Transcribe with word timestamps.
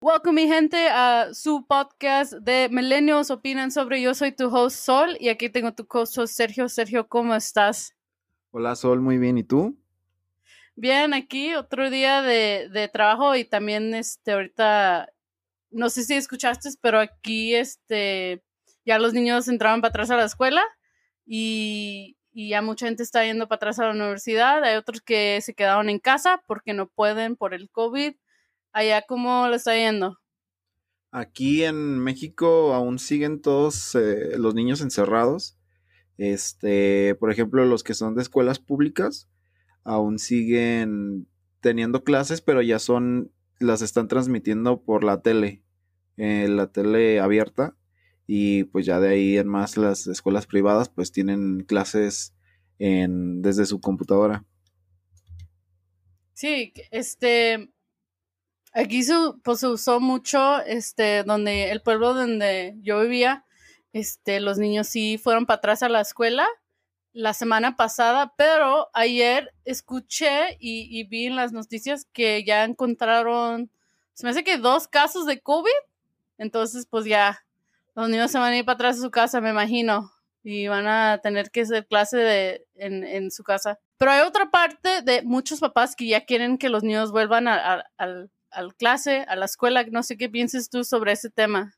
Welcome 0.00 0.32
mi 0.32 0.48
gente 0.48 0.88
a 0.88 1.34
su 1.34 1.66
podcast 1.66 2.32
de 2.32 2.70
Millennials 2.70 3.30
Opinan 3.30 3.70
sobre 3.70 4.00
Yo 4.00 4.14
soy 4.14 4.32
tu 4.32 4.46
host 4.46 4.78
Sol 4.78 5.18
y 5.20 5.28
aquí 5.28 5.50
tengo 5.50 5.74
tu 5.74 5.86
host 5.90 6.16
Sergio. 6.26 6.70
Sergio, 6.70 7.06
¿cómo 7.06 7.34
estás? 7.34 7.94
Hola 8.50 8.74
Sol, 8.74 9.02
muy 9.02 9.18
bien. 9.18 9.36
¿Y 9.36 9.44
tú? 9.44 9.76
Bien, 10.74 11.12
aquí 11.12 11.54
otro 11.54 11.90
día 11.90 12.22
de, 12.22 12.70
de 12.72 12.88
trabajo 12.88 13.36
y 13.36 13.44
también 13.44 13.94
este 13.94 14.32
ahorita 14.32 15.12
no 15.70 15.90
sé 15.90 16.04
si 16.04 16.14
escuchaste, 16.14 16.70
pero 16.80 16.98
aquí 16.98 17.54
este 17.54 18.42
ya 18.86 18.98
los 18.98 19.12
niños 19.12 19.48
entraban 19.48 19.82
para 19.82 19.90
atrás 19.90 20.10
a 20.10 20.16
la 20.16 20.24
escuela 20.24 20.62
y, 21.26 22.16
ya 22.32 22.60
mucha 22.62 22.86
gente 22.86 23.02
está 23.02 23.24
yendo 23.24 23.48
para 23.48 23.56
atrás 23.56 23.78
a 23.78 23.86
la 23.86 23.92
universidad. 23.92 24.62
Hay 24.62 24.76
otros 24.76 25.00
que 25.00 25.40
se 25.40 25.54
quedaron 25.54 25.88
en 25.88 25.98
casa 25.98 26.42
porque 26.46 26.74
no 26.74 26.86
pueden 26.86 27.34
por 27.34 27.54
el 27.54 27.70
COVID. 27.70 28.14
Allá, 28.72 29.02
¿cómo 29.08 29.48
le 29.48 29.56
está 29.56 29.74
yendo? 29.74 30.18
Aquí 31.10 31.64
en 31.64 31.98
México 31.98 32.74
aún 32.74 32.98
siguen 32.98 33.40
todos 33.40 33.94
eh, 33.94 34.36
los 34.36 34.54
niños 34.54 34.82
encerrados. 34.82 35.56
Este, 36.18 37.14
por 37.14 37.30
ejemplo, 37.30 37.64
los 37.64 37.82
que 37.82 37.94
son 37.94 38.14
de 38.14 38.22
escuelas 38.22 38.58
públicas 38.58 39.28
aún 39.82 40.18
siguen 40.18 41.28
teniendo 41.60 42.04
clases, 42.04 42.42
pero 42.42 42.60
ya 42.60 42.78
son, 42.78 43.32
las 43.60 43.82
están 43.82 44.08
transmitiendo 44.08 44.82
por 44.82 45.04
la 45.04 45.22
tele, 45.22 45.62
eh, 46.16 46.48
la 46.48 46.66
tele 46.70 47.20
abierta. 47.20 47.76
Y 48.26 48.64
pues 48.64 48.86
ya 48.86 49.00
de 49.00 49.08
ahí 49.08 49.38
en 49.38 49.48
más 49.48 49.76
las 49.76 50.06
escuelas 50.06 50.46
privadas 50.46 50.88
pues 50.88 51.12
tienen 51.12 51.60
clases 51.60 52.34
en, 52.78 53.42
desde 53.42 53.66
su 53.66 53.80
computadora. 53.80 54.44
Sí, 56.34 56.72
este, 56.90 57.70
Aquí 58.76 59.02
se, 59.04 59.14
pues, 59.42 59.60
se 59.60 59.68
usó 59.68 60.00
mucho, 60.00 60.60
este, 60.66 61.22
donde 61.24 61.70
el 61.70 61.80
pueblo 61.80 62.12
donde 62.12 62.74
yo 62.82 63.00
vivía, 63.00 63.46
este, 63.94 64.38
los 64.38 64.58
niños 64.58 64.86
sí 64.86 65.16
fueron 65.16 65.46
para 65.46 65.56
atrás 65.56 65.82
a 65.82 65.88
la 65.88 66.02
escuela 66.02 66.46
la 67.14 67.32
semana 67.32 67.74
pasada, 67.76 68.34
pero 68.36 68.90
ayer 68.92 69.54
escuché 69.64 70.58
y, 70.60 70.86
y, 70.90 71.04
vi 71.04 71.24
en 71.24 71.36
las 71.36 71.52
noticias 71.52 72.04
que 72.12 72.44
ya 72.44 72.64
encontraron, 72.64 73.70
se 74.12 74.26
me 74.26 74.30
hace 74.30 74.44
que 74.44 74.58
dos 74.58 74.88
casos 74.88 75.24
de 75.24 75.40
COVID, 75.40 75.70
entonces 76.36 76.84
pues 76.84 77.06
ya 77.06 77.45
los 77.96 78.08
niños 78.08 78.30
se 78.30 78.38
van 78.38 78.52
a 78.52 78.58
ir 78.58 78.64
para 78.64 78.74
atrás 78.74 78.98
a 78.98 79.02
su 79.02 79.10
casa, 79.10 79.40
me 79.40 79.50
imagino, 79.50 80.12
y 80.44 80.68
van 80.68 80.86
a 80.86 81.18
tener 81.22 81.50
que 81.50 81.62
hacer 81.62 81.86
clase 81.86 82.18
de, 82.18 82.66
en, 82.74 83.02
en 83.02 83.30
su 83.32 83.42
casa. 83.42 83.80
Pero 83.98 84.12
hay 84.12 84.20
otra 84.20 84.50
parte 84.50 85.02
de 85.02 85.22
muchos 85.22 85.58
papás 85.58 85.96
que 85.96 86.06
ya 86.06 86.24
quieren 86.24 86.58
que 86.58 86.68
los 86.68 86.84
niños 86.84 87.10
vuelvan 87.10 87.48
al 87.48 88.30
a 88.56 88.68
clase, 88.78 89.24
a 89.28 89.36
la 89.36 89.44
escuela. 89.44 89.84
No 89.90 90.02
sé 90.02 90.16
qué 90.16 90.28
pienses 90.28 90.70
tú 90.70 90.84
sobre 90.84 91.12
ese 91.12 91.30
tema. 91.30 91.74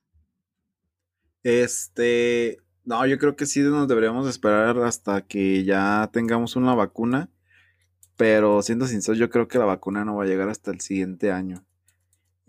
Este, 1.43 2.59
no, 2.85 3.05
yo 3.07 3.19
creo 3.19 3.37
que 3.37 3.47
sí 3.47 3.61
nos 3.61 3.89
deberíamos 3.89 4.29
esperar 4.29 4.79
hasta 4.79 5.23
que 5.23 5.65
ya 5.65 6.11
tengamos 6.13 6.57
una 6.57 6.75
vacuna. 6.75 7.31
Pero 8.17 8.63
siendo 8.63 8.87
sincero, 8.87 9.17
yo 9.17 9.31
creo 9.31 9.47
que 9.47 9.59
la 9.59 9.65
vacuna 9.65 10.05
no 10.05 10.17
va 10.17 10.25
a 10.25 10.27
llegar 10.27 10.49
hasta 10.49 10.73
el 10.73 10.81
siguiente 10.81 11.31
año. 11.31 11.65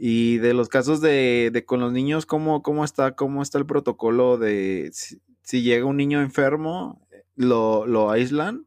Y 0.02 0.38
de 0.38 0.54
los 0.54 0.70
casos 0.70 1.02
de, 1.02 1.50
de 1.52 1.66
con 1.66 1.82
los 1.82 1.92
niños, 1.92 2.26
¿cómo, 2.26 2.64
¿cómo, 2.64 2.86
está, 2.86 3.18
¿cómo 3.18 3.42
está 3.42 3.58
el 3.58 3.66
protocolo 3.66 4.38
de 4.38 4.92
si, 4.94 5.62
llega 5.62 5.86
un 5.86 5.98
niño 5.98 6.22
enfermo, 6.22 7.06
lo, 7.36 7.86
lo 7.86 8.10
aíslan 8.10 8.66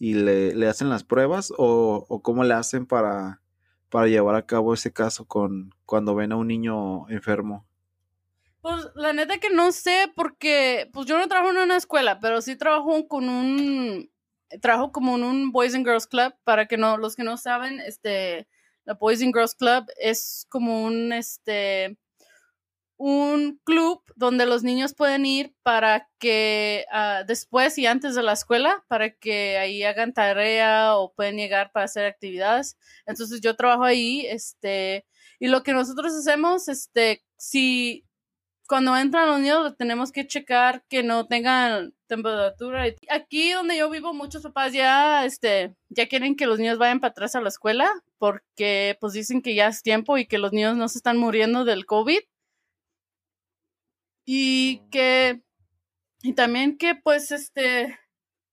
y 0.00 0.14
le, 0.14 0.52
le, 0.52 0.66
hacen 0.66 0.88
las 0.88 1.04
pruebas 1.04 1.52
o, 1.56 2.04
o 2.08 2.22
cómo 2.22 2.42
le 2.42 2.54
hacen 2.54 2.86
para, 2.86 3.40
para 3.88 4.08
llevar 4.08 4.34
a 4.34 4.46
cabo 4.46 4.74
ese 4.74 4.92
caso 4.92 5.26
con 5.26 5.72
cuando 5.86 6.16
ven 6.16 6.32
a 6.32 6.36
un 6.36 6.48
niño 6.48 7.08
enfermo? 7.08 7.64
Pues 8.60 8.88
la 8.96 9.12
neta 9.12 9.38
que 9.38 9.50
no 9.50 9.70
sé 9.70 10.10
porque 10.16 10.90
pues 10.92 11.06
yo 11.06 11.16
no 11.18 11.28
trabajo 11.28 11.52
en 11.52 11.58
una 11.58 11.76
escuela, 11.76 12.18
pero 12.18 12.42
sí 12.42 12.56
trabajo 12.56 13.06
con 13.06 13.28
un 13.28 14.10
trabajo 14.60 14.90
como 14.90 15.14
en 15.14 15.22
un 15.22 15.52
Boys 15.52 15.76
and 15.76 15.86
Girls 15.86 16.08
Club 16.08 16.34
para 16.42 16.66
que 16.66 16.76
no 16.76 16.96
los 16.96 17.14
que 17.14 17.22
no 17.22 17.36
saben, 17.36 17.78
este 17.78 18.48
la 18.84 18.94
Boys 18.94 19.22
and 19.22 19.34
Girls 19.34 19.54
Club 19.54 19.86
es 19.98 20.46
como 20.48 20.84
un 20.84 21.12
este 21.12 21.96
un 22.96 23.60
club 23.64 24.02
donde 24.14 24.46
los 24.46 24.62
niños 24.62 24.94
pueden 24.94 25.26
ir 25.26 25.54
para 25.62 26.08
que 26.18 26.86
uh, 26.92 27.26
después 27.26 27.76
y 27.76 27.86
antes 27.86 28.14
de 28.14 28.22
la 28.22 28.32
escuela, 28.32 28.84
para 28.88 29.10
que 29.10 29.58
ahí 29.58 29.82
hagan 29.82 30.12
tarea 30.12 30.96
o 30.96 31.12
pueden 31.12 31.36
llegar 31.36 31.72
para 31.72 31.86
hacer 31.86 32.06
actividades. 32.06 32.78
Entonces 33.04 33.40
yo 33.40 33.56
trabajo 33.56 33.84
ahí, 33.84 34.26
este, 34.26 35.04
y 35.40 35.48
lo 35.48 35.62
que 35.62 35.72
nosotros 35.72 36.14
hacemos, 36.14 36.68
este, 36.68 37.24
si 37.36 38.06
cuando 38.66 38.96
entran 38.96 39.28
los 39.28 39.40
niños 39.40 39.76
tenemos 39.76 40.10
que 40.12 40.26
checar 40.26 40.84
que 40.88 41.02
no 41.02 41.26
tengan 41.26 41.94
temperatura. 42.06 42.84
Aquí 43.10 43.52
donde 43.52 43.76
yo 43.76 43.90
vivo, 43.90 44.14
muchos 44.14 44.42
papás 44.42 44.72
ya, 44.72 45.24
este, 45.26 45.74
ya 45.88 46.08
quieren 46.08 46.36
que 46.36 46.46
los 46.46 46.58
niños 46.58 46.78
vayan 46.78 47.00
para 47.00 47.10
atrás 47.10 47.34
a 47.34 47.40
la 47.40 47.48
escuela 47.48 47.90
porque 48.18 48.96
pues 49.00 49.12
dicen 49.12 49.42
que 49.42 49.54
ya 49.54 49.68
es 49.68 49.82
tiempo 49.82 50.16
y 50.18 50.26
que 50.26 50.38
los 50.38 50.52
niños 50.52 50.76
no 50.76 50.88
se 50.88 50.98
están 50.98 51.18
muriendo 51.18 51.64
del 51.64 51.86
COVID 51.86 52.20
y 54.26 54.78
que 54.90 55.42
y 56.22 56.32
también 56.34 56.78
que 56.78 56.94
pues 56.94 57.30
este 57.32 57.98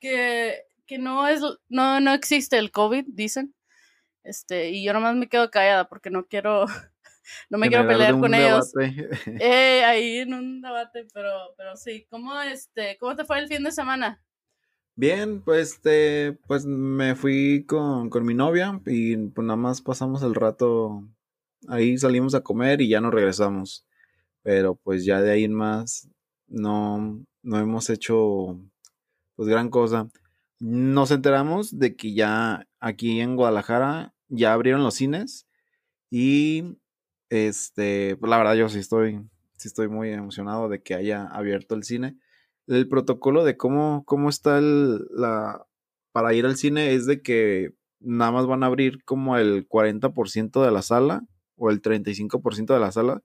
que, 0.01 0.63
que 0.85 0.97
no 0.97 1.27
es 1.27 1.41
no 1.69 1.99
no 2.01 2.13
existe 2.13 2.57
el 2.57 2.71
COVID 2.71 3.05
dicen 3.07 3.55
este 4.23 4.71
y 4.71 4.83
yo 4.83 4.93
nomás 4.93 5.15
me 5.15 5.29
quedo 5.29 5.49
callada 5.51 5.87
porque 5.87 6.09
no 6.09 6.25
quiero 6.25 6.65
no 7.49 7.57
me 7.57 7.69
quiero 7.69 7.87
pelear 7.87 8.19
con 8.19 8.33
ellos. 8.33 8.73
eh, 9.39 9.83
ahí 9.85 10.17
en 10.17 10.33
un 10.33 10.61
debate 10.61 11.07
pero 11.13 11.31
pero 11.57 11.75
sí 11.75 12.05
cómo 12.09 12.39
este 12.41 12.97
cómo 12.99 13.15
te 13.15 13.25
fue 13.25 13.39
el 13.39 13.47
fin 13.47 13.63
de 13.63 13.71
semana 13.71 14.21
Bien, 14.95 15.41
pues 15.41 15.73
este, 15.73 16.33
pues 16.47 16.65
me 16.65 17.15
fui 17.15 17.65
con, 17.65 18.09
con 18.09 18.25
mi 18.25 18.33
novia 18.33 18.79
y 18.85 19.15
pues 19.17 19.45
nada 19.47 19.57
más 19.57 19.81
pasamos 19.81 20.21
el 20.21 20.35
rato 20.35 21.07
ahí 21.67 21.97
salimos 21.97 22.35
a 22.35 22.41
comer 22.41 22.81
y 22.81 22.89
ya 22.89 23.01
nos 23.01 23.13
regresamos. 23.13 23.85
Pero 24.43 24.75
pues 24.75 25.05
ya 25.05 25.21
de 25.21 25.31
ahí 25.31 25.43
en 25.43 25.53
más 25.53 26.09
no, 26.47 27.23
no 27.41 27.59
hemos 27.59 27.89
hecho 27.89 28.59
pues 29.35 29.49
gran 29.49 29.69
cosa. 29.69 30.09
Nos 30.59 31.11
enteramos 31.11 31.79
de 31.79 31.95
que 31.95 32.13
ya 32.13 32.67
aquí 32.79 33.21
en 33.21 33.35
Guadalajara 33.35 34.13
ya 34.27 34.53
abrieron 34.53 34.83
los 34.83 34.95
cines 34.95 35.47
y 36.11 36.77
este, 37.31 38.15
pues 38.17 38.29
la 38.29 38.37
verdad 38.37 38.53
yo 38.53 38.69
sí 38.69 38.77
estoy, 38.77 39.19
sí 39.57 39.67
estoy 39.67 39.87
muy 39.87 40.11
emocionado 40.11 40.69
de 40.69 40.83
que 40.83 40.93
haya 40.93 41.25
abierto 41.25 41.73
el 41.73 41.83
cine. 41.83 42.17
El 42.67 42.87
protocolo 42.87 43.43
de 43.43 43.57
cómo, 43.57 44.03
cómo 44.05 44.29
está 44.29 44.59
el, 44.59 45.07
la, 45.15 45.65
para 46.11 46.33
ir 46.35 46.45
al 46.45 46.57
cine 46.57 46.93
es 46.93 47.07
de 47.07 47.23
que 47.23 47.73
nada 47.99 48.31
más 48.31 48.45
van 48.45 48.63
a 48.63 48.67
abrir 48.67 49.03
como 49.05 49.37
el 49.37 49.67
40% 49.67 50.63
de 50.63 50.71
la 50.71 50.83
sala 50.83 51.23
o 51.55 51.71
el 51.71 51.81
35% 51.81 52.73
de 52.73 52.79
la 52.79 52.91
sala 52.91 53.23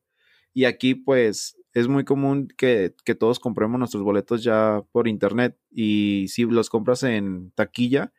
y 0.56 0.64
aquí 0.64 0.94
pues 0.94 1.58
es 1.74 1.86
muy 1.86 2.04
común 2.04 2.48
que, 2.56 2.94
todos 3.18 3.38
compremos 3.40 3.78
nuestros 3.78 4.02
boletos 4.02 4.42
ya 4.42 4.82
por 4.90 5.06
internet 5.06 5.58
y 5.70 6.28
si 6.28 6.44
los 6.44 6.70
compras 6.70 7.02
en 7.02 7.50
taquilla, 7.50 8.14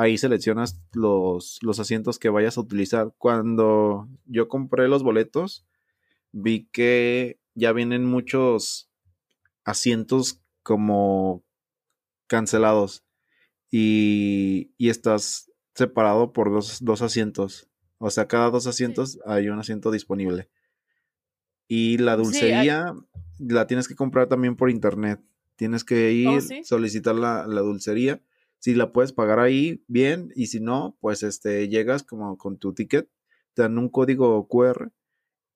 ahí 0.00 0.16
seleccionas 0.16 0.80
los, 0.94 1.58
los 1.60 1.78
asientos 1.78 2.18
que 2.18 2.30
vayas 2.30 2.56
a 2.56 2.62
utilizar. 2.62 3.12
Cuando 3.18 4.08
yo 4.24 4.48
compré 4.48 4.88
los 4.88 5.02
boletos, 5.02 5.66
vi 6.32 6.70
que 6.72 7.38
ya 7.54 7.72
vienen 7.72 8.06
muchos 8.06 8.90
asientos 9.62 10.40
como 10.62 11.44
cancelados 12.28 13.04
y, 13.70 14.72
y 14.78 14.88
estás 14.88 15.52
separado 15.74 16.32
por 16.32 16.50
dos, 16.50 16.78
dos, 16.82 17.02
asientos. 17.02 17.68
O 17.98 18.10
sea, 18.10 18.26
cada 18.26 18.48
dos 18.48 18.66
asientos 18.66 19.18
hay 19.26 19.50
un 19.50 19.58
asiento 19.58 19.90
disponible. 19.90 20.48
Y 21.68 21.98
la 21.98 22.16
dulcería 22.16 22.94
la 23.38 23.66
tienes 23.66 23.86
que 23.86 23.96
comprar 23.96 24.28
también 24.28 24.56
por 24.56 24.70
internet. 24.70 25.20
Tienes 25.56 25.84
que 25.84 26.26
oh, 26.26 26.36
ir, 26.36 26.64
solicitar 26.64 27.14
la, 27.14 27.46
la, 27.46 27.60
dulcería. 27.60 28.22
Si 28.60 28.74
la 28.74 28.92
puedes 28.92 29.12
pagar 29.12 29.40
ahí, 29.40 29.82
bien. 29.88 30.30
Y 30.36 30.46
si 30.46 30.60
no, 30.60 30.96
pues 31.00 31.22
este, 31.24 31.68
llegas 31.68 32.04
como 32.04 32.38
con 32.38 32.58
tu 32.58 32.74
ticket, 32.74 33.08
te 33.54 33.62
dan 33.62 33.78
un 33.78 33.88
código 33.88 34.46
QR 34.48 34.92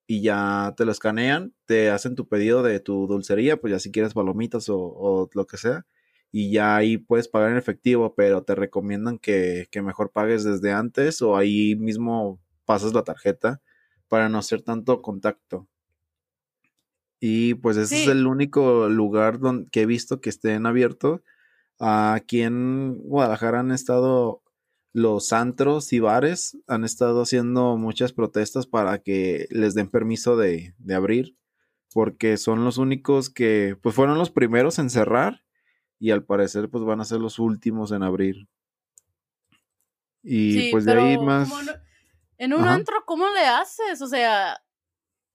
y 0.07 0.23
ya 0.23 0.75
te 0.77 0.85
lo 0.85 0.93
escanean, 0.93 1.55
te 1.67 1.91
hacen 1.91 2.17
tu 2.17 2.29
pedido 2.29 2.63
de 2.63 2.81
tu 2.81 3.07
dulcería, 3.07 3.59
pues 3.61 3.73
ya 3.73 3.79
si 3.79 3.93
quieres 3.93 4.15
palomitas 4.15 4.69
o, 4.69 4.79
o 4.79 5.31
lo 5.35 5.47
que 5.47 5.57
sea. 5.59 5.87
Y 6.33 6.51
ya 6.53 6.77
ahí 6.77 6.99
puedes 6.99 7.29
pagar 7.29 7.53
en 7.53 7.59
efectivo, 7.59 8.15
pero 8.17 8.43
te 8.43 8.55
recomiendan 8.57 9.19
que, 9.19 9.69
que 9.71 9.83
mejor 9.83 10.11
pagues 10.13 10.45
desde 10.45 10.73
antes 10.73 11.23
o 11.23 11.37
ahí 11.37 11.77
mismo 11.77 12.41
pasas 12.65 12.93
la 12.93 13.05
tarjeta 13.05 13.63
para 14.09 14.29
no 14.29 14.39
hacer 14.39 14.63
tanto 14.63 15.01
contacto. 15.03 15.69
Y 17.21 17.55
pues 17.55 17.77
ese 17.77 18.03
es 18.03 18.09
el 18.09 18.27
único 18.27 18.89
lugar 18.89 19.39
donde, 19.39 19.71
que 19.71 19.83
he 19.83 19.87
visto 19.87 20.21
que 20.21 20.29
estén 20.29 20.67
abiertos. 20.67 21.23
Aquí 21.79 22.43
en 22.43 22.99
Guadalajara 23.05 23.61
han 23.61 23.73
estado 23.73 24.43
los 24.93 25.33
antros 25.33 25.93
y 25.93 25.99
bares, 25.99 26.57
han 26.69 26.85
estado 26.85 27.23
haciendo 27.23 27.77
muchas 27.77 28.13
protestas 28.13 28.67
para 28.67 28.99
que 28.99 29.49
les 29.51 29.75
den 29.75 29.91
permiso 29.91 30.37
de, 30.37 30.75
de 30.79 30.95
abrir, 30.95 31.37
porque 31.93 32.37
son 32.37 32.65
los 32.65 32.79
únicos 32.79 33.29
que, 33.29 33.77
pues 33.83 33.95
fueron 33.95 34.19
los 34.19 34.31
primeros 34.31 34.79
en 34.79 34.91
cerrar 34.91 35.45
y 35.99 36.13
al 36.13 36.25
parecer 36.25 36.69
pues 36.71 36.85
van 36.85 37.01
a 37.01 37.05
ser 37.05 37.21
los 37.21 37.39
últimos 37.39 37.91
en 37.91 38.03
abrir. 38.03 38.49
Y 40.23 40.71
pues 40.71 40.85
de 40.85 40.93
ahí 40.93 41.19
más... 41.19 41.51
en 42.39 42.55
un 42.55 42.65
antro, 42.65 43.05
¿cómo 43.05 43.29
le 43.29 43.41
haces? 43.41 44.01
O 44.01 44.07
sea, 44.07 44.64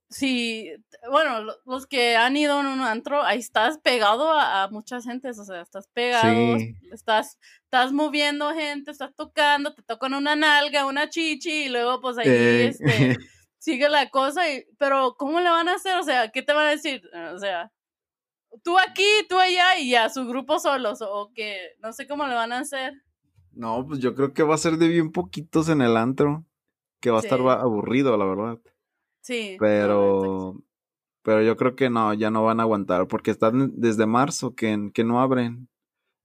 si, 0.09 0.71
bueno, 1.09 1.53
los 1.65 1.85
que 1.85 2.15
han 2.15 2.35
ido 2.35 2.59
en 2.59 2.65
un 2.65 2.81
antro, 2.81 3.21
ahí 3.23 3.37
estás 3.37 3.77
pegado 3.77 4.33
a, 4.33 4.67
muchas 4.71 5.05
gentes, 5.05 5.37
o 5.37 5.45
sea, 5.45 5.61
estás 5.61 5.87
pegado, 5.87 6.57
estás, 6.91 7.37
estás 7.63 7.93
moviendo 7.93 8.51
gente, 8.53 8.89
estás 8.89 9.13
tocando, 9.15 9.73
te 9.73 9.83
tocan 9.83 10.15
una 10.15 10.35
nalga, 10.35 10.87
una 10.87 11.09
chichi, 11.09 11.65
y 11.65 11.69
luego 11.69 12.01
pues 12.01 12.17
ahí 12.17 12.27
este, 12.27 13.17
sigue 13.59 13.87
la 13.87 14.09
cosa, 14.09 14.51
y, 14.51 14.65
pero 14.79 15.15
¿cómo 15.15 15.39
le 15.41 15.49
van 15.49 15.69
a 15.69 15.75
hacer? 15.75 15.95
O 15.97 16.03
sea, 16.03 16.29
¿qué 16.29 16.41
te 16.41 16.53
van 16.53 16.67
a 16.67 16.71
decir? 16.71 17.03
O 17.35 17.37
sea, 17.37 17.71
tú 18.63 18.79
aquí, 18.79 19.07
tú 19.29 19.37
allá, 19.37 19.77
y 19.77 19.91
ya, 19.91 20.09
su 20.09 20.25
grupo 20.25 20.57
solos, 20.57 21.03
o 21.03 21.31
que 21.35 21.55
no 21.83 21.93
sé 21.93 22.07
cómo 22.07 22.25
le 22.25 22.33
van 22.33 22.51
a 22.51 22.59
hacer. 22.59 22.93
No, 23.51 23.85
pues 23.85 23.99
yo 23.99 24.15
creo 24.15 24.33
que 24.33 24.41
va 24.41 24.55
a 24.55 24.59
ser 24.59 24.77
de 24.77 24.87
bien 24.87 25.11
poquitos 25.11 25.69
en 25.69 25.81
el 25.81 25.97
antro, 25.97 26.45
que 26.99 27.11
va 27.11 27.17
a 27.17 27.21
estar 27.21 27.39
aburrido, 27.41 28.17
la 28.17 28.25
verdad. 28.25 28.59
Sí. 29.29 29.57
Pero, 29.59 30.59
pero 31.21 31.43
yo 31.43 31.55
creo 31.55 31.75
que 31.75 31.91
no, 31.91 32.15
ya 32.15 32.31
no 32.31 32.43
van 32.45 32.59
a 32.59 32.63
aguantar 32.63 33.07
porque 33.07 33.29
están 33.29 33.79
desde 33.79 34.07
marzo 34.07 34.55
que, 34.55 34.89
que 34.91 35.03
no 35.03 35.21
abren. 35.21 35.69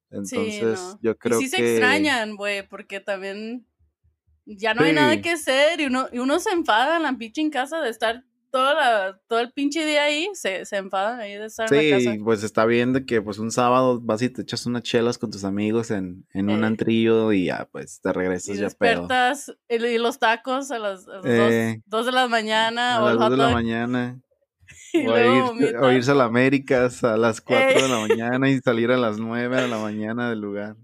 Entonces, 0.08 0.96
yo 1.02 1.14
creo 1.18 1.38
que. 1.38 1.44
Sí 1.44 1.50
se 1.50 1.72
extrañan, 1.72 2.34
güey, 2.34 2.66
porque 2.66 3.00
también 3.00 3.66
ya 4.46 4.72
no 4.72 4.84
hay 4.84 4.94
nada 4.94 5.20
que 5.20 5.32
hacer 5.32 5.82
y 5.82 5.84
uno, 5.84 6.06
y 6.12 6.18
uno 6.18 6.40
se 6.40 6.50
enfada 6.52 6.96
en 6.96 7.02
la 7.02 7.12
pinche 7.18 7.42
en 7.42 7.50
casa 7.50 7.82
de 7.82 7.90
estar 7.90 8.24
toda 8.54 9.18
todo 9.26 9.40
el 9.40 9.50
pinche 9.50 9.84
día 9.84 10.04
ahí, 10.04 10.28
se, 10.34 10.64
se 10.64 10.76
enfadan 10.76 11.18
ahí 11.18 11.34
de 11.34 11.46
estar 11.46 11.66
en 11.74 11.90
la 11.90 11.96
casa. 11.96 12.12
Sí, 12.12 12.18
pues 12.20 12.44
está 12.44 12.64
bien 12.66 12.92
de 12.92 13.04
que 13.04 13.20
pues 13.20 13.40
un 13.40 13.50
sábado 13.50 14.00
vas 14.00 14.22
y 14.22 14.28
te 14.28 14.42
echas 14.42 14.64
unas 14.66 14.84
chelas 14.84 15.18
con 15.18 15.32
tus 15.32 15.42
amigos 15.42 15.90
en, 15.90 16.24
en 16.32 16.48
un 16.48 16.62
antrillo 16.62 17.32
y 17.32 17.46
ya 17.46 17.68
pues 17.72 18.00
te 18.00 18.12
regresas 18.12 18.54
y 18.54 18.58
ya 18.58 18.66
despertas 18.66 19.52
y, 19.68 19.98
los 19.98 20.20
tacos 20.20 20.70
a 20.70 20.78
las, 20.78 21.04
dos, 21.04 21.26
eh, 21.26 21.82
dos, 21.86 22.06
de 22.06 22.12
la 22.12 22.28
mañana 22.28 22.98
a 22.98 23.02
o 23.02 23.08
las 23.08 23.18
dos 23.18 23.30
de 23.30 23.36
la 23.38 23.48
mañana. 23.48 24.20
o, 25.82 25.90
irse 25.90 26.12
a 26.12 26.14
la 26.14 26.24
Américas 26.24 27.02
a 27.02 27.16
las 27.16 27.40
4 27.40 27.82
de 27.82 27.88
la 27.88 28.06
mañana 28.06 28.48
y 28.48 28.60
salir 28.60 28.92
a 28.92 28.96
las 28.96 29.18
9 29.18 29.62
de 29.62 29.68
la 29.68 29.78
mañana 29.78 30.30
del 30.30 30.40
lugar. 30.40 30.76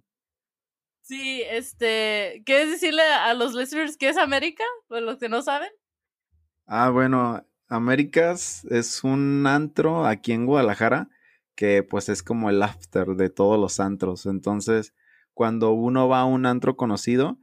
Sí, 1.03 1.45
este, 1.49 2.43
¿quieres 2.45 2.71
decirle 2.71 3.03
a 3.03 3.33
los 3.35 3.55
listeners 3.55 3.97
qué 3.97 4.09
es 4.09 4.19
América? 4.19 4.65
Pues 4.89 5.03
los 5.03 5.19
que 5.19 5.29
no 5.29 5.41
saben. 5.43 5.71
Ah, 6.67 6.91
bueno, 6.91 7.45
Américas 7.71 8.65
es 8.65 9.05
un 9.05 9.47
antro 9.47 10.05
aquí 10.05 10.33
en 10.33 10.45
Guadalajara 10.45 11.09
que 11.55 11.85
pues 11.85 12.09
es 12.09 12.25
como 12.25 12.51
el 12.51 12.63
after 12.63 13.15
de 13.15 13.31
todos 13.31 13.61
los 13.61 13.79
antros. 13.79 14.27
Entonces, 14.27 14.93
cuando 15.35 15.71
uno 15.71 16.09
va 16.09 16.21
a 16.21 16.25
un 16.25 16.47
antro 16.47 16.77
conocido, 16.77 17.39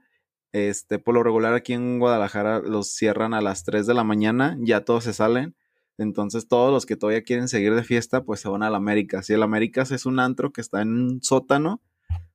este, 0.52 1.00
por 1.00 1.16
lo 1.16 1.24
regular 1.24 1.54
aquí 1.54 1.74
en 1.74 2.00
Guadalajara 2.00 2.60
los 2.60 2.90
cierran 2.90 3.34
a 3.34 3.42
las 3.42 3.64
3 3.64 3.88
de 3.88 3.94
la 3.94 4.04
mañana, 4.04 4.58
ya 4.60 4.84
todos 4.84 5.06
se 5.06 5.14
salen. 5.14 5.56
Entonces, 5.98 6.50
todos 6.50 6.74
los 6.74 6.86
que 6.86 6.98
todavía 6.98 7.24
quieren 7.24 7.48
seguir 7.48 7.74
de 7.74 7.84
fiesta, 7.84 8.24
pues 8.24 8.42
se 8.42 8.50
van 8.50 8.64
al 8.64 8.76
Américas. 8.76 9.30
Y 9.30 9.34
el 9.34 9.44
Américas 9.44 9.92
es 9.92 10.06
un 10.06 10.20
antro 10.20 10.52
que 10.52 10.62
está 10.62 10.82
en 10.82 10.90
un 10.90 11.24
sótano, 11.24 11.82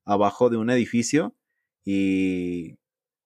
abajo 0.07 0.49
de 0.49 0.57
un 0.57 0.71
edificio. 0.71 1.35
Y 1.85 2.79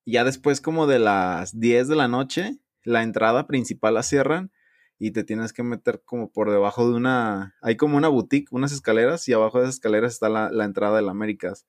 ya 0.06 0.24
después 0.24 0.60
como 0.60 0.88
de 0.88 0.98
las 0.98 1.60
10 1.60 1.86
de 1.86 1.96
la 1.96 2.08
noche, 2.08 2.58
la 2.82 3.02
entrada 3.02 3.46
principal 3.46 3.94
la 3.94 4.02
cierran 4.02 4.50
y 4.98 5.10
te 5.10 5.24
tienes 5.24 5.52
que 5.52 5.62
meter 5.62 6.02
como 6.04 6.30
por 6.30 6.50
debajo 6.50 6.88
de 6.88 6.96
una, 6.96 7.54
hay 7.60 7.76
como 7.76 7.96
una 7.96 8.08
boutique, 8.08 8.48
unas 8.50 8.72
escaleras 8.72 9.28
y 9.28 9.32
abajo 9.32 9.58
de 9.58 9.64
esas 9.64 9.76
escaleras 9.76 10.14
está 10.14 10.28
la, 10.28 10.50
la 10.50 10.64
entrada 10.64 10.96
del 10.96 11.08
Américas. 11.08 11.66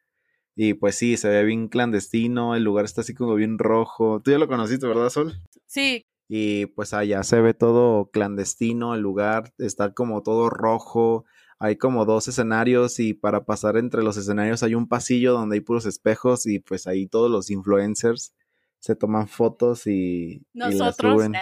Y 0.55 0.73
pues 0.73 0.95
sí, 0.95 1.17
se 1.17 1.29
ve 1.29 1.43
bien 1.43 1.67
clandestino, 1.67 2.55
el 2.55 2.63
lugar 2.63 2.85
está 2.85 3.01
así 3.01 3.13
como 3.13 3.35
bien 3.35 3.59
rojo. 3.59 4.21
Tú 4.23 4.31
ya 4.31 4.39
lo 4.39 4.47
conociste, 4.47 4.87
¿verdad, 4.87 5.09
Sol? 5.09 5.39
Sí. 5.67 6.07
Y 6.27 6.65
pues 6.67 6.93
allá 6.93 7.23
se 7.23 7.39
ve 7.41 7.53
todo 7.53 8.09
clandestino, 8.11 8.95
el 8.95 9.01
lugar 9.01 9.53
está 9.59 9.93
como 9.93 10.23
todo 10.23 10.49
rojo, 10.49 11.25
hay 11.59 11.77
como 11.77 12.05
dos 12.05 12.27
escenarios 12.27 12.99
y 12.99 13.13
para 13.13 13.45
pasar 13.45 13.77
entre 13.77 14.03
los 14.03 14.17
escenarios 14.17 14.63
hay 14.63 14.75
un 14.75 14.87
pasillo 14.87 15.33
donde 15.33 15.55
hay 15.55 15.61
puros 15.61 15.85
espejos 15.85 16.45
y 16.45 16.59
pues 16.59 16.85
ahí 16.87 17.07
todos 17.07 17.31
los 17.31 17.49
influencers 17.49 18.33
se 18.79 18.95
toman 18.95 19.27
fotos 19.27 19.87
y, 19.87 20.45
Nosotros, 20.53 20.83
las 20.83 20.95
suben. 20.95 21.33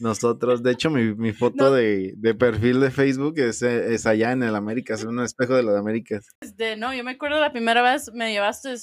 Nosotros, 0.00 0.62
de 0.62 0.72
hecho, 0.72 0.90
mi, 0.90 1.14
mi 1.14 1.32
foto 1.32 1.72
de, 1.72 2.14
de, 2.16 2.34
perfil 2.34 2.80
de 2.80 2.90
Facebook 2.90 3.38
es, 3.38 3.62
es, 3.62 4.06
allá 4.06 4.32
en 4.32 4.42
el 4.42 4.54
América, 4.54 4.94
es 4.94 5.04
un 5.04 5.20
espejo 5.20 5.54
de 5.54 5.62
las 5.62 5.76
Américas. 5.76 6.26
Este, 6.40 6.76
no, 6.76 6.94
yo 6.94 7.04
me 7.04 7.12
acuerdo 7.12 7.40
la 7.40 7.52
primera 7.52 7.82
vez 7.82 8.12
me 8.12 8.32
llevaste 8.32 8.74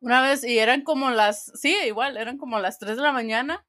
una 0.00 0.22
vez 0.22 0.44
y 0.44 0.58
eran 0.58 0.82
como 0.82 1.10
las, 1.10 1.52
sí, 1.54 1.76
igual, 1.86 2.16
eran 2.16 2.38
como 2.38 2.58
las 2.60 2.78
3 2.78 2.96
de 2.96 3.02
la 3.02 3.12
mañana 3.12 3.64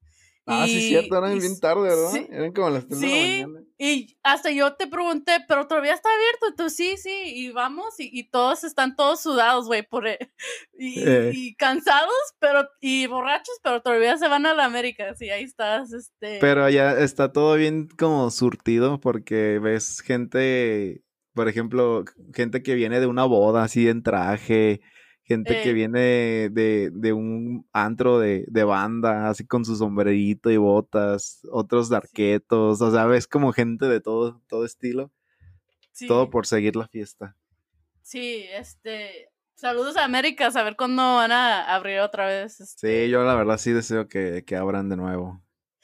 Ah, 0.50 0.66
sí, 0.66 0.80
cierto, 0.82 1.18
eran 1.18 1.38
bien 1.38 1.60
tarde, 1.60 1.82
¿verdad? 1.82 2.16
eran 2.32 2.54
como 2.54 2.70
las 2.70 2.88
3 2.88 3.00
de 3.02 3.08
la 3.08 3.48
mañana. 3.48 3.68
Y 3.78 4.18
hasta 4.24 4.50
yo 4.50 4.74
te 4.76 4.88
pregunté, 4.88 5.34
pero 5.46 5.68
todavía 5.68 5.94
está 5.94 6.10
abierto. 6.10 6.64
Tú 6.64 6.70
sí, 6.70 6.96
sí, 6.98 7.12
y 7.26 7.52
vamos, 7.52 7.96
y, 8.00 8.24
todos 8.30 8.64
están 8.64 8.96
todos 8.96 9.22
sudados, 9.22 9.68
güey, 9.68 9.84
por 9.84 10.08
e, 10.08 10.18
y, 10.74 11.02
eh. 11.06 11.32
y, 11.34 11.56
cansados, 11.56 12.14
pero, 12.40 12.68
y 12.80 13.08
borrachos, 13.08 13.60
pero 13.62 13.82
todavía 13.82 14.18
se 14.18 14.30
van 14.30 14.46
a 14.46 14.54
la 14.54 14.64
América. 14.64 15.14
Sí, 15.16 15.30
ahí 15.30 15.44
estás, 15.44 15.92
este. 15.92 16.40
Pero 16.40 16.64
allá 16.64 16.98
está 16.98 17.34
todo 17.34 17.56
bien 17.56 17.90
como 17.98 18.32
surtido, 18.32 19.02
porque 19.02 19.60
ves 19.60 20.00
gente, 20.00 21.04
por 21.34 21.50
ejemplo, 21.50 22.06
gente 22.34 22.64
que 22.64 22.74
viene 22.74 23.02
de 23.02 23.08
una 23.08 23.26
boda 23.26 23.64
así 23.64 23.90
en 23.90 24.02
traje 24.02 24.80
gente 25.28 25.62
que 25.62 25.74
viene 25.74 26.00
de, 26.50 26.90
de, 26.94 27.14
un 27.14 27.68
antro 27.74 28.18
de, 28.18 28.46
de, 28.48 28.64
banda, 28.64 29.30
así 29.30 29.46
con 29.46 29.66
su 29.66 29.76
sombrerito 29.76 30.50
y 30.50 30.58
botas, 30.58 31.42
otros 31.52 31.90
de 31.90 31.98
arquetos, 31.98 32.82
o 32.82 32.92
sea, 32.92 33.06
ves 33.06 33.28
como 33.28 33.52
gente 33.52 33.88
de 33.88 34.00
todo, 34.00 34.42
todo 34.48 34.64
estilo, 34.64 35.12
todo 36.08 36.30
por 36.30 36.48
seguir 36.48 36.78
la 36.78 36.88
fiesta. 36.88 37.36
Sí, 38.02 38.46
este, 38.54 39.30
saludos 39.56 39.98
a 39.98 40.06
América, 40.06 40.48
a 40.48 40.64
ver 40.64 40.78
cuándo 40.78 41.04
van 41.04 41.34
a 41.34 41.76
abrir 41.76 42.00
otra 42.00 42.26
vez. 42.26 42.56
Sí, 42.56 42.64
este 42.64 43.10
yo 43.10 43.24
la 43.24 43.36
verdad 43.36 43.58
sí 43.58 43.74
deseo 43.74 44.08
que, 44.08 44.46
que 44.46 44.56
abran 44.56 44.88
de 44.88 44.96
nuevo. 44.96 45.44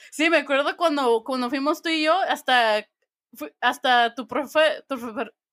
Sí, 0.09 0.29
me 0.29 0.37
acuerdo 0.37 0.77
cuando, 0.77 1.23
cuando 1.25 1.49
fuimos 1.49 1.81
tú 1.81 1.89
y 1.89 2.03
yo, 2.03 2.17
hasta, 2.29 2.87
hasta 3.59 4.15
tu 4.15 4.25
profe, 4.25 4.83
tu, 4.87 4.97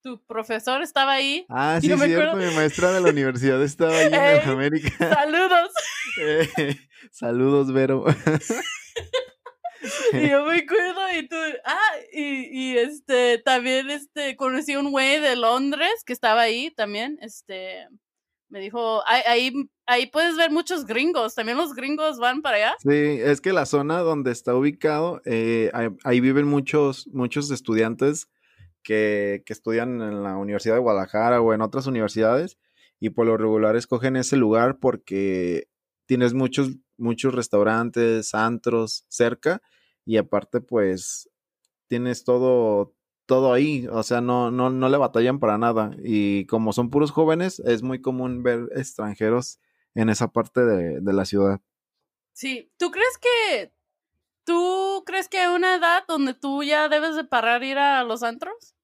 tu 0.01 0.21
profesor 0.25 0.81
estaba 0.81 1.13
ahí. 1.13 1.45
Ah, 1.49 1.77
sí, 1.81 1.87
cierto, 1.87 2.35
mi 2.35 2.45
maestra 2.55 2.91
de 2.91 3.01
la 3.01 3.09
universidad 3.09 3.61
estaba 3.63 3.95
ahí 3.95 4.13
en 4.13 4.49
América. 4.49 4.89
Saludos. 4.97 5.71
Eh, 6.19 6.75
saludos, 7.11 7.71
Vero. 7.71 8.05
y 10.13 10.29
yo 10.29 10.45
me 10.45 10.57
acuerdo 10.57 11.01
y 11.17 11.27
tú, 11.27 11.35
ah, 11.65 11.91
y, 12.13 12.49
y 12.51 12.77
este, 12.77 13.39
también, 13.39 13.89
este, 13.89 14.35
conocí 14.35 14.73
a 14.73 14.79
un 14.79 14.91
güey 14.91 15.19
de 15.19 15.35
Londres 15.35 16.03
que 16.05 16.13
estaba 16.13 16.41
ahí 16.41 16.71
también, 16.71 17.17
este, 17.21 17.87
me 18.51 18.59
dijo, 18.59 19.01
ahí, 19.07 19.53
ahí 19.85 20.07
puedes 20.07 20.35
ver 20.35 20.51
muchos 20.51 20.85
gringos, 20.85 21.35
también 21.35 21.57
los 21.57 21.73
gringos 21.73 22.19
van 22.19 22.41
para 22.41 22.57
allá. 22.57 22.75
Sí, 22.79 22.89
es 22.89 23.39
que 23.39 23.53
la 23.53 23.65
zona 23.65 23.99
donde 23.99 24.31
está 24.31 24.53
ubicado, 24.53 25.21
eh, 25.25 25.71
ahí, 26.03 26.19
viven 26.19 26.47
muchos, 26.47 27.07
muchos 27.07 27.49
estudiantes 27.49 28.27
que, 28.83 29.43
estudian 29.47 30.01
en 30.01 30.23
la 30.23 30.37
Universidad 30.37 30.75
de 30.75 30.81
Guadalajara 30.81 31.41
o 31.41 31.53
en 31.53 31.61
otras 31.61 31.87
universidades 31.87 32.57
y 32.99 33.09
por 33.11 33.25
lo 33.25 33.37
regular 33.37 33.75
escogen 33.75 34.15
ese 34.15 34.37
lugar 34.37 34.77
porque 34.79 35.67
tienes 36.05 36.33
muchos, 36.33 36.77
muchos 36.97 37.33
restaurantes, 37.33 38.33
antros 38.33 39.05
cerca 39.09 39.61
y 40.05 40.17
aparte 40.17 40.61
pues 40.61 41.29
tienes 41.87 42.23
todo, 42.23 42.93
todo 43.25 43.53
ahí, 43.53 43.87
o 43.91 44.03
sea, 44.03 44.21
no, 44.21 44.51
no, 44.51 44.69
no 44.69 44.89
le 44.89 44.97
batallan 44.97 45.39
para 45.39 45.57
nada 45.57 45.91
y 46.03 46.45
como 46.45 46.73
son 46.73 46.89
puros 46.89 47.11
jóvenes 47.11 47.59
es 47.59 47.83
muy 47.83 48.01
común 48.01 48.43
ver 48.43 48.69
extranjeros 48.75 49.59
en 49.95 50.09
esa 50.09 50.29
parte 50.29 50.61
de, 50.61 51.01
de 51.01 51.13
la 51.13 51.25
ciudad. 51.25 51.61
Sí, 52.33 52.71
¿tú 52.77 52.91
crees 52.91 53.17
que 53.19 53.71
¿Tú 54.43 55.03
crees 55.05 55.27
que 55.29 55.39
hay 55.39 55.55
una 55.55 55.75
edad 55.75 56.03
donde 56.07 56.33
tú 56.33 56.63
ya 56.63 56.89
debes 56.89 57.15
de 57.15 57.23
parar 57.23 57.63
ir 57.63 57.77
a 57.77 58.03
los 58.03 58.23
antros? 58.23 58.75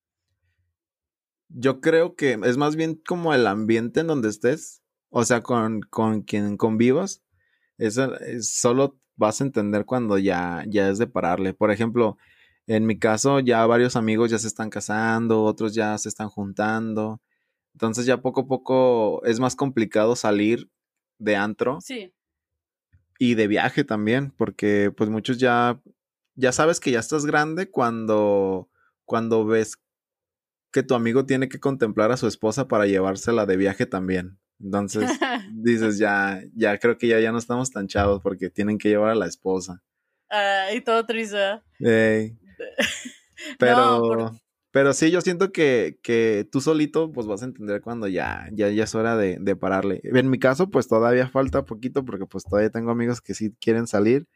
Yo 1.49 1.81
creo 1.81 2.15
que 2.15 2.39
es 2.43 2.57
más 2.57 2.75
bien 2.75 3.01
como 3.07 3.33
el 3.33 3.47
ambiente 3.47 4.01
en 4.01 4.07
donde 4.07 4.29
estés, 4.29 4.81
o 5.09 5.23
sea, 5.23 5.41
con, 5.41 5.81
con 5.81 6.21
quien 6.21 6.57
convivas, 6.57 7.23
eso, 7.77 8.11
solo 8.41 8.99
vas 9.15 9.41
a 9.41 9.45
entender 9.45 9.85
cuando 9.85 10.17
ya, 10.17 10.63
ya 10.67 10.89
es 10.89 10.97
de 10.99 11.07
pararle. 11.07 11.53
Por 11.53 11.71
ejemplo, 11.71 12.17
en 12.67 12.85
mi 12.85 12.99
caso 12.99 13.39
ya 13.39 13.65
varios 13.65 13.95
amigos 13.95 14.29
ya 14.31 14.39
se 14.39 14.47
están 14.47 14.69
casando, 14.69 15.43
otros 15.43 15.73
ya 15.73 15.97
se 15.97 16.09
están 16.09 16.29
juntando, 16.29 17.21
Entonces 17.73 18.05
ya 18.05 18.21
poco 18.21 18.41
a 18.41 18.47
poco 18.47 19.23
es 19.25 19.39
más 19.39 19.55
complicado 19.55 20.15
salir 20.15 20.69
de 21.19 21.35
antro. 21.35 21.79
Sí. 21.81 22.13
Y 23.19 23.35
de 23.35 23.47
viaje 23.47 23.83
también, 23.83 24.31
porque 24.31 24.91
pues 24.95 25.09
muchos 25.09 25.37
ya, 25.37 25.81
ya 26.35 26.51
sabes 26.51 26.79
que 26.79 26.91
ya 26.91 26.99
estás 26.99 27.25
grande 27.25 27.69
cuando, 27.69 28.69
cuando 29.05 29.45
ves 29.45 29.77
que 30.71 30.83
tu 30.83 30.93
amigo 30.93 31.25
tiene 31.25 31.49
que 31.49 31.59
contemplar 31.59 32.11
a 32.11 32.17
su 32.17 32.27
esposa 32.27 32.67
para 32.67 32.85
llevársela 32.85 33.45
de 33.45 33.57
viaje 33.57 33.85
también. 33.85 34.37
Entonces 34.59 35.09
dices, 35.53 35.97
ya, 35.97 36.43
ya 36.55 36.77
creo 36.77 36.97
que 36.97 37.07
ya, 37.07 37.19
ya 37.19 37.31
no 37.31 37.37
estamos 37.37 37.71
tan 37.71 37.87
chavos 37.87 38.21
porque 38.21 38.49
tienen 38.49 38.77
que 38.77 38.89
llevar 38.89 39.11
a 39.11 39.15
la 39.15 39.27
esposa. 39.27 39.81
Ah, 40.29 40.67
y 40.73 40.81
todo 40.81 41.05
triste. 41.05 41.61
Pero, 43.59 44.31
pero 44.77 44.93
sí, 44.93 45.09
yo 45.09 45.21
siento 45.21 45.51
que, 45.51 45.97
que, 46.03 46.47
tú 46.51 46.61
solito 46.61 47.11
pues 47.11 47.25
vas 47.25 47.41
a 47.41 47.45
entender 47.45 47.81
cuando 47.81 48.07
ya, 48.07 48.47
ya, 48.53 48.69
ya 48.69 48.83
es 48.83 48.93
hora 48.93 49.17
de, 49.17 49.39
de, 49.41 49.55
pararle. 49.55 50.01
En 50.03 50.29
mi 50.29 50.37
caso, 50.37 50.69
pues 50.69 50.87
todavía 50.87 51.27
falta 51.29 51.65
poquito 51.65 52.05
porque 52.05 52.27
pues 52.27 52.43
todavía 52.43 52.69
tengo 52.69 52.91
amigos 52.91 53.19
que 53.19 53.33
sí 53.33 53.55
quieren 53.59 53.87
salir, 53.87 54.27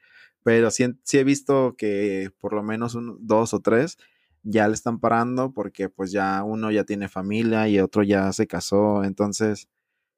pero 0.42 0.72
sí, 0.72 0.84
sí 1.04 1.20
he 1.20 1.24
visto 1.24 1.76
que 1.78 2.32
por 2.40 2.54
lo 2.54 2.64
menos 2.64 2.98
dos 3.20 3.54
o 3.54 3.60
tres 3.60 4.00
ya 4.42 4.68
le 4.68 4.74
están 4.74 5.00
parando 5.00 5.54
porque 5.54 5.90
pues 5.90 6.12
ya 6.12 6.44
uno 6.44 6.72
ya 6.72 6.86
tiene 6.86 7.08
familia 7.08 7.68
y 7.68 7.80
otro 7.80 8.02
ya 8.02 8.34
se 8.34 8.48
casó, 8.48 9.04
entonces 9.04 9.70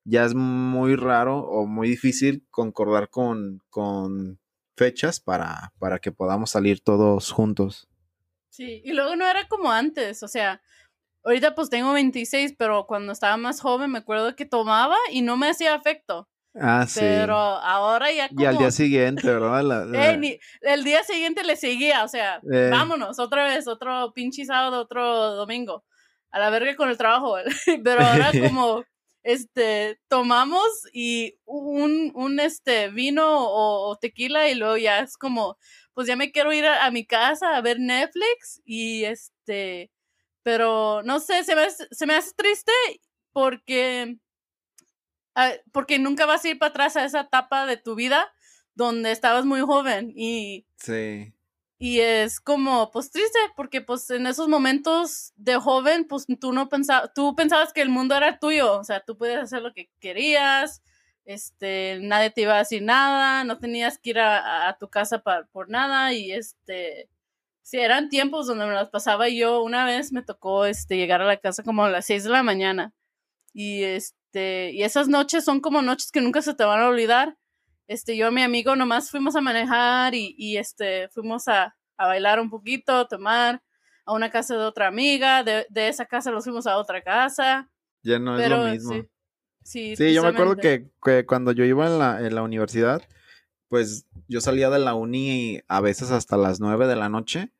ya 0.06 0.24
es 0.24 0.36
muy 0.36 0.96
raro 0.96 1.40
o 1.40 1.66
muy 1.66 1.90
difícil 1.90 2.46
concordar 2.50 3.10
con, 3.10 3.62
con 3.70 4.40
fechas 4.78 5.20
para, 5.20 5.74
para 5.80 6.00
que 6.00 6.14
podamos 6.14 6.52
salir 6.52 6.80
todos 6.80 7.30
juntos. 7.30 7.90
Sí, 8.54 8.84
y 8.86 8.94
luego 8.94 9.16
no 9.16 9.28
era 9.28 9.48
como 9.48 9.72
antes, 9.72 10.22
o 10.22 10.28
sea, 10.28 10.62
ahorita 11.24 11.56
pues 11.56 11.72
tengo 11.72 11.92
26, 11.92 12.54
pero 12.56 12.86
cuando 12.86 13.12
estaba 13.12 13.36
más 13.36 13.60
joven 13.60 13.90
me 13.90 13.98
acuerdo 13.98 14.36
que 14.36 14.46
tomaba 14.46 14.96
y 15.12 15.24
no 15.24 15.38
me 15.38 15.50
hacía 15.50 15.74
efecto. 15.74 16.30
Ah, 16.54 16.86
sí. 16.88 17.00
Pero 17.00 17.36
ahora 17.36 18.12
ya 18.12 18.30
como... 18.30 18.42
Y 18.42 18.46
al 18.46 18.60
día 18.60 18.70
siguiente, 18.70 19.26
¿verdad? 19.26 19.88
el 20.62 20.84
día 20.84 21.04
siguiente 21.04 21.44
le 21.44 21.56
seguía, 21.56 22.04
o 22.04 22.08
sea, 22.08 22.42
eh. 22.52 22.70
vámonos, 22.70 23.18
otra 23.18 23.46
vez, 23.46 23.68
otro 23.68 24.14
pinche 24.14 24.46
sábado, 24.46 24.82
otro 24.82 25.34
domingo. 25.34 25.84
A 26.30 26.38
la 26.38 26.52
verga 26.52 26.76
con 26.76 26.90
el 26.90 26.98
trabajo. 26.98 27.38
pero 27.84 28.02
ahora 28.04 28.30
como 28.48 28.84
este, 29.24 30.00
tomamos 30.08 30.68
y 30.94 31.40
un, 31.46 32.12
un 32.14 32.40
este, 32.40 32.90
vino 32.90 33.26
o, 33.28 33.98
tequila 33.98 34.50
y 34.50 34.56
luego 34.56 34.78
ya 34.78 35.00
es 35.00 35.18
como, 35.18 35.58
pues 35.94 36.08
ya 36.08 36.16
me 36.16 36.32
quiero 36.32 36.54
ir 36.54 36.66
a, 36.66 36.92
mi 36.92 37.06
casa 37.06 37.56
a 37.56 37.62
ver 37.62 37.80
Netflix 37.80 38.62
y 38.66 39.06
este, 39.06 39.92
pero 40.44 41.02
no 41.04 41.20
sé, 41.20 41.44
se 41.44 41.56
me, 41.56 41.68
se 41.70 42.06
me 42.06 42.16
hace 42.16 42.32
triste 42.36 42.72
porque, 43.32 44.18
ah, 45.36 45.54
porque 45.72 46.00
nunca 46.00 46.26
vas 46.26 46.44
a 46.46 46.50
ir 46.50 46.60
para 46.60 46.72
atrás 46.72 46.98
a 46.98 47.06
esa 47.06 47.22
etapa 47.22 47.66
de 47.66 47.78
tu 47.78 47.96
vida 47.96 48.32
donde 48.76 49.12
estabas 49.12 49.46
muy 49.46 49.62
joven 49.62 50.12
y... 50.16 50.66
Sí. 50.78 51.34
Y 51.80 52.00
es 52.00 52.40
como, 52.40 52.92
pues 52.92 53.12
triste, 53.12 53.40
porque 53.56 53.82
pues 53.82 54.10
en 54.10 54.28
esos 54.28 54.48
momentos 54.48 55.34
de 55.36 55.56
joven, 55.56 56.06
pues 56.08 56.26
tú 56.40 56.54
no 56.54 56.70
pensabas, 56.70 57.14
tú 57.14 57.36
pensabas 57.36 57.74
que 57.74 57.82
el 57.82 57.90
mundo 57.90 58.16
era 58.16 58.40
tuyo, 58.40 58.80
o 58.80 58.84
sea, 58.84 59.02
tú 59.02 59.18
podías 59.18 59.44
hacer 59.44 59.62
lo 59.62 59.74
que 59.74 59.90
querías, 60.00 60.82
este, 61.26 62.00
nadie 62.02 62.30
te 62.32 62.42
iba 62.42 62.56
a 62.56 62.60
decir 62.60 62.84
nada, 62.84 63.44
no 63.44 63.60
tenías 63.60 63.98
que 63.98 64.12
ir 64.12 64.20
a, 64.20 64.78
tu 64.80 64.90
casa 64.90 65.24
por 65.52 65.70
nada 65.70 66.14
y 66.14 66.32
este, 66.32 67.10
sí, 67.64 67.80
eran 67.80 68.10
tiempos 68.10 68.48
donde 68.48 68.66
me 68.66 68.74
las 68.74 68.90
pasaba 68.90 69.30
yo, 69.30 69.64
una 69.64 69.86
vez 69.86 70.12
me 70.14 70.24
tocó, 70.24 70.66
este, 70.66 70.98
llegar 70.98 71.22
a 71.22 71.26
la 71.26 71.38
casa 71.38 71.64
como 71.64 71.86
a 71.86 71.90
las 71.90 72.06
6 72.06 72.24
de 72.26 72.30
la 72.30 72.44
mañana 72.44 72.94
y 73.54 73.84
este, 73.84 74.72
y 74.72 74.84
esas 74.84 75.08
noches 75.10 75.46
son 75.46 75.62
como 75.62 75.82
noches 75.82 76.12
que 76.12 76.22
nunca 76.22 76.42
se 76.42 76.56
te 76.56 76.64
van 76.66 76.82
a 76.82 76.88
olvidar 76.90 77.38
este, 77.88 78.16
yo 78.18 78.30
y 78.30 78.34
mi 78.34 78.42
amigo 78.42 78.76
nomás 78.76 79.10
fuimos 79.10 79.36
a 79.36 79.42
manejar 79.42 80.16
y, 80.16 80.36
y 80.38 80.58
este, 80.58 81.10
fuimos 81.10 81.48
a, 81.48 81.76
a, 81.98 82.08
bailar 82.08 82.40
un 82.40 82.50
poquito, 82.50 82.94
a 82.94 83.08
tomar 83.08 83.62
a 84.06 84.14
una 84.14 84.30
casa 84.32 84.56
de 84.56 84.64
otra 84.64 84.88
amiga, 84.88 85.44
de, 85.44 85.66
de 85.70 85.88
esa 85.88 86.06
casa 86.06 86.32
nos 86.32 86.44
fuimos 86.44 86.68
a 86.68 86.78
otra 86.78 87.02
casa. 87.02 87.70
Ya 88.04 88.20
no 88.20 88.38
es 88.38 88.50
lo 88.50 88.66
mismo. 88.66 88.94
Sí, 88.94 89.10
sí, 89.64 89.96
sí 89.96 90.14
yo 90.14 90.24
me 90.24 90.30
acuerdo 90.30 90.58
que, 90.58 90.90
que, 91.04 91.26
cuando 91.26 91.52
yo 91.52 91.64
iba 91.64 91.88
en 91.88 92.00
la, 92.00 92.26
en 92.26 92.36
la 92.36 92.44
universidad, 92.44 93.02
pues 93.70 94.06
yo 94.28 94.42
salía 94.42 94.70
de 94.70 94.80
la 94.80 94.94
uni 94.94 95.62
a 95.68 95.82
veces 95.82 96.12
hasta 96.12 96.38
las 96.38 96.60
nueve 96.60 96.88
de 96.88 96.96
la 96.96 97.10
noche 97.10 97.52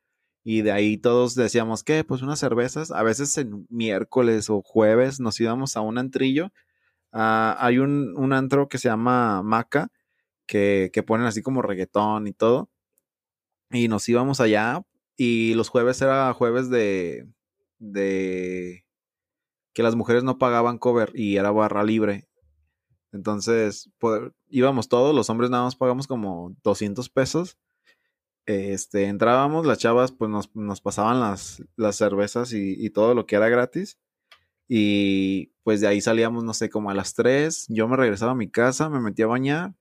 y 0.44 0.60
de 0.60 0.72
ahí 0.72 0.98
todos 0.98 1.34
decíamos 1.34 1.82
que 1.82 2.04
pues 2.04 2.20
unas 2.20 2.38
cervezas, 2.38 2.90
a 2.90 3.02
veces 3.02 3.36
en 3.38 3.66
miércoles 3.70 4.50
o 4.50 4.60
jueves 4.62 5.18
nos 5.18 5.40
íbamos 5.40 5.76
a 5.76 5.80
un 5.80 5.96
antrillo. 5.96 6.52
Uh, 7.12 7.56
hay 7.56 7.78
un, 7.78 8.14
un 8.16 8.32
antro 8.34 8.68
que 8.68 8.76
se 8.76 8.88
llama 8.88 9.42
Maca, 9.42 9.90
que, 10.46 10.90
ponen 11.06 11.26
así 11.26 11.42
como 11.42 11.62
reggaetón 11.62 12.26
y 12.26 12.32
todo. 12.32 12.70
Y 13.70 13.88
nos 13.88 14.08
íbamos 14.08 14.40
allá 14.40 14.82
y 15.16 15.54
los 15.54 15.68
jueves 15.68 16.00
era 16.02 16.32
jueves 16.32 16.70
de, 16.70 17.28
de 17.78 18.84
que 19.72 19.82
las 19.82 19.96
mujeres 19.96 20.24
no 20.24 20.38
pagaban 20.38 20.78
cover 20.78 21.12
y 21.14 21.36
era 21.36 21.50
barra 21.50 21.84
libre. 21.84 22.28
Entonces, 23.12 23.90
íbamos 24.48 24.88
todos, 24.88 25.14
los 25.14 25.30
hombres 25.30 25.50
nada 25.50 25.64
más 25.64 25.76
pagamos 25.76 26.06
como 26.06 26.54
200 26.64 27.08
pesos. 27.10 27.58
Este, 28.46 29.04
entrábamos, 29.04 29.66
las 29.66 29.78
chavas 29.78 30.12
pues 30.12 30.30
nos, 30.30 30.54
nos 30.54 30.80
pasaban 30.80 31.20
las, 31.20 31.62
las 31.76 31.96
cervezas 31.96 32.52
y, 32.52 32.74
y, 32.78 32.90
todo 32.90 33.14
lo 33.14 33.26
que 33.26 33.36
era 33.36 33.48
gratis. 33.48 33.98
Y 34.68 35.52
pues 35.62 35.80
de 35.80 35.86
ahí 35.88 36.00
salíamos, 36.00 36.44
no 36.44 36.54
sé, 36.54 36.70
como 36.70 36.90
a 36.90 36.94
las 36.94 37.14
3. 37.14 37.66
Yo 37.68 37.88
me 37.88 37.96
regresaba 37.96 38.32
a 38.32 38.36
mi 38.36 38.50
casa, 38.50 38.90
me 38.90 39.00
metía 39.00 39.26
a 39.26 39.28
bañar 39.28 39.74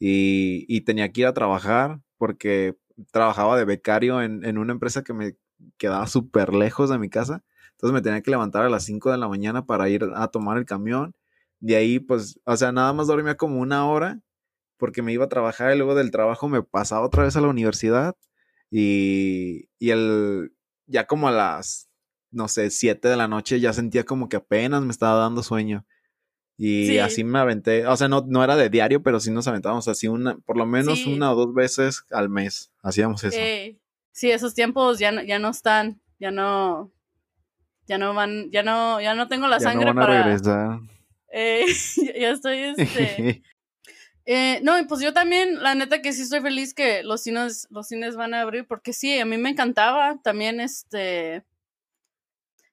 y, 0.00 0.80
tenía 0.82 1.12
que 1.12 1.22
ir 1.22 1.26
a 1.26 1.34
trabajar 1.34 2.00
porque 2.18 2.76
trabajaba 3.12 3.56
de 3.58 3.64
becario 3.64 4.22
en, 4.22 4.44
en 4.44 4.58
una 4.58 4.72
empresa 4.72 5.04
que 5.04 5.12
me 5.12 5.36
quedaba 5.78 6.06
súper 6.06 6.54
lejos 6.54 6.90
de 6.90 6.98
mi 6.98 7.10
casa. 7.10 7.44
Entonces 7.72 7.94
me 7.94 8.02
tenía 8.02 8.22
que 8.22 8.30
levantar 8.30 8.64
a 8.64 8.70
las 8.70 8.84
5 8.84 9.10
de 9.10 9.18
la 9.18 9.28
mañana 9.28 9.66
para 9.66 9.88
ir 9.88 10.04
a 10.14 10.28
tomar 10.28 10.58
el 10.58 10.64
camión. 10.66 11.14
De 11.60 11.76
ahí, 11.76 12.00
pues, 12.00 12.40
o 12.44 12.56
sea, 12.56 12.72
nada 12.72 12.92
más 12.92 13.06
dormía 13.06 13.36
como 13.36 13.60
una 13.60 13.86
hora 13.86 14.20
porque 14.78 15.02
me 15.02 15.12
iba 15.12 15.26
a 15.26 15.28
trabajar 15.28 15.74
y 15.74 15.78
luego 15.78 15.94
del 15.94 16.10
trabajo 16.10 16.48
me 16.48 16.62
pasaba 16.62 17.06
otra 17.06 17.24
vez 17.24 17.36
a 17.36 17.40
la 17.42 17.48
universidad 17.48 18.16
y, 18.70 19.68
y 19.78 19.90
el, 19.90 20.54
ya 20.86 21.06
como 21.06 21.28
a 21.28 21.32
las, 21.32 21.90
no 22.30 22.48
sé, 22.48 22.70
7 22.70 23.08
de 23.08 23.16
la 23.16 23.28
noche 23.28 23.60
ya 23.60 23.72
sentía 23.72 24.04
como 24.04 24.28
que 24.28 24.36
apenas 24.36 24.82
me 24.82 24.90
estaba 24.90 25.20
dando 25.20 25.42
sueño. 25.42 25.86
Y 26.62 26.98
así 26.98 27.24
me 27.24 27.38
aventé, 27.38 27.86
o 27.86 27.96
sea, 27.96 28.08
no, 28.08 28.22
no 28.28 28.44
era 28.44 28.54
de 28.54 28.68
diario, 28.68 29.02
pero 29.02 29.18
sí 29.18 29.30
nos 29.30 29.48
aventábamos 29.48 29.88
así 29.88 30.08
una, 30.08 30.36
por 30.36 30.58
lo 30.58 30.66
menos 30.66 31.06
una 31.06 31.32
o 31.32 31.34
dos 31.34 31.54
veces 31.54 32.04
al 32.10 32.28
mes. 32.28 32.70
Hacíamos 32.82 33.24
eso. 33.24 33.38
sí, 34.12 34.30
esos 34.30 34.52
tiempos 34.52 34.98
ya 34.98 35.10
no, 35.10 35.22
ya 35.22 35.38
no 35.38 35.48
están, 35.48 36.02
ya 36.18 36.30
no, 36.30 36.92
ya 37.86 37.96
no 37.96 38.12
van, 38.12 38.50
ya 38.50 38.62
no, 38.62 39.00
ya 39.00 39.14
no 39.14 39.26
tengo 39.26 39.46
la 39.46 39.58
sangre 39.58 39.86
no 39.86 39.94
van 39.94 40.06
para. 40.06 40.20
A 40.20 40.22
regresar. 40.24 40.80
Eh, 41.32 41.64
ya 42.20 42.30
estoy, 42.30 42.58
este. 42.58 43.42
eh, 44.26 44.60
no, 44.62 44.74
pues 44.86 45.00
yo 45.00 45.14
también, 45.14 45.62
la 45.62 45.74
neta 45.74 46.02
que 46.02 46.12
sí 46.12 46.20
estoy 46.20 46.42
feliz 46.42 46.74
que 46.74 47.02
los 47.04 47.22
cines, 47.22 47.68
los 47.70 47.88
cines 47.88 48.16
van 48.16 48.34
a 48.34 48.42
abrir, 48.42 48.66
porque 48.66 48.92
sí, 48.92 49.18
a 49.18 49.24
mí 49.24 49.38
me 49.38 49.48
encantaba 49.48 50.20
también, 50.22 50.60
este, 50.60 51.42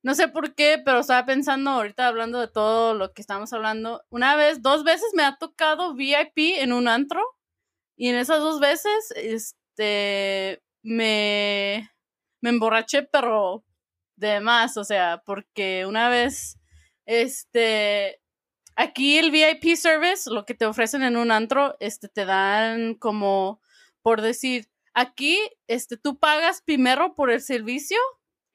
no 0.08 0.16
sé 0.16 0.30
por 0.30 0.56
qué, 0.56 0.82
pero 0.86 1.00
estaba 1.02 1.26
pensando 1.26 1.70
ahorita 1.70 2.08
hablando 2.08 2.40
de 2.40 2.48
todo 2.48 2.94
lo 2.94 3.12
que 3.12 3.22
estamos 3.22 3.52
hablando. 3.52 4.06
Una 4.10 4.38
vez, 4.38 4.62
dos 4.62 4.86
veces 4.86 5.12
me 5.14 5.24
ha 5.24 5.36
tocado 5.36 5.96
VIP 5.96 6.62
en 6.62 6.72
un 6.72 6.88
antro 6.88 7.22
y 7.98 8.08
en 8.08 8.16
esas 8.16 8.40
dos 8.40 8.62
veces, 8.62 9.12
este, 9.18 10.64
me, 10.82 11.92
me 12.40 12.52
emborraché, 12.52 13.04
pero 13.04 13.66
de 14.16 14.40
más, 14.40 14.78
o 14.78 14.86
sea, 14.86 15.22
porque 15.26 15.86
una 15.86 16.08
vez, 16.08 16.58
este, 17.06 18.22
aquí 18.78 19.18
el 19.18 19.30
VIP 19.30 19.76
service, 19.76 20.30
lo 20.32 20.46
que 20.46 20.54
te 20.54 20.66
ofrecen 20.66 21.04
en 21.04 21.18
un 21.18 21.32
antro, 21.32 21.76
este, 21.82 22.08
te 22.08 22.24
dan 22.24 22.96
como, 22.96 23.60
por 24.02 24.22
decir, 24.22 24.70
aquí, 24.94 25.38
este, 25.68 25.98
tú 25.98 26.18
pagas 26.18 26.62
primero 26.62 27.14
por 27.14 27.30
el 27.30 27.42
servicio 27.42 27.98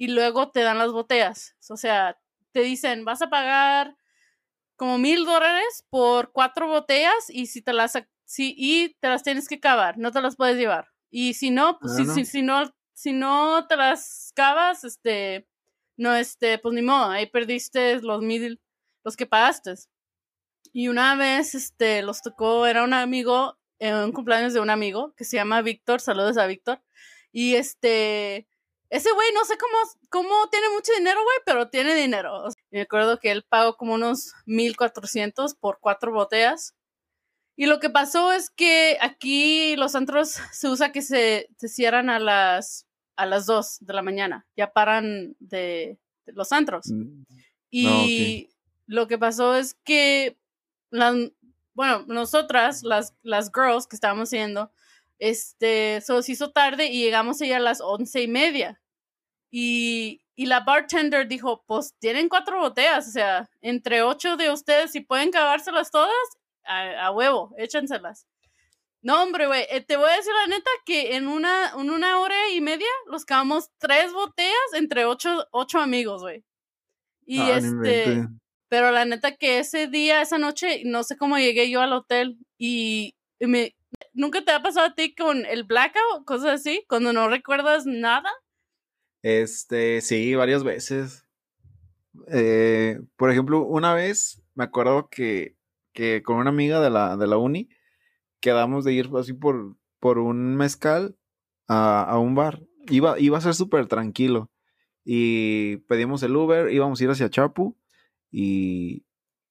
y 0.03 0.09
luego 0.09 0.51
te 0.51 0.63
dan 0.63 0.79
las 0.79 0.91
botellas. 0.91 1.55
O 1.71 1.77
sea, 1.77 2.19
te 2.51 2.63
dicen, 2.63 3.05
vas 3.05 3.23
a 3.23 3.31
pagar 3.31 3.97
como 4.75 4.99
mil 4.99 5.25
dólares 5.25 5.87
por 5.91 6.33
cuatro 6.33 6.67
botellas 6.67 7.31
y 7.31 7.47
si 7.47 7.63
te 7.63 7.73
las 7.73 7.93
si, 8.25 8.53
y 8.59 8.97
te 8.99 9.09
las 9.09 9.23
tienes 9.23 9.47
que 9.47 9.61
cavar, 9.61 9.99
no 9.99 10.11
te 10.11 10.21
las 10.21 10.35
puedes 10.35 10.57
llevar. 10.57 10.89
Y 11.09 11.35
si 11.35 11.53
no, 11.53 11.79
pues 11.79 11.95
si, 11.95 12.05
si, 12.07 12.25
si, 12.25 12.43
no, 12.43 12.75
si 12.93 13.13
no 13.13 13.69
te 13.69 13.77
las 13.77 14.33
cavas, 14.35 14.83
este, 14.83 15.47
no, 15.97 16.17
este, 16.17 16.59
pues 16.59 16.75
ni 16.75 16.83
modo, 16.83 17.09
ahí 17.09 17.27
perdiste 17.27 18.03
los 18.03 18.23
mil, 18.23 18.61
los 19.05 19.17
que 19.17 19.27
pagaste. 19.27 19.75
Y 20.73 20.89
una 20.89 21.15
vez, 21.15 21.55
este, 21.55 22.03
los 22.03 22.23
tocó, 22.23 22.67
era 22.67 22.83
un 22.83 22.93
amigo, 22.93 23.57
en 23.79 23.95
un 23.95 24.11
cumpleaños 24.11 24.53
de 24.53 24.59
un 24.59 24.71
amigo 24.71 25.15
que 25.15 25.23
se 25.23 25.37
llama 25.37 25.63
Víctor, 25.63 26.01
saludos 26.01 26.39
a 26.39 26.47
Víctor. 26.47 26.83
Y 27.31 27.55
este, 27.55 28.49
ese 28.93 29.11
güey 29.11 29.29
no 29.33 29.43
sé 29.47 29.57
cómo, 29.57 29.75
cómo 30.11 30.51
tiene 30.51 30.69
mucho 30.69 30.93
dinero, 30.93 31.23
güey, 31.25 31.39
pero 31.47 31.71
tiene 31.71 31.95
dinero. 31.95 32.47
me 32.71 32.83
acuerdo 32.83 33.19
que 33.19 33.31
él 33.31 33.43
pagó 33.43 33.79
como 33.79 33.95
unos 33.95 34.35
1400 34.45 35.55
por 35.55 35.79
cuatro 35.81 36.13
botellas. 36.13 36.75
Y 37.57 37.65
lo 37.65 37.81
que 37.81 37.89
pasó 37.89 38.33
es 38.33 38.51
que 38.51 38.99
aquí 39.01 39.77
los 39.77 39.95
antros 39.95 40.39
se 40.53 40.69
usa 40.69 40.93
que 40.93 41.01
se, 41.01 41.49
se 41.57 41.69
cierran 41.69 42.11
a 42.11 42.19
las, 42.19 42.87
a 43.17 43.25
las 43.25 43.47
2 43.47 43.79
de 43.81 43.95
la 43.95 44.03
mañana. 44.03 44.47
Ya 44.59 44.75
paran 44.75 45.37
de, 45.41 45.99
los 46.27 46.53
antros. 46.53 46.89
Mm. 46.89 47.23
Y 47.71 48.51
lo 48.87 49.09
que 49.09 49.17
pasó 49.17 49.57
es 49.57 49.73
que, 49.85 50.37
bueno, 51.73 52.05
nosotras, 52.09 52.83
las, 52.83 53.15
las 53.23 53.51
girls 53.55 53.87
que 53.87 53.97
estábamos 53.97 54.31
yendo, 54.33 54.71
este, 55.19 56.03
se 56.03 56.31
hizo 56.31 56.51
tarde 56.51 56.89
y 56.89 57.03
llegamos 57.03 57.41
allá 57.41 57.57
a 57.57 57.61
las 57.61 57.81
once 57.81 58.21
y 58.21 58.29
media. 58.29 58.82
Y, 59.55 60.19
la 60.37 60.61
bartender 60.61 61.29
dijo, 61.29 61.63
pues 61.69 61.95
tienen 62.01 62.29
cuatro 62.29 62.59
botellas, 62.59 63.07
o 63.07 63.11
sea, 63.13 63.49
entre 63.61 64.03
ocho 64.03 64.37
de 64.37 64.51
ustedes, 64.51 64.91
si 64.91 65.01
pueden 65.01 65.29
acabárselas 65.29 65.93
todas, 65.93 66.11
a, 66.65 67.13
huevo, 67.13 67.55
échenselas. 67.59 68.27
No, 69.03 69.23
hombre, 69.23 69.47
güey, 69.47 69.67
eh, 69.71 69.81
te 69.81 69.97
voy 69.97 70.09
a 70.09 70.17
decir 70.17 70.33
la 70.33 70.47
neta 70.49 70.71
que 70.85 71.17
en 71.17 71.29
una, 71.29 71.73
en 71.79 71.91
una 71.91 72.19
hora 72.19 72.51
y 72.51 72.61
media 72.61 72.89
los 73.07 73.23
acabamos 73.23 73.71
tres 73.79 74.13
botellas 74.13 74.73
entre 74.75 75.05
ocho, 75.05 75.47
ocho 75.53 75.79
amigos, 75.79 76.23
güey. 76.23 76.45
Y 77.25 77.41
ah, 77.41 77.59
este, 77.59 78.27
pero 78.69 78.91
la 78.91 79.05
neta 79.05 79.37
que 79.37 79.59
ese 79.59 79.87
día, 79.87 80.23
esa 80.23 80.39
noche, 80.39 80.83
no 80.87 81.03
sé 81.05 81.17
cómo 81.17 81.37
llegué 81.37 81.71
yo 81.71 81.83
al 81.83 81.93
hotel 81.93 82.39
y, 82.59 83.15
me, 83.39 83.77
¿nunca 84.13 84.43
te 84.45 84.53
ha 84.53 84.63
pasado 84.63 84.87
a 84.87 84.95
ti 84.95 85.15
con 85.15 85.45
el 85.47 85.65
blackout, 85.65 86.25
cosas 86.25 86.61
así, 86.61 86.85
cuando 86.89 87.13
no 87.13 87.29
recuerdas 87.29 87.87
nada? 87.87 88.31
Este, 89.23 90.01
sí, 90.01 90.35
varias 90.35 90.65
veces. 90.65 91.27
Eh, 92.29 93.01
por 93.17 93.31
ejemplo, 93.31 93.63
una 93.63 93.95
vez 93.95 94.43
me 94.55 94.65
acuerdo 94.65 95.09
que, 95.09 95.57
que 95.93 96.23
con 96.23 96.37
una 96.37 96.51
amiga 96.51 96.81
de 96.81 96.91
la, 96.91 97.17
de 97.17 97.27
la 97.27 97.39
uni 97.39 97.69
quedamos 98.41 98.85
de 98.85 98.93
ir 98.93 99.11
así 99.17 99.33
por, 99.33 99.77
por 100.01 100.19
un 100.19 100.57
mezcal 100.57 101.17
a, 101.69 102.03
a 102.03 102.19
un 102.19 102.35
bar. 102.35 102.63
Iba, 102.89 103.19
iba 103.19 103.39
a 103.39 103.41
ser 103.41 103.55
súper 103.55 103.87
tranquilo. 103.87 104.51
Y 105.05 105.79
pedimos 105.89 106.23
el 106.23 106.37
Uber, 106.37 106.73
íbamos 106.73 107.01
a 107.01 107.05
ir 107.05 107.11
hacia 107.11 107.31
Chapu 107.31 107.77
y, 108.31 109.05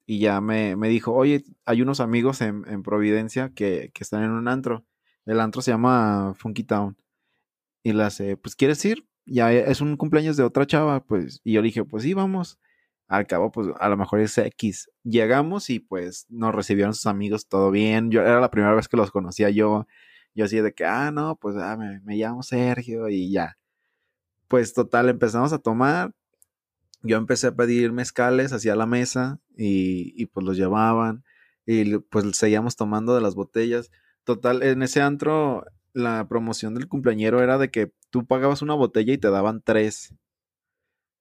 y 0.06 0.20
ya 0.20 0.42
me, 0.42 0.76
me, 0.76 0.90
dijo, 0.90 1.14
oye, 1.14 1.44
hay 1.66 1.82
unos 1.82 2.00
amigos 2.00 2.42
en, 2.42 2.64
en 2.68 2.84
Providencia 2.84 3.52
que, 3.54 3.92
que, 3.94 4.04
están 4.04 4.24
en 4.24 4.32
un 4.32 4.48
antro. 4.48 4.86
El 5.26 5.40
antro 5.40 5.62
se 5.62 5.72
llama 5.72 6.34
Funky 6.38 6.64
Town. 6.64 6.98
Y 7.84 7.94
le 7.94 8.04
hace, 8.04 8.38
pues, 8.38 8.56
¿quieres 8.56 8.84
ir? 8.86 9.08
Ya 9.32 9.52
es 9.54 9.82
un 9.82 9.98
cumpleaños 9.98 10.38
de 10.38 10.44
otra 10.44 10.66
chava, 10.68 11.04
pues, 11.04 11.42
y 11.44 11.54
yo 11.54 11.62
dije, 11.62 11.86
pues 11.86 12.04
sí, 12.04 12.14
vamos. 12.14 12.60
Al 13.08 13.28
cabo, 13.28 13.52
pues 13.52 13.68
a 13.80 13.90
lo 13.90 13.98
mejor 13.98 14.22
es 14.22 14.38
X. 14.38 14.90
Llegamos 15.04 15.70
y 15.70 15.80
pues 15.80 16.26
nos 16.30 16.56
recibieron 16.56 16.94
sus 16.94 17.08
amigos 17.08 17.48
todo 17.48 17.70
bien. 17.70 18.10
Yo 18.10 18.22
era 18.22 18.40
la 18.40 18.52
primera 18.52 18.74
vez 18.74 18.88
que 18.88 18.96
los 18.98 19.12
conocía 19.12 19.50
yo. 19.50 19.86
Yo 20.34 20.46
así 20.46 20.62
de 20.62 20.74
que, 20.74 20.86
ah, 20.86 21.12
no, 21.12 21.36
pues 21.36 21.58
ah, 21.58 21.76
me, 21.78 22.00
me 22.02 22.16
llamo 22.16 22.42
Sergio 22.42 23.10
y 23.10 23.30
ya. 23.32 23.58
Pues 24.48 24.74
total, 24.74 25.10
empezamos 25.10 25.54
a 25.54 25.60
tomar. 25.60 26.14
Yo 27.04 27.18
empecé 27.18 27.48
a 27.48 27.56
pedir 27.56 27.92
mezcales 27.92 28.54
hacia 28.54 28.76
la 28.76 28.86
mesa 28.86 29.40
y, 29.58 30.14
y 30.16 30.28
pues 30.28 30.46
los 30.46 30.58
llevaban 30.58 31.24
y 31.66 31.98
pues 32.00 32.38
seguíamos 32.38 32.76
tomando 32.76 33.16
de 33.16 33.22
las 33.22 33.36
botellas. 33.36 33.92
Total, 34.24 34.64
en 34.64 34.84
ese 34.84 35.02
antro 35.02 35.66
la 35.94 36.28
promoción 36.28 36.74
del 36.74 36.88
cumpleañero 36.88 37.42
era 37.44 37.58
de 37.58 37.70
que 37.72 37.92
tú 38.10 38.26
pagabas 38.26 38.62
una 38.62 38.74
botella 38.74 39.14
y 39.14 39.18
te 39.18 39.30
daban 39.30 39.62
tres. 39.62 40.14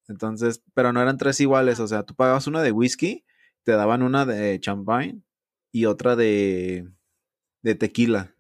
Entonces, 0.09 0.63
pero 0.75 0.93
no 0.93 1.01
eran 1.01 1.19
tres 1.19 1.41
iguales, 1.41 1.81
o 1.81 1.87
sea, 1.87 2.03
tú 2.03 2.15
pagabas 2.15 2.47
una 2.47 2.63
de 2.63 2.73
whisky, 2.73 3.25
te 3.65 3.73
daban 3.73 4.03
una 4.03 4.27
de 4.27 4.59
champagne 4.61 5.23
y 5.73 5.87
otra 5.87 6.17
de, 6.17 6.89
de 7.63 7.75
tequila. 7.75 8.35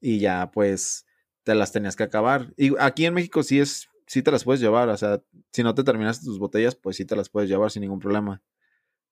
Y 0.00 0.18
ya, 0.18 0.50
pues, 0.50 1.06
te 1.44 1.54
las 1.54 1.72
tenías 1.72 1.96
que 1.96 2.04
acabar. 2.04 2.52
Y 2.56 2.76
aquí 2.78 3.06
en 3.06 3.14
México 3.14 3.42
sí 3.42 3.58
es, 3.58 3.88
sí 4.06 4.22
te 4.22 4.30
las 4.30 4.44
puedes 4.44 4.60
llevar, 4.60 4.88
o 4.90 4.96
sea, 4.96 5.22
si 5.52 5.62
no 5.62 5.74
te 5.74 5.84
terminas 5.84 6.22
tus 6.22 6.38
botellas, 6.38 6.74
pues 6.74 6.96
sí 6.96 7.04
te 7.04 7.16
las 7.16 7.30
puedes 7.30 7.48
llevar 7.48 7.70
sin 7.70 7.82
ningún 7.82 8.00
problema. 8.00 8.42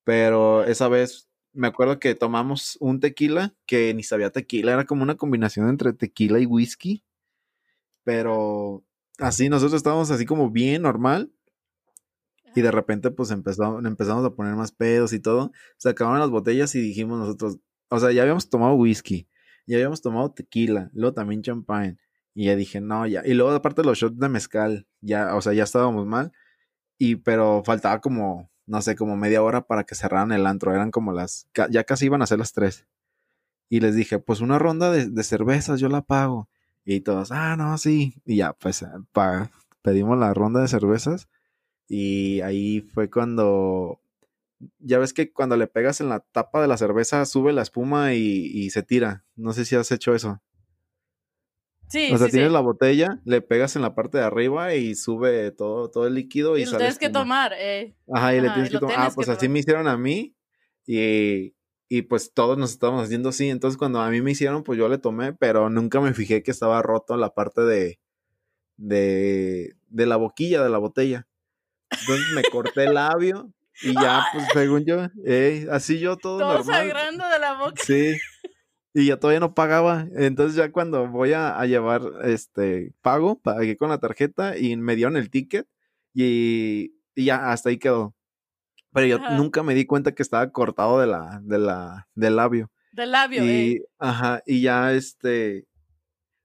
Pero 0.04 0.64
esa 0.64 0.88
vez 0.88 1.28
me 1.56 1.68
acuerdo 1.68 1.98
que 1.98 2.14
tomamos 2.14 2.76
un 2.80 3.00
tequila 3.00 3.54
que 3.66 3.92
ni 3.94 4.02
sabía 4.02 4.30
tequila, 4.30 4.72
era 4.72 4.84
como 4.84 5.02
una 5.02 5.16
combinación 5.16 5.68
entre 5.68 5.92
tequila 5.92 6.38
y 6.38 6.46
whisky. 6.46 7.02
Pero 8.04 8.84
así 9.18 9.48
nosotros 9.48 9.78
estábamos 9.78 10.10
así 10.10 10.26
como 10.26 10.50
bien 10.50 10.82
normal. 10.82 11.32
Y 12.54 12.62
de 12.62 12.70
repente 12.70 13.10
pues 13.10 13.30
empezamos, 13.30 13.84
empezamos 13.84 14.24
a 14.24 14.30
poner 14.30 14.54
más 14.54 14.72
pedos 14.72 15.12
y 15.12 15.20
todo. 15.20 15.52
Se 15.76 15.88
acabaron 15.88 16.20
las 16.20 16.30
botellas 16.30 16.74
y 16.74 16.80
dijimos 16.80 17.18
nosotros, 17.18 17.58
o 17.88 17.98
sea, 18.00 18.12
ya 18.12 18.22
habíamos 18.22 18.48
tomado 18.48 18.74
whisky, 18.74 19.28
ya 19.66 19.76
habíamos 19.76 20.00
tomado 20.02 20.32
tequila, 20.32 20.90
luego 20.94 21.14
también 21.14 21.42
champagne. 21.42 21.98
Y 22.34 22.46
ya 22.46 22.56
dije, 22.56 22.80
no, 22.80 23.06
ya. 23.06 23.22
Y 23.24 23.34
luego 23.34 23.52
aparte 23.52 23.82
los 23.82 23.98
shots 23.98 24.18
de 24.18 24.28
mezcal, 24.28 24.86
ya, 25.00 25.34
o 25.36 25.40
sea, 25.40 25.54
ya 25.54 25.64
estábamos 25.64 26.06
mal. 26.06 26.32
Y 26.98 27.16
pero 27.16 27.62
faltaba 27.64 28.00
como 28.00 28.50
no 28.66 28.82
sé, 28.82 28.96
como 28.96 29.16
media 29.16 29.42
hora 29.42 29.66
para 29.66 29.84
que 29.84 29.94
cerraran 29.94 30.32
el 30.32 30.46
antro. 30.46 30.74
Eran 30.74 30.90
como 30.90 31.12
las, 31.12 31.48
ya 31.70 31.84
casi 31.84 32.06
iban 32.06 32.22
a 32.22 32.26
ser 32.26 32.38
las 32.38 32.52
tres. 32.52 32.86
Y 33.68 33.80
les 33.80 33.94
dije, 33.94 34.18
pues 34.18 34.40
una 34.40 34.58
ronda 34.58 34.90
de, 34.92 35.22
cervezas 35.22 35.80
yo 35.80 35.88
la 35.88 36.02
pago. 36.02 36.48
Y 36.84 37.00
todos, 37.00 37.32
ah, 37.32 37.56
no, 37.56 37.78
sí. 37.78 38.14
Y 38.24 38.36
ya, 38.36 38.52
pues 38.52 38.84
pedimos 39.82 40.18
la 40.18 40.34
ronda 40.34 40.60
de 40.60 40.68
cervezas. 40.68 41.28
Y 41.88 42.40
ahí 42.40 42.80
fue 42.80 43.10
cuando, 43.10 44.00
ya 44.78 44.98
ves 44.98 45.12
que 45.12 45.32
cuando 45.32 45.56
le 45.56 45.66
pegas 45.66 46.00
en 46.00 46.08
la 46.08 46.20
tapa 46.20 46.60
de 46.60 46.68
la 46.68 46.76
cerveza 46.76 47.24
sube 47.26 47.52
la 47.52 47.62
espuma 47.62 48.14
y, 48.14 48.46
y 48.52 48.70
se 48.70 48.82
tira. 48.82 49.24
No 49.36 49.52
sé 49.52 49.64
si 49.64 49.76
has 49.76 49.90
hecho 49.92 50.14
eso. 50.14 50.40
Sí, 51.88 52.10
o 52.12 52.18
sea, 52.18 52.28
tienes 52.28 52.50
la 52.50 52.60
botella, 52.60 53.20
le 53.24 53.40
pegas 53.42 53.76
en 53.76 53.82
la 53.82 53.94
parte 53.94 54.18
de 54.18 54.24
arriba 54.24 54.74
y 54.74 54.94
sube 54.94 55.52
todo, 55.52 55.88
todo 55.90 56.06
el 56.06 56.14
líquido 56.14 56.58
y, 56.58 56.62
y 56.62 56.64
lo 56.66 56.78
tienes 56.78 56.98
que 56.98 57.10
tomar, 57.10 57.52
eh. 57.56 57.94
Ajá, 58.12 58.34
y 58.34 58.40
le 58.40 58.50
tienes 58.50 58.70
que 58.70 58.78
tomar. 58.78 58.96
Ah, 58.98 59.10
pues 59.14 59.28
así 59.28 59.48
me 59.48 59.60
hicieron 59.60 59.86
a 59.86 59.96
mí 59.96 60.34
y, 60.84 61.54
y 61.88 62.02
pues 62.02 62.32
todos 62.34 62.58
nos 62.58 62.72
estábamos 62.72 63.04
haciendo 63.04 63.28
así. 63.28 63.48
Entonces 63.48 63.78
cuando 63.78 64.00
a 64.00 64.10
mí 64.10 64.20
me 64.20 64.32
hicieron, 64.32 64.64
pues 64.64 64.78
yo 64.78 64.88
le 64.88 64.98
tomé, 64.98 65.32
pero 65.32 65.70
nunca 65.70 66.00
me 66.00 66.12
fijé 66.12 66.42
que 66.42 66.50
estaba 66.50 66.82
roto 66.82 67.16
la 67.16 67.34
parte 67.34 67.60
de, 67.62 68.00
de, 68.76 69.76
de 69.88 70.06
la 70.06 70.16
boquilla 70.16 70.62
de 70.62 70.70
la 70.70 70.78
botella. 70.78 71.26
Entonces 71.90 72.26
me 72.34 72.42
corté 72.44 72.84
el 72.84 72.94
labio 72.94 73.52
y 73.82 73.94
ya, 73.94 74.24
pues 74.32 74.44
según 74.52 74.84
yo, 74.84 75.06
eh, 75.24 75.66
así 75.70 75.98
yo 76.00 76.16
todo, 76.16 76.38
todo 76.38 76.54
normal. 76.54 76.76
sangrando 76.88 77.28
de 77.28 77.38
la 77.38 77.52
boca. 77.54 77.82
Sí. 77.84 78.16
Y 78.98 79.08
ya 79.08 79.18
todavía 79.18 79.40
no 79.40 79.52
pagaba. 79.52 80.08
Entonces 80.16 80.56
ya 80.56 80.72
cuando 80.72 81.06
voy 81.06 81.34
a, 81.34 81.62
llevar 81.66 82.00
este 82.24 82.94
pago, 83.02 83.38
pagué 83.38 83.76
con 83.76 83.90
la 83.90 83.98
tarjeta 83.98 84.56
y 84.56 84.74
me 84.78 84.96
dieron 84.96 85.18
el 85.18 85.28
ticket 85.28 85.68
y, 86.14 86.94
ya 87.14 87.52
hasta 87.52 87.68
ahí 87.68 87.76
quedó. 87.76 88.14
Pero 88.94 89.06
yo 89.06 89.18
nunca 89.36 89.62
me 89.62 89.74
di 89.74 89.84
cuenta 89.84 90.14
que 90.14 90.22
estaba 90.22 90.50
cortado 90.50 90.98
de 90.98 91.06
la, 91.08 91.42
de 91.44 91.58
la, 91.58 92.08
del 92.14 92.36
labio. 92.36 92.70
Del 92.92 93.10
labio, 93.10 93.44
y, 93.44 93.48
eh. 93.48 93.82
Ajá, 93.98 94.42
y 94.46 94.62
ya 94.62 94.94
este, 94.94 95.66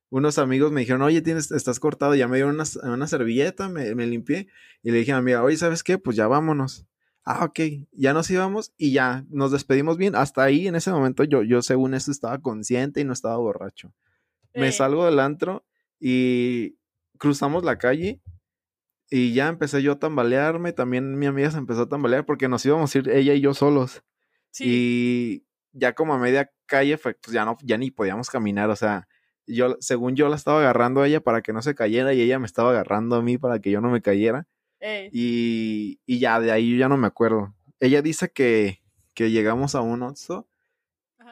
unos 0.10 0.38
amigos 0.38 0.74
me 0.74 0.82
dijeron, 0.82 1.04
oye, 1.04 1.22
tienes, 1.22 1.52
estás 1.52 1.80
cortado, 1.80 2.16
ya 2.16 2.28
me 2.28 2.36
dieron 2.36 2.56
una, 2.56 2.66
una 2.84 3.08
servilleta, 3.08 3.70
me, 3.70 3.96
me, 3.96 4.06
limpié, 4.08 4.50
y 4.84 4.92
le 4.92 4.98
dije 4.98 5.14
a 5.14 5.16
mi 5.16 5.20
amiga, 5.20 5.44
oye, 5.44 5.56
¿sabes 5.56 5.84
qué? 5.84 5.98
Pues 5.98 6.18
ya 6.18 6.28
vámonos 6.28 6.86
ah, 7.24 7.46
ok, 7.46 7.60
ya 7.92 8.14
nos 8.14 8.30
íbamos 8.30 8.74
y 8.78 8.92
ya 8.94 9.26
nos 9.30 9.52
despedimos 9.52 9.98
bien. 9.98 10.16
Hasta 10.16 10.44
ahí, 10.44 10.68
en 10.68 10.76
ese 10.76 10.92
momento, 10.92 11.24
yo, 11.24 11.44
yo 11.44 11.62
según 11.62 11.94
eso 11.94 12.12
estaba 12.12 12.40
consciente 12.40 13.02
y 13.02 13.04
no 13.04 13.14
estaba 13.14 13.38
borracho. 13.38 13.94
Me 14.54 14.72
salgo 14.72 15.06
del 15.06 15.20
antro 15.20 15.66
y 16.00 16.76
cruzamos 17.18 17.64
la 17.64 17.78
calle 17.78 18.22
y 19.10 19.34
ya 19.34 19.48
empecé 19.48 19.82
yo 19.82 19.94
a 19.94 20.00
tambalearme. 20.00 20.74
También 20.74 21.18
mi 21.18 21.26
amiga 21.26 21.52
se 21.52 21.58
empezó 21.58 21.84
a 21.84 21.90
tambalear 21.90 22.26
porque 22.26 22.50
nos 22.50 22.66
íbamos 22.66 22.94
a 22.94 22.98
ir 22.98 23.10
ella 23.10 23.34
y 23.34 23.42
yo 23.42 23.54
solos. 23.54 24.04
Y 24.60 25.46
ya 25.72 25.94
como 25.94 26.14
a 26.14 26.18
media 26.18 26.52
calle, 26.66 26.98
pues 26.98 27.16
ya, 27.28 27.46
no, 27.46 27.58
ya 27.62 27.78
ni 27.78 27.92
podíamos 27.92 28.30
caminar. 28.30 28.70
O 28.70 28.76
sea, 28.76 29.08
yo, 29.48 29.78
según 29.80 30.16
yo 30.16 30.28
la 30.30 30.36
estaba 30.36 30.60
agarrando 30.60 31.02
a 31.02 31.08
ella 31.08 31.22
para 31.22 31.42
que 31.42 31.54
no 31.54 31.62
se 31.62 31.76
cayera 31.76 32.14
y 32.14 32.22
ella 32.22 32.40
me 32.40 32.46
estaba 32.46 32.72
agarrando 32.72 33.16
a 33.16 33.22
mí 33.22 33.38
para 33.38 33.60
que 33.60 33.72
yo 33.72 33.82
no 33.82 33.90
me 33.90 34.02
cayera. 34.02 34.48
Y, 35.12 36.00
y, 36.06 36.20
ya 36.20 36.40
de 36.40 36.52
ahí 36.52 36.72
yo 36.72 36.78
ya 36.78 36.90
no 36.90 36.98
me 36.98 37.08
acuerdo. 37.08 37.54
Ella 37.80 38.02
dice 38.02 38.32
que, 38.32 38.82
que 39.14 39.30
llegamos 39.32 39.76
a 39.76 39.82
un 39.82 40.02
Oxxo 40.04 40.48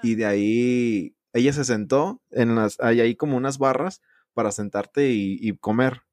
y 0.03 0.15
de 0.15 0.25
ahí 0.25 1.15
ella 1.33 1.53
se 1.53 1.63
sentó 1.65 2.21
en 2.31 2.55
las, 2.55 2.79
hay 2.79 3.01
ahí 3.01 3.15
como 3.15 3.37
unas 3.37 3.57
barras 3.57 4.01
para 4.33 4.51
sentarte 4.51 5.09
y, 5.11 5.51
comer. 5.57 6.03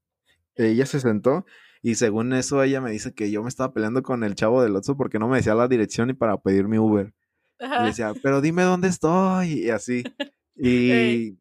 Ella 0.55 0.87
se 0.87 1.01
sentó 1.01 1.45
y 1.83 1.97
según 1.97 2.33
eso 2.33 2.63
ella 2.63 2.81
me 2.81 2.91
dice 2.91 3.15
que 3.15 3.31
yo 3.31 3.43
me 3.43 3.49
estaba 3.49 3.73
peleando 3.73 4.03
con 4.03 4.25
el 4.25 4.35
chavo 4.35 4.63
del 4.63 4.75
Oxxo 4.77 4.97
porque 4.97 5.19
no 5.19 5.29
me 5.29 5.37
decía 5.37 5.55
la 5.55 5.69
dirección 5.69 6.11
y 6.11 6.15
para 6.15 6.39
pedir 6.39 6.69
mi 6.69 6.79
Uber. 6.79 7.13
Y 7.61 7.85
decía, 7.87 8.13
pero 8.23 8.41
dime 8.41 8.63
dónde 8.63 8.89
estoy 8.89 9.65
y 9.65 9.71
así. 9.71 10.03
Y 10.59 11.37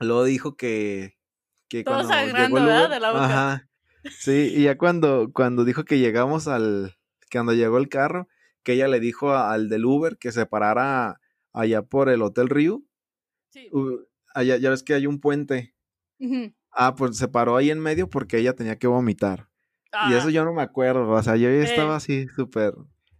luego 0.00 0.24
dijo 0.24 0.56
que, 0.56 1.18
que 1.68 1.84
Todo 1.84 2.06
cuando 2.06 2.34
llegó 2.38 2.56
el 2.58 2.64
¿verdad? 2.64 2.80
Uber- 2.86 2.90
De 2.94 3.00
la 3.00 3.12
boca. 3.12 3.24
Ajá. 3.26 3.68
Sí, 4.10 4.52
y 4.56 4.64
ya 4.64 4.76
cuando, 4.78 5.30
cuando 5.32 5.64
dijo 5.64 5.84
que 5.84 5.98
llegamos 5.98 6.48
al, 6.48 6.94
cuando 7.30 7.52
llegó 7.54 7.78
el 7.78 7.88
carro, 7.88 8.28
que 8.62 8.72
ella 8.74 8.88
le 8.88 9.00
dijo 9.00 9.30
a- 9.32 9.52
al 9.52 9.68
del 9.68 9.84
Uber 9.84 10.16
que 10.18 10.32
se 10.32 10.46
parara 10.46 11.20
allá 11.52 11.82
por 11.82 12.08
el 12.08 12.22
Hotel 12.22 12.48
Rio, 12.48 12.82
Sí. 13.50 13.68
allá 14.34 14.56
ya 14.56 14.70
ves 14.70 14.82
que 14.82 14.94
hay 14.94 15.06
un 15.06 15.20
puente. 15.20 15.74
Ah, 16.70 16.94
pues 16.94 17.16
se 17.18 17.28
paró 17.28 17.56
ahí 17.56 17.70
en 17.70 17.80
medio 17.80 18.08
porque 18.08 18.38
ella 18.38 18.54
tenía 18.54 18.76
que 18.78 18.86
vomitar. 18.86 19.48
Y 19.86 19.88
Ah, 19.92 20.16
eso 20.16 20.30
yo 20.30 20.44
no 20.44 20.54
me 20.54 20.62
acuerdo, 20.62 21.08
o 21.10 21.22
sea, 21.22 21.36
yo 21.36 21.48
ya 21.50 21.62
estaba 21.64 21.96
así 21.96 22.26
súper... 22.28 22.74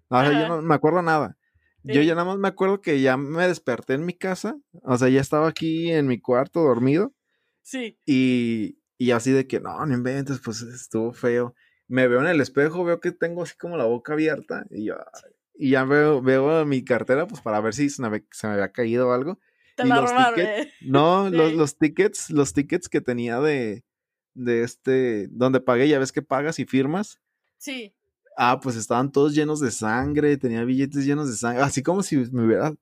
O 0.08 0.20
sea, 0.20 0.32
yo 0.32 0.48
no 0.48 0.62
me 0.62 0.74
acuerdo 0.74 1.02
nada. 1.02 1.36
Yo 1.84 2.00
ya 2.00 2.14
nada 2.14 2.24
más 2.26 2.38
me 2.38 2.48
acuerdo 2.48 2.80
que 2.80 3.00
ya 3.02 3.16
me 3.16 3.46
desperté 3.48 3.94
en 3.94 4.06
mi 4.06 4.14
casa, 4.14 4.56
o 4.84 4.96
sea, 4.96 5.08
ya 5.08 5.20
estaba 5.20 5.48
aquí 5.48 5.90
en 5.90 6.06
mi 6.06 6.20
cuarto 6.20 6.60
dormido 6.62 7.12
Sí. 7.62 7.98
y, 8.06 8.78
y 9.04 9.10
así 9.12 9.30
de 9.32 9.46
que, 9.46 9.60
no, 9.60 9.84
no 9.86 9.94
inventes, 9.94 10.40
pues 10.44 10.62
estuvo 10.62 11.12
feo. 11.12 11.54
Me 11.88 12.08
veo 12.08 12.20
en 12.20 12.26
el 12.28 12.40
espejo, 12.40 12.84
veo 12.84 13.00
que 13.00 13.12
tengo 13.12 13.42
así 13.42 13.54
como 13.56 13.76
la 13.76 13.84
boca 13.84 14.12
abierta 14.14 14.64
y, 14.70 14.84
yo, 14.86 14.96
y 15.54 15.70
ya 15.70 15.84
veo, 15.84 16.22
veo 16.22 16.64
mi 16.64 16.84
cartera, 16.84 17.26
pues 17.26 17.40
para 17.42 17.60
ver 17.60 17.74
si 17.74 17.90
se 17.90 18.02
me, 18.08 18.24
se 18.30 18.46
me 18.46 18.54
había 18.54 18.70
caído 18.72 19.08
o 19.08 19.12
algo. 19.12 19.38
Te 19.76 19.84
Y 19.84 19.88
la 19.88 19.96
los 20.00 20.10
robaron, 20.10 20.38
tickets- 20.40 20.48
eh. 20.48 20.72
No, 20.82 21.28
los, 21.30 21.52
los 21.54 21.78
tickets, 21.78 22.30
los 22.30 22.52
tickets 22.52 22.88
que 22.88 23.00
tenía 23.00 23.40
de, 23.40 23.84
de 24.34 24.62
este, 24.62 25.28
donde 25.30 25.60
pagué, 25.60 25.88
ya 25.88 25.98
ves 25.98 26.12
que 26.12 26.22
pagas 26.22 26.58
y 26.58 26.64
firmas. 26.64 27.18
Sí. 27.58 27.94
Ah, 28.36 28.60
pues 28.60 28.76
estaban 28.76 29.12
todos 29.12 29.34
llenos 29.34 29.60
de 29.60 29.70
sangre, 29.70 30.36
tenía 30.38 30.64
billetes 30.64 31.04
llenos 31.04 31.28
de 31.30 31.36
sangre, 31.36 31.62
así 31.62 31.82
como 31.82 32.02
si 32.02 32.16
me 32.32 32.44
hubiera 32.46 32.72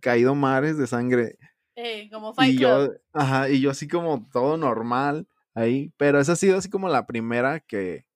caído 0.00 0.34
mares 0.34 0.78
de 0.78 0.86
sangre. 0.86 1.38
Ey, 1.74 2.08
como 2.10 2.34
Fight 2.34 2.52
Y 2.54 2.56
Club. 2.58 2.68
yo, 2.68 2.92
ajá, 3.12 3.48
y 3.48 3.60
yo 3.60 3.70
así 3.70 3.88
como 3.88 4.28
todo 4.32 4.56
normal 4.56 5.26
ahí, 5.54 5.92
pero 5.96 6.20
esa 6.20 6.32
ha 6.32 6.36
sido 6.36 6.58
así 6.58 6.68
como 6.70 6.88
la 6.88 7.06
primera 7.06 7.60
que, 7.60 8.06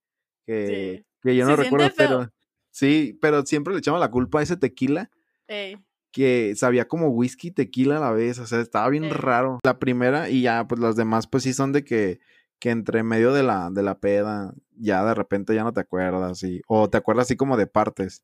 que, 0.46 0.98
Sí. 0.98 1.06
que 1.22 1.36
yo 1.36 1.46
no 1.46 1.56
recuerdo, 1.56 1.88
pero 1.96 2.30
sí, 2.70 3.18
pero 3.20 3.44
siempre 3.46 3.72
le 3.74 3.80
echamos 3.80 4.00
la 4.00 4.10
culpa 4.10 4.40
a 4.40 4.42
ese 4.42 4.56
tequila 4.56 5.10
Ey. 5.48 5.78
que 6.12 6.54
sabía 6.56 6.88
como 6.88 7.08
whisky, 7.08 7.50
tequila 7.50 7.98
a 7.98 8.00
la 8.00 8.10
vez, 8.12 8.38
o 8.38 8.46
sea, 8.46 8.60
estaba 8.60 8.88
bien 8.88 9.04
Ey. 9.04 9.10
raro. 9.10 9.58
La 9.64 9.78
primera 9.78 10.28
y 10.30 10.42
ya, 10.42 10.66
pues 10.66 10.80
las 10.80 10.96
demás, 10.96 11.26
pues 11.26 11.42
sí 11.42 11.52
son 11.52 11.72
de 11.72 11.84
que, 11.84 12.20
que 12.58 12.70
entre 12.70 13.02
medio 13.02 13.32
de 13.32 13.42
la, 13.42 13.68
de 13.70 13.82
la 13.82 13.98
peda, 13.98 14.54
ya 14.78 15.04
de 15.04 15.14
repente 15.14 15.54
ya 15.54 15.62
no 15.64 15.72
te 15.72 15.80
acuerdas, 15.80 16.42
y, 16.42 16.62
o 16.68 16.88
te 16.88 16.96
acuerdas 16.96 17.26
así 17.26 17.36
como 17.36 17.56
de 17.56 17.66
partes. 17.66 18.22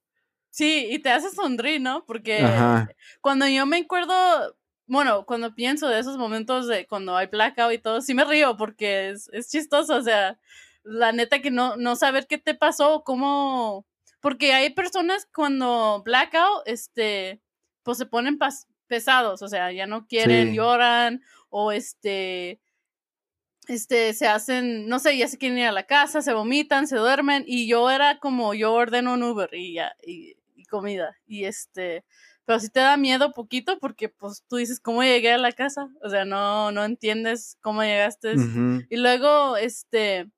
Sí, 0.51 0.89
y 0.91 0.99
te 0.99 1.11
hace 1.11 1.31
sonreír, 1.31 1.81
¿no? 1.81 2.05
Porque 2.05 2.43
Ajá, 2.43 2.89
cuando 3.23 3.49
yo 3.49 3.65
me 3.67 3.79
acuerdo, 3.79 4.13
bueno, 4.87 5.25
cuando 5.27 5.55
pienso 5.55 5.89
de 5.89 5.99
esos 6.01 6.19
momentos 6.19 6.67
de 6.67 6.87
cuando 6.87 7.17
hay 7.17 7.27
blackout 7.29 7.73
y 7.73 7.79
todo, 7.79 8.01
sí 8.01 8.15
me 8.15 8.25
río 8.25 8.57
porque 8.57 9.11
es, 9.11 9.29
es 9.33 9.49
chistoso, 9.51 9.97
o 9.97 10.03
sea, 10.03 10.39
la 10.83 11.13
neta 11.13 11.41
que 11.41 11.51
no, 11.51 11.77
no 11.77 11.97
saber 11.97 12.27
qué 12.27 12.39
te 12.39 12.55
pasó, 12.55 13.03
cómo, 13.05 13.87
porque 14.21 14.53
hay 14.53 14.71
personas 14.71 15.27
cuando 15.35 16.03
blackout, 16.05 16.63
este, 16.67 17.41
pues 17.83 17.99
se 17.99 18.07
ponen 18.07 18.39
pas- 18.39 18.67
pesados, 18.89 19.43
o 19.43 19.49
sea, 19.49 19.73
ya 19.73 19.87
no 19.87 20.07
quieren, 20.07 20.49
Sí. 20.51 20.57
lloran, 20.57 21.23
o 21.49 21.73
este, 21.73 22.61
este, 23.69 24.13
se 24.15 24.27
hacen, 24.27 24.89
no 24.89 24.99
sé, 24.99 25.17
ya 25.17 25.29
se 25.29 25.39
quieren 25.39 25.59
ir 25.59 25.67
a 25.67 25.73
la 25.73 25.87
casa, 25.87 26.21
se 26.21 26.33
vomitan, 26.35 26.87
se 26.89 26.97
duermen, 26.97 27.45
y 27.47 27.69
yo 27.69 27.91
era 27.91 28.19
como, 28.19 28.55
yo 28.55 28.73
ordeno 28.73 29.15
un 29.15 29.23
Uber 29.23 29.51
y 29.55 29.75
ya, 29.75 29.95
y, 30.05 30.37
y 30.57 30.65
comida, 30.65 31.17
y 31.27 31.45
este, 31.45 32.05
pero 32.53 32.61
sí 32.61 32.69
te 32.69 32.81
da 32.81 32.99
miedo 32.99 33.33
poquito 33.33 33.79
porque 33.79 34.11
pues 34.11 34.45
tú 34.47 34.57
dices, 34.57 34.79
¿cómo 34.79 35.03
llegué 35.03 35.33
a 35.33 35.39
la 35.39 35.53
casa? 35.53 35.89
O 36.03 36.11
sea, 36.11 36.27
no, 36.27 36.71
no 36.71 36.85
entiendes 36.85 37.57
cómo 37.63 37.83
llegaste. 37.83 38.35
ujú, 38.35 38.85
Y 38.91 38.97
luego, 38.99 39.57
este, 39.57 40.31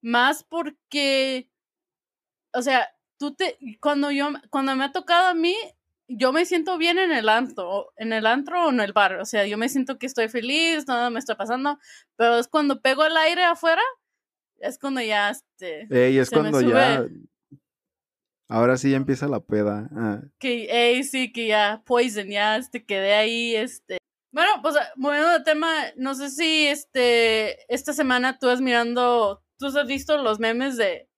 más 0.00 0.44
porque, 0.44 1.50
o 2.54 2.62
sea, 2.62 2.88
tú 3.18 3.34
te, 3.34 3.58
cuando 3.80 4.12
yo, 4.12 4.28
cuando 4.50 4.76
me 4.76 4.84
ha 4.84 4.92
tocado 4.92 5.26
a 5.26 5.34
mí, 5.34 5.56
yo 6.06 6.32
me 6.32 6.44
siento 6.44 6.78
bien 6.78 6.96
en 6.96 7.10
el 7.10 7.28
antro, 7.28 7.92
en 7.96 8.12
el 8.12 8.24
antro 8.24 8.66
o 8.66 8.70
en 8.70 8.78
el 8.78 8.92
bar, 8.92 9.14
o 9.14 9.24
sea, 9.24 9.44
yo 9.44 9.58
me 9.58 9.68
siento 9.68 9.98
que 9.98 10.06
estoy 10.06 10.28
feliz, 10.28 10.86
nada 10.86 11.10
me 11.10 11.18
está 11.18 11.36
pasando, 11.36 11.80
pero 12.14 12.38
es 12.38 12.46
cuando 12.46 12.80
pego 12.80 13.04
el 13.04 13.16
aire 13.16 13.42
afuera, 13.42 13.82
es 14.60 14.78
cuando 14.78 15.00
ya, 15.00 15.30
este, 15.30 15.88
Ey, 15.90 16.18
es 16.18 16.28
se 16.28 16.36
me 16.36 16.52
cuando 16.52 16.60
ya, 16.60 16.98
sube. 16.98 17.10
Ahora 18.48 18.76
sí 18.76 18.90
ya 18.90 18.96
empieza 18.96 19.28
la 19.28 19.40
peda. 19.40 19.88
ah. 19.94 20.22
que, 20.38 20.64
ey, 20.70 21.04
sí, 21.04 21.32
que 21.32 21.46
ya, 21.48 21.82
Poison, 21.86 22.26
ya, 22.28 22.56
este, 22.56 22.84
quedé 22.84 23.14
ahí, 23.14 23.54
este. 23.54 23.98
Bueno, 24.32 24.50
pues, 24.62 24.74
moviendo 24.96 25.30
de 25.30 25.40
tema, 25.44 25.70
no 25.96 26.14
sé 26.14 26.30
si, 26.30 26.66
este, 26.66 27.72
esta 27.72 27.92
semana 27.92 28.38
tú 28.38 28.48
has 28.48 28.60
mirando, 28.60 29.42
tú 29.58 29.66
has 29.66 29.86
visto 29.86 30.16
los 30.22 30.38
memes 30.38 30.76
de, 30.76 31.08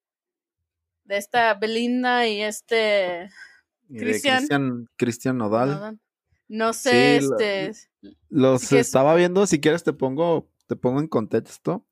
de 1.05 1.17
esta 1.17 1.55
Belinda 1.55 2.27
y 2.29 2.41
este, 2.43 3.29
Cristian. 3.89 4.87
Cristian, 4.97 5.37
Nodal. 5.39 5.99
no, 6.49 6.73
sé, 6.73 7.21
Sí, 7.21 7.27
lo- 7.27 7.39
este, 7.39 7.73
Los 8.29 8.63
es- 8.65 8.73
estaba 8.87 9.15
viendo, 9.17 9.47
si 9.47 9.61
quieres 9.61 9.83
te 9.83 9.93
pongo, 9.93 10.49
te 10.69 10.77
pongo 10.77 11.01
en 11.01 11.09
contexto. 11.09 11.85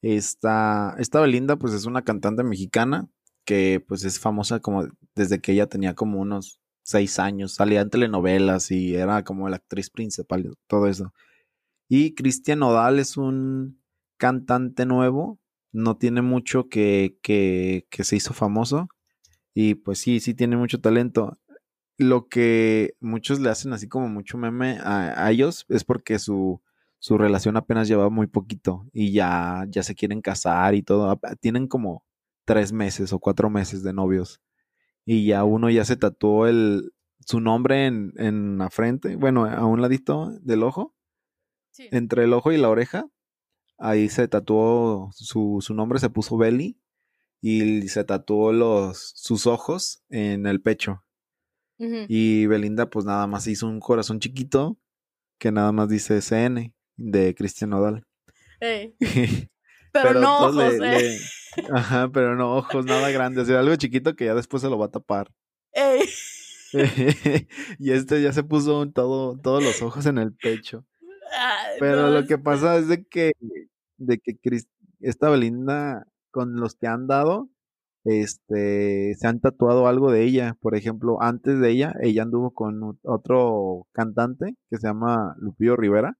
Esta, 0.00 0.96
esta 0.98 1.20
Belinda, 1.20 1.56
pues 1.56 1.74
es 1.74 1.84
una 1.84 2.02
cantante 2.02 2.42
mexicana 2.42 3.08
que 3.44 3.84
pues 3.86 4.04
es 4.04 4.18
famosa 4.20 4.60
como 4.60 4.88
desde 5.14 5.40
que 5.40 5.52
ella 5.52 5.66
tenía 5.68 5.94
como 5.94 6.20
unos 6.20 6.60
seis 6.82 7.18
años, 7.18 7.54
salía 7.54 7.80
en 7.82 7.90
telenovelas 7.90 8.70
y 8.70 8.94
era 8.94 9.24
como 9.24 9.48
la 9.48 9.56
actriz 9.56 9.90
principal, 9.90 10.56
todo 10.66 10.88
eso. 10.88 11.12
Y 11.88 12.14
Cristian 12.14 12.60
Nodal 12.60 12.98
es 12.98 13.16
un 13.16 13.80
cantante 14.18 14.86
nuevo, 14.86 15.40
no 15.72 15.96
tiene 15.96 16.22
mucho 16.22 16.68
que, 16.68 17.18
que, 17.22 17.86
que 17.90 18.04
se 18.04 18.16
hizo 18.16 18.34
famoso 18.34 18.88
y 19.54 19.74
pues 19.76 19.98
sí, 19.98 20.20
sí 20.20 20.34
tiene 20.34 20.56
mucho 20.56 20.80
talento 20.80 21.38
lo 21.98 22.28
que 22.28 22.94
muchos 23.00 23.40
le 23.40 23.50
hacen 23.50 23.72
así 23.72 23.88
como 23.88 24.08
mucho 24.08 24.38
meme 24.38 24.78
a, 24.82 25.26
a 25.26 25.30
ellos 25.30 25.66
es 25.68 25.84
porque 25.84 26.18
su, 26.18 26.60
su 26.98 27.18
relación 27.18 27.56
apenas 27.56 27.88
lleva 27.88 28.10
muy 28.10 28.26
poquito 28.28 28.86
y 28.92 29.12
ya, 29.12 29.66
ya 29.68 29.82
se 29.82 29.94
quieren 29.96 30.20
casar 30.20 30.74
y 30.76 30.82
todo. 30.82 31.18
Tienen 31.40 31.66
como 31.66 32.04
tres 32.44 32.72
meses 32.72 33.12
o 33.12 33.18
cuatro 33.18 33.50
meses 33.50 33.82
de 33.82 33.92
novios 33.92 34.40
y 35.04 35.26
ya 35.26 35.44
uno 35.44 35.70
ya 35.70 35.84
se 35.84 35.96
tatuó 35.96 36.46
el, 36.46 36.92
su 37.26 37.40
nombre 37.40 37.86
en, 37.86 38.12
en 38.16 38.58
la 38.58 38.70
frente, 38.70 39.16
bueno, 39.16 39.44
a 39.44 39.66
un 39.66 39.80
ladito 39.80 40.30
del 40.40 40.62
ojo, 40.62 40.94
sí, 41.70 41.88
entre 41.90 42.24
el 42.24 42.32
ojo 42.32 42.52
y 42.52 42.56
la 42.56 42.68
oreja. 42.68 43.06
Ahí 43.78 44.08
se 44.08 44.28
tatuó 44.28 45.10
su, 45.12 45.58
su 45.60 45.74
nombre, 45.74 45.98
se 45.98 46.10
puso 46.10 46.36
Belly 46.36 46.78
y 47.40 47.88
se 47.88 48.04
tatuó 48.04 48.52
los, 48.52 49.12
sus 49.16 49.46
ojos 49.46 50.04
en 50.08 50.46
el 50.46 50.60
pecho. 50.60 51.04
Y 52.06 52.46
Belinda, 52.46 52.88
pues 52.88 53.04
nada 53.04 53.26
más 53.26 53.48
hizo 53.48 53.66
un 53.66 53.80
corazón 53.80 54.20
chiquito 54.20 54.78
que 55.38 55.50
nada 55.50 55.72
más 55.72 55.88
dice 55.88 56.22
CN 56.22 56.72
de 56.94 57.34
Cristian 57.34 57.70
Nodal. 57.70 58.06
ey, 58.60 58.94
pero, 59.92 60.20
no 60.20 60.38
ojos, 60.38 60.56
le- 60.56 60.96
eh, 60.96 61.18
le- 61.58 61.66
Ajá, 61.72 62.08
pero 62.12 62.34
no 62.34 62.56
ojos, 62.56 62.86
nada 62.86 63.10
grande. 63.10 63.42
O 63.42 63.44
sea, 63.44 63.60
algo 63.60 63.76
chiquito 63.76 64.14
que 64.16 64.24
ya 64.26 64.34
después 64.34 64.62
se 64.62 64.68
lo 64.70 64.78
va 64.78 64.86
a 64.86 64.90
tapar. 64.90 65.30
ey, 65.72 66.00
y 67.78 67.92
este 67.92 68.22
ya 68.22 68.32
se 68.32 68.42
puso 68.42 68.80
un 68.80 68.92
todo, 68.92 69.38
todos 69.38 69.62
los 69.62 69.82
ojos 69.82 70.06
en 70.06 70.18
el 70.18 70.32
pecho. 70.34 70.84
ay, 71.36 71.76
Pero 71.78 72.02
no, 72.08 72.20
lo 72.20 72.26
que 72.26 72.38
pasa 72.38 72.76
es 72.78 72.88
de 72.88 73.04
que, 73.04 73.32
de 73.98 74.18
que 74.18 74.38
Cris- 74.38 74.68
esta 75.00 75.28
Belinda, 75.28 76.06
con 76.30 76.56
los 76.56 76.74
que 76.76 76.86
han 76.86 77.06
dado, 77.06 77.50
este, 78.04 79.14
se 79.18 79.26
han 79.26 79.40
tatuado 79.40 79.86
algo 79.86 80.10
de 80.10 80.22
ella. 80.24 80.56
Por 80.60 80.74
ejemplo, 80.74 81.18
antes 81.20 81.60
de 81.60 81.70
ella, 81.70 81.94
ella 82.00 82.22
anduvo 82.22 82.52
con 82.52 82.98
otro 83.02 83.86
cantante 83.92 84.54
que 84.70 84.78
se 84.78 84.86
llama 84.86 85.34
Lupillo 85.38 85.76
Rivera 85.76 86.16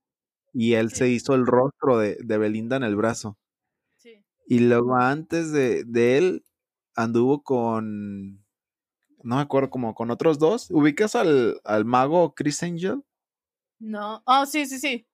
y 0.53 0.75
él 0.75 0.91
se 0.91 1.09
hizo 1.09 1.35
el 1.35 1.47
rostro 1.47 1.99
de, 1.99 2.19
de 2.23 2.39
Belinda 2.39 2.77
en 2.77 2.83
el 2.85 2.97
brazo. 2.97 3.39
Y 4.47 4.61
luego 4.61 4.97
antes 4.97 5.53
de, 5.53 5.85
de 5.85 6.19
él, 6.19 6.45
anduvo 6.95 7.43
con, 7.43 8.45
no 9.23 9.37
me 9.37 9.43
acuerdo, 9.43 9.71
como 9.71 9.95
con 9.95 10.11
otros 10.11 10.39
dos. 10.39 10.71
¿Ubicas 10.71 11.15
al, 11.17 11.61
al 11.65 11.85
mago 11.85 12.35
Chris 12.35 12.63
Angel? 12.63 13.03
no, 13.79 14.23
oh, 14.27 14.47
sí, 14.47 14.67
sí, 14.67 14.79
sí, 14.79 15.07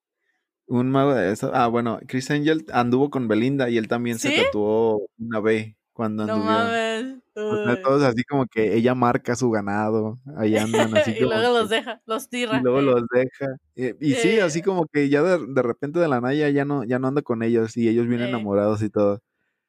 Un 0.66 0.90
mago 0.90 1.14
de 1.14 1.32
eso. 1.32 1.50
Ah, 1.54 1.66
bueno, 1.68 2.00
Chris 2.06 2.30
Angel 2.30 2.64
anduvo 2.72 3.10
con 3.10 3.28
Belinda 3.28 3.70
y 3.70 3.78
él 3.78 3.88
también 3.88 4.18
se 4.18 4.30
tatuó 4.32 5.00
una 5.18 5.40
B 5.40 5.76
cuando 5.92 6.26
no 6.26 6.34
anduvieron. 6.34 6.78
mames, 7.02 7.22
O 7.40 7.64
sea, 7.64 7.72
ay. 7.74 7.82
todos 7.82 8.02
así 8.02 8.24
como 8.24 8.46
que 8.46 8.74
ella 8.76 8.94
marca 8.94 9.36
su 9.36 9.50
ganado, 9.50 10.18
ahí 10.36 10.56
andan 10.56 10.96
así 10.96 11.12
y 11.16 11.18
como 11.20 11.34
luego 11.34 11.58
los 11.60 11.68
que- 11.68 11.74
deja, 11.76 12.02
los 12.06 12.24
y 12.24 12.28
tira, 12.28 12.60
luego 12.62 12.78
ey. 12.80 12.84
los 12.86 13.02
deja. 13.12 13.46
Eh, 13.76 13.94
y 14.00 14.14
sí, 14.14 14.40
así 14.40 14.58
Eh. 14.58 14.62
como 14.62 14.86
que 14.86 15.08
ya 15.08 15.22
de, 15.22 15.38
de 15.46 15.62
repente 15.62 15.98
de 16.00 16.08
la 16.08 16.20
nada 16.20 16.34
ya 16.34 16.64
no, 16.64 16.84
ya 16.84 16.98
no 16.98 17.08
anda 17.08 17.22
con 17.22 17.42
ellos 17.42 17.76
y 17.76 17.88
ellos 17.88 18.06
bien 18.06 18.22
Eh. 18.22 18.28
enamorados 18.28 18.82
y 18.82 18.90
todo. 18.90 19.22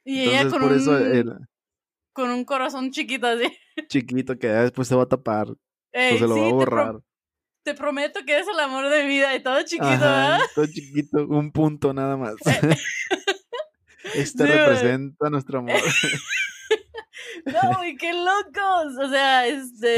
Y 0.03 0.21
ella 0.21 0.49
con 0.49 0.61
por 0.61 0.73
eso 0.73 0.91
un, 0.91 0.97
el 1.15 1.33
con 2.13 2.31
un 2.31 2.43
corazón 2.43 2.91
chiquito 2.91 3.27
así. 3.27 3.45
chiquito 3.87 4.37
que 4.37 4.47
después 4.47 4.87
se 4.87 4.95
va 4.95 5.03
a 5.03 5.07
tapar 5.07 5.49
o 5.49 5.55
se 5.93 6.19
lo 6.27 6.35
sí, 6.35 6.39
va 6.41 6.47
a 6.47 6.49
te, 6.49 6.49
pro- 6.49 6.55
borrar. 6.55 6.95
te 7.63 7.73
prometo 7.75 8.19
que 8.25 8.33
eres 8.33 8.47
el 8.47 8.59
amor 8.59 8.89
de 8.89 9.03
mi 9.03 9.09
vida 9.09 9.35
y 9.35 9.43
todo 9.43 9.61
chiquito, 9.61 9.85
Ajá, 9.85 9.97
¿verdad? 10.31 10.39
todo 10.55 10.65
chiquito, 10.65 11.27
un 11.27 11.51
punto 11.51 11.93
nada 11.93 12.17
más. 12.17 12.35
Este 14.15 14.45
representa 14.45 15.29
nuestro 15.29 15.59
amor. 15.59 15.75
No, 17.45 17.77
güey, 17.77 17.95
qué 17.97 18.13
locos. 18.13 18.95
O 19.05 19.09
sea, 19.09 19.45
este. 19.47 19.95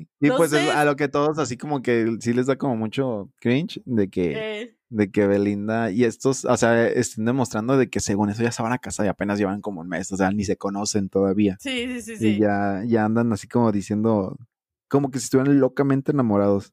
Sí, 0.00 0.08
y 0.20 0.28
no 0.28 0.36
pues 0.36 0.50
sé. 0.50 0.70
a 0.70 0.84
lo 0.84 0.96
que 0.96 1.08
todos 1.08 1.38
así 1.38 1.56
como 1.56 1.82
que 1.82 2.16
sí 2.20 2.32
les 2.32 2.46
da 2.46 2.56
como 2.56 2.76
mucho 2.76 3.30
cringe 3.40 3.80
de 3.84 4.08
que, 4.10 4.32
eh, 4.62 4.76
de 4.88 5.10
que 5.10 5.26
Belinda 5.26 5.90
y 5.90 6.04
estos, 6.04 6.44
o 6.44 6.56
sea, 6.56 6.88
estén 6.88 7.24
demostrando 7.26 7.76
de 7.76 7.88
que 7.88 8.00
según 8.00 8.30
eso 8.30 8.42
ya 8.42 8.50
se 8.52 8.62
van 8.62 8.72
a 8.72 8.78
casa 8.78 9.04
y 9.04 9.08
apenas 9.08 9.38
llevan 9.38 9.60
como 9.60 9.80
un 9.82 9.88
mes, 9.88 10.10
o 10.12 10.16
sea, 10.16 10.30
ni 10.30 10.44
se 10.44 10.56
conocen 10.56 11.08
todavía. 11.08 11.56
sí, 11.60 12.00
sí, 12.00 12.02
sí, 12.02 12.12
Y 12.28 12.34
sí. 12.34 12.38
ya, 12.40 12.82
ya 12.86 13.04
andan 13.04 13.32
así 13.32 13.46
como 13.48 13.70
diciendo, 13.70 14.36
como 14.88 15.10
que 15.10 15.18
si 15.20 15.24
estuvieran 15.26 15.58
locamente 15.60 16.12
enamorados. 16.12 16.72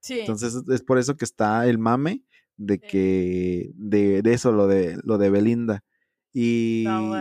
Sí. 0.00 0.20
Entonces 0.20 0.54
es- 0.68 0.82
por 0.82 0.98
eso 0.98 1.16
que 1.16 1.24
está 1.24 1.66
el 1.66 1.78
mame 1.78 2.22
de 2.56 2.74
Sí. 2.74 2.80
que, 2.88 3.70
de, 3.74 4.22
de 4.22 4.32
eso, 4.34 4.52
lo 4.52 4.66
de, 4.66 4.98
lo 5.04 5.16
de 5.18 5.30
Belinda. 5.30 5.84
Y, 6.32 6.84
No. 6.86 7.14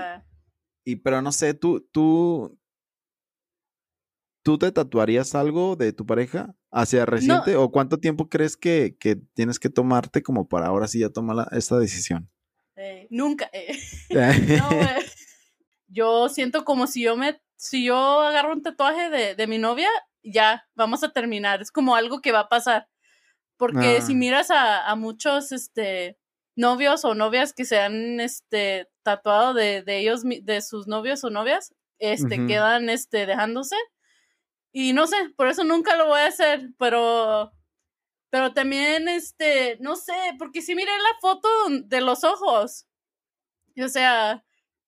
Y 0.88 0.96
pero 0.98 1.22
no 1.22 1.32
sé, 1.32 1.54
tú, 1.54 1.82
tú, 1.92 2.58
¿tú 4.44 4.58
te 4.58 4.72
tatuarías 4.72 5.36
algo 5.36 5.76
de 5.76 5.94
tu 5.94 6.06
pareja 6.06 6.56
hacia 6.72 7.06
reciente? 7.06 7.56
¿O 7.56 7.72
cuánto 7.72 7.98
tiempo 7.98 8.30
crees 8.30 8.56
que, 8.58 8.96
que 9.00 9.18
tienes 9.34 9.60
que 9.60 9.70
tomarte 9.70 10.24
como 10.24 10.48
para 10.48 10.68
ahora 10.68 10.88
sí 10.88 11.00
ya 11.00 11.10
tomar 11.10 11.48
esta 11.52 11.78
decisión? 11.78 12.30
Eh, 12.76 13.08
nunca. 13.10 13.50
eh. 13.54 13.78
No, 14.62 14.70
güey. 14.70 14.88
Yo 15.90 16.30
siento 16.30 16.64
como 16.66 16.88
si 16.88 17.02
yo 17.04 17.16
me. 17.16 17.42
Si 17.56 17.84
yo 17.86 17.96
agarro 18.22 18.54
un 18.54 18.62
tatuaje 18.62 19.10
de, 19.10 19.36
de 19.36 19.48
mi 19.48 19.58
novia, 19.58 19.90
ya, 20.22 20.68
vamos 20.76 21.04
a 21.04 21.12
terminar. 21.12 21.62
Es 21.62 21.72
como 21.72 21.96
algo 21.96 22.22
que 22.22 22.32
va 22.32 22.42
a 22.42 22.50
pasar. 22.50 22.88
Porque 23.58 23.98
Ah. 23.98 24.02
si 24.02 24.14
miras 24.14 24.52
a, 24.52 24.88
a 24.88 24.96
muchos 24.96 25.52
este, 25.52 26.18
novios 26.58 27.06
o 27.06 27.16
novias 27.16 27.54
que 27.54 27.64
se 27.64 27.80
han 27.80 28.20
este, 28.20 28.90
tatuado 29.04 29.54
de, 29.54 29.84
de 29.84 30.00
ellos, 30.00 30.24
de 30.26 30.62
sus 30.62 30.88
novios 30.88 31.24
o 31.24 31.30
novias, 31.30 31.74
este, 32.00 32.46
quedan 32.48 32.90
este, 32.90 33.26
dejándose. 33.26 33.76
Y 34.74 34.94
no 34.94 35.08
sé, 35.08 35.16
por 35.38 35.48
eso 35.48 35.64
nunca 35.64 35.96
lo 35.96 36.08
voy 36.08 36.20
a 36.20 36.28
hacer, 36.28 36.70
pero. 36.78 37.54
Pero 38.30 38.54
también, 38.54 39.08
este, 39.08 39.78
no 39.80 39.96
sé, 39.96 40.14
porque 40.38 40.62
si 40.62 40.76
miré 40.76 40.92
la 40.98 41.18
foto 41.22 41.48
de 41.86 42.02
los 42.02 42.26
ojos. 42.26 42.86
O 43.82 43.88
sea, 43.88 44.44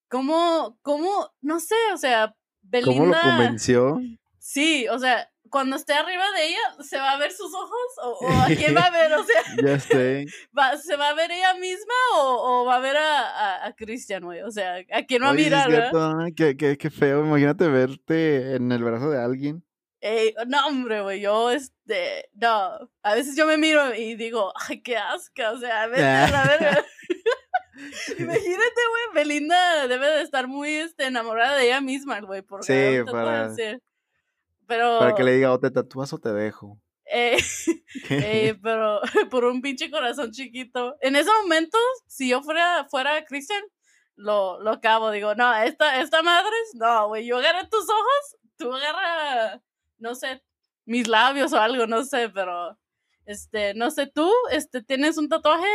¿cómo, 0.09 0.77
cómo, 0.81 1.33
no 1.39 1.61
sé, 1.61 1.75
o 1.93 1.97
sea, 1.97 2.35
Belinda. 2.61 2.93
¿Cómo 2.99 3.05
lo 3.13 3.21
convenció? 3.21 4.01
Sí, 4.39 4.87
o 4.89 4.99
sea, 4.99 5.31
cuando 5.49 5.75
esté 5.75 5.93
arriba 5.93 6.23
de 6.35 6.47
ella, 6.47 6.57
¿se 6.83 6.97
va 6.97 7.11
a 7.11 7.17
ver 7.17 7.31
sus 7.31 7.53
ojos? 7.53 7.79
¿O, 8.03 8.09
o 8.25 8.29
a 8.41 8.47
quién 8.47 8.75
va 8.75 8.81
a 8.85 8.91
ver? 8.91 9.13
O 9.13 9.23
sea, 9.25 9.41
Ya 9.63 9.79
sé. 9.79 10.25
¿va- 10.57 10.77
¿se 10.77 10.95
va 10.95 11.09
a 11.09 11.13
ver 11.13 11.31
ella 11.31 11.53
misma 11.55 11.93
o, 12.15 12.61
o 12.61 12.65
va 12.65 12.75
a 12.75 12.79
ver 12.79 12.97
a, 12.97 13.29
a, 13.29 13.65
a 13.67 13.73
Christian, 13.73 14.23
güey? 14.23 14.41
O 14.41 14.51
sea, 14.51 14.75
¿a 14.91 15.03
quién 15.03 15.23
va 15.23 15.29
a 15.29 15.31
Oye, 15.31 15.43
mirar, 15.43 15.69
verdad? 15.69 15.89
cierto, 15.91 16.13
¿no? 16.15 16.25
qué, 16.35 16.55
qué, 16.57 16.77
qué 16.77 16.89
feo. 16.89 17.25
Imagínate 17.25 17.67
verte 17.67 18.55
en 18.55 18.71
el 18.71 18.83
brazo 18.83 19.09
de 19.09 19.21
alguien. 19.21 19.63
Ey, 20.01 20.33
no, 20.47 20.65
hombre, 20.67 21.01
güey, 21.01 21.19
yo, 21.19 21.51
este, 21.51 22.29
no, 22.33 22.89
a 23.03 23.15
veces 23.15 23.35
yo 23.35 23.45
me 23.45 23.57
miro 23.57 23.93
y 23.93 24.15
digo, 24.15 24.53
ay, 24.69 24.81
qué 24.81 24.95
asco, 24.95 25.41
o 25.53 25.57
sea, 25.59 25.83
a 25.83 25.87
la 25.87 26.43
verga. 26.45 26.85
Imagínate, 28.17 28.81
güey, 28.89 29.13
Belinda 29.13 29.87
debe 29.87 30.07
de 30.07 30.21
estar 30.21 30.47
muy, 30.47 30.69
este, 30.73 31.05
enamorada 31.07 31.57
de 31.57 31.65
ella 31.65 31.81
misma, 31.81 32.19
güey, 32.21 32.41
por 32.41 32.63
Sí, 32.63 32.73
para-. 33.09 33.53
Pero, 34.69 34.99
Para 34.99 35.15
que 35.15 35.23
le 35.23 35.33
diga, 35.33 35.51
o 35.51 35.59
te 35.59 35.71
tatúas 35.71 36.13
o 36.13 36.19
te 36.19 36.31
dejo. 36.31 36.79
eh, 37.11 37.37
eh, 38.11 38.55
pero 38.63 39.01
por 39.31 39.43
un 39.45 39.61
pinche 39.61 39.89
corazón 39.89 40.31
chiquito. 40.31 40.95
En 41.01 41.15
ese 41.15 41.31
momento, 41.41 41.77
si 42.07 42.29
yo 42.29 42.43
fuera, 42.43 42.85
fuera 42.89 43.25
Christian, 43.25 43.63
lo, 44.15 44.59
lo 44.61 44.69
acabo, 44.71 45.09
digo, 45.09 45.33
no, 45.33 45.53
esta, 45.55 45.99
esta 46.01 46.21
madre, 46.21 46.55
no, 46.75 47.07
güey, 47.07 47.25
yo 47.25 47.37
agarré 47.37 47.67
tus 47.67 47.89
ojos, 47.89 48.37
tú 48.57 48.71
agarra, 48.73 49.59
no 49.97 50.13
sé, 50.13 50.43
mis 50.85 51.07
labios 51.07 51.51
o 51.53 51.59
algo, 51.59 51.87
no 51.87 52.03
sé, 52.03 52.29
pero, 52.29 52.77
este, 53.25 53.73
no 53.73 53.89
sé, 53.89 54.05
tú, 54.07 54.31
este, 54.51 54.83
¿tienes 54.83 55.17
un 55.17 55.29
tatuaje? 55.29 55.67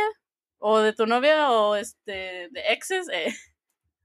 ¿O 0.57 0.79
de 0.79 0.93
tu 0.93 1.05
novia 1.05 1.51
o, 1.51 1.75
este, 1.75 2.47
de 2.51 2.61
exes? 2.69 3.09
Eh, 3.11 3.33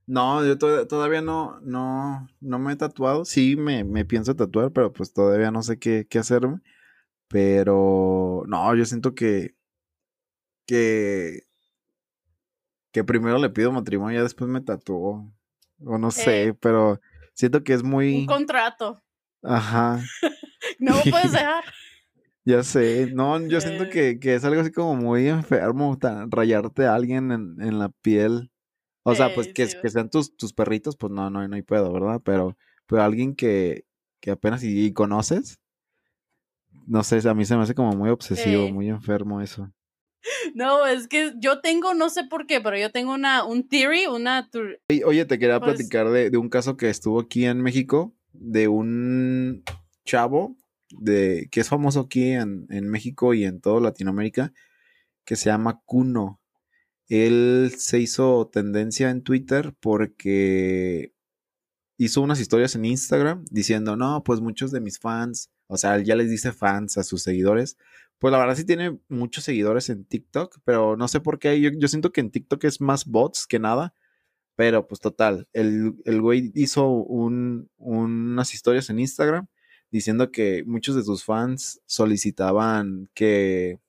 No, 0.07 0.45
yo 0.45 0.57
to- 0.57 0.87
todavía 0.87 1.21
no, 1.21 1.59
no, 1.61 2.27
no 2.41 2.59
me 2.59 2.73
he 2.73 2.75
tatuado. 2.75 3.23
Sí, 3.25 3.55
me, 3.55 3.83
me 3.83 4.03
pienso 4.05 4.35
tatuar, 4.35 4.71
pero 4.71 4.91
pues 4.91 5.13
todavía 5.13 5.51
no 5.51 5.61
sé 5.63 5.79
qué, 5.79 6.05
qué 6.09 6.19
hacerme. 6.19 6.59
Pero 7.27 8.43
no, 8.47 8.75
yo 8.75 8.83
siento 8.85 9.15
que, 9.15 9.55
que, 10.65 11.43
que 12.91 13.03
primero 13.03 13.37
le 13.37 13.49
pido 13.49 13.71
matrimonio 13.71 14.19
y 14.19 14.23
después 14.23 14.49
me 14.49 14.61
tatúo. 14.61 15.31
O 15.83 15.97
no 15.97 16.11
sé, 16.11 16.47
Eh. 16.49 16.53
pero 16.53 16.99
siento 17.33 17.63
que 17.63 17.73
es 17.73 17.81
un 17.81 17.89
muy, 17.89 18.25
contrato. 18.25 19.01
ajá, 19.43 20.01
No 20.79 20.95
lo 20.95 21.01
puedes 21.09 21.31
dejar. 21.31 21.63
ya 22.45 22.63
sé. 22.63 23.09
No, 23.13 23.39
yo 23.47 23.61
siento 23.61 23.85
Eh. 23.85 23.89
que, 23.89 24.19
que 24.19 24.35
es 24.35 24.43
algo 24.43 24.61
así 24.61 24.71
como 24.71 24.95
muy 24.95 25.27
enfermo, 25.27 25.97
tan- 25.97 26.29
rayarte 26.29 26.85
a 26.85 26.95
alguien 26.95 27.31
en, 27.31 27.55
en 27.61 27.79
la 27.79 27.89
piel. 27.89 28.51
O 29.03 29.15
sea, 29.15 29.33
pues 29.33 29.47
que, 29.47 29.67
que 29.67 29.89
sean 29.89 30.09
tus, 30.09 30.35
tus 30.35 30.53
perritos, 30.53 30.95
pues 30.95 31.11
no, 31.11 31.29
no, 31.29 31.47
no 31.47 31.55
hay 31.55 31.61
pedo, 31.63 31.91
¿verdad? 31.91 32.21
Pero, 32.23 32.55
pero 32.85 33.01
alguien 33.01 33.35
que, 33.35 33.85
que 34.19 34.31
apenas 34.31 34.63
y, 34.63 34.85
y 34.85 34.93
conoces, 34.93 35.59
no 36.87 37.03
sé, 37.03 37.27
a 37.27 37.33
mí 37.33 37.45
se 37.45 37.55
me 37.55 37.63
hace 37.63 37.75
como 37.75 37.93
muy 37.93 38.09
obsesivo, 38.09 38.69
muy 38.69 38.89
enfermo 38.89 39.41
eso. 39.41 39.71
No, 40.53 40.85
es 40.85 41.07
que 41.07 41.33
yo 41.37 41.61
tengo, 41.61 41.93
no 41.93 42.09
sé 42.09 42.25
por 42.25 42.45
qué, 42.45 42.61
pero 42.61 42.77
yo 42.77 42.91
tengo 42.91 43.13
una, 43.13 43.43
un 43.43 43.67
theory, 43.67 44.05
una, 44.05 44.49
Oye, 45.05 45.25
te 45.25 45.39
quería 45.39 45.59
Pues- 45.59 45.75
platicar 45.75 46.09
de, 46.09 46.29
de 46.29 46.37
un 46.37 46.49
caso 46.49 46.77
que 46.77 46.89
estuvo 46.89 47.19
aquí 47.19 47.45
en 47.45 47.61
México, 47.61 48.13
de 48.33 48.67
un 48.67 49.63
chavo 50.05 50.57
de, 50.99 51.47
que 51.51 51.61
es 51.61 51.69
famoso 51.69 52.01
aquí 52.01 52.31
en, 52.31 52.67
en 52.69 52.89
México 52.89 53.33
y 53.33 53.45
en 53.45 53.61
toda 53.61 53.81
Latinoamérica, 53.81 54.53
que 55.25 55.35
se 55.35 55.49
llama 55.49 55.81
Kuno. 55.85 56.40
Él 57.11 57.73
se 57.77 57.99
hizo 57.99 58.49
tendencia 58.53 59.09
en 59.09 59.21
Twitter 59.23 59.73
porque 59.81 61.13
hizo 61.97 62.21
unas 62.21 62.39
historias 62.39 62.75
en 62.75 62.85
Instagram 62.85 63.45
diciendo, 63.51 63.95
no, 63.97 64.23
pues 64.23 64.41
muchos 64.41 64.71
de 64.71 64.81
mis 64.81 64.99
fans, 64.99 65.51
o 65.67 65.77
sea, 65.77 65.95
él 65.95 66.05
ya 66.05 66.15
les 66.15 66.29
dice 66.29 66.53
fans 66.53 66.97
a 66.97 67.03
sus 67.03 67.23
seguidores. 67.23 67.77
Pues 68.19 68.31
la 68.31 68.37
verdad 68.39 68.55
sí 68.55 68.65
tiene 68.65 68.99
muchos 69.09 69.43
seguidores 69.45 69.89
en 69.89 70.05
TikTok, 70.05 70.59
pero 70.65 70.95
no 70.97 71.07
sé 71.07 71.19
por 71.21 71.39
qué. 71.39 71.59
Yo, 71.61 71.71
yo 71.77 71.87
siento 71.87 72.11
que 72.13 72.21
en 72.21 72.31
TikTok 72.31 72.63
es 72.65 72.81
más 72.81 73.05
bots 73.05 73.47
que 73.47 73.59
nada. 73.59 73.93
Pero 74.55 74.87
pues 74.87 75.01
total, 75.01 75.47
el, 75.53 75.95
el 76.05 76.21
güey 76.21 76.51
hizo 76.55 76.87
un- 76.89 77.69
unas 77.77 78.53
historias 78.53 78.89
en 78.89 78.99
Instagram 78.99 79.47
diciendo 79.91 80.31
que 80.31 80.63
muchos 80.65 80.95
de 80.95 81.03
sus 81.03 81.23
fans 81.25 81.81
solicitaban 81.87 83.09
que, 83.15 83.79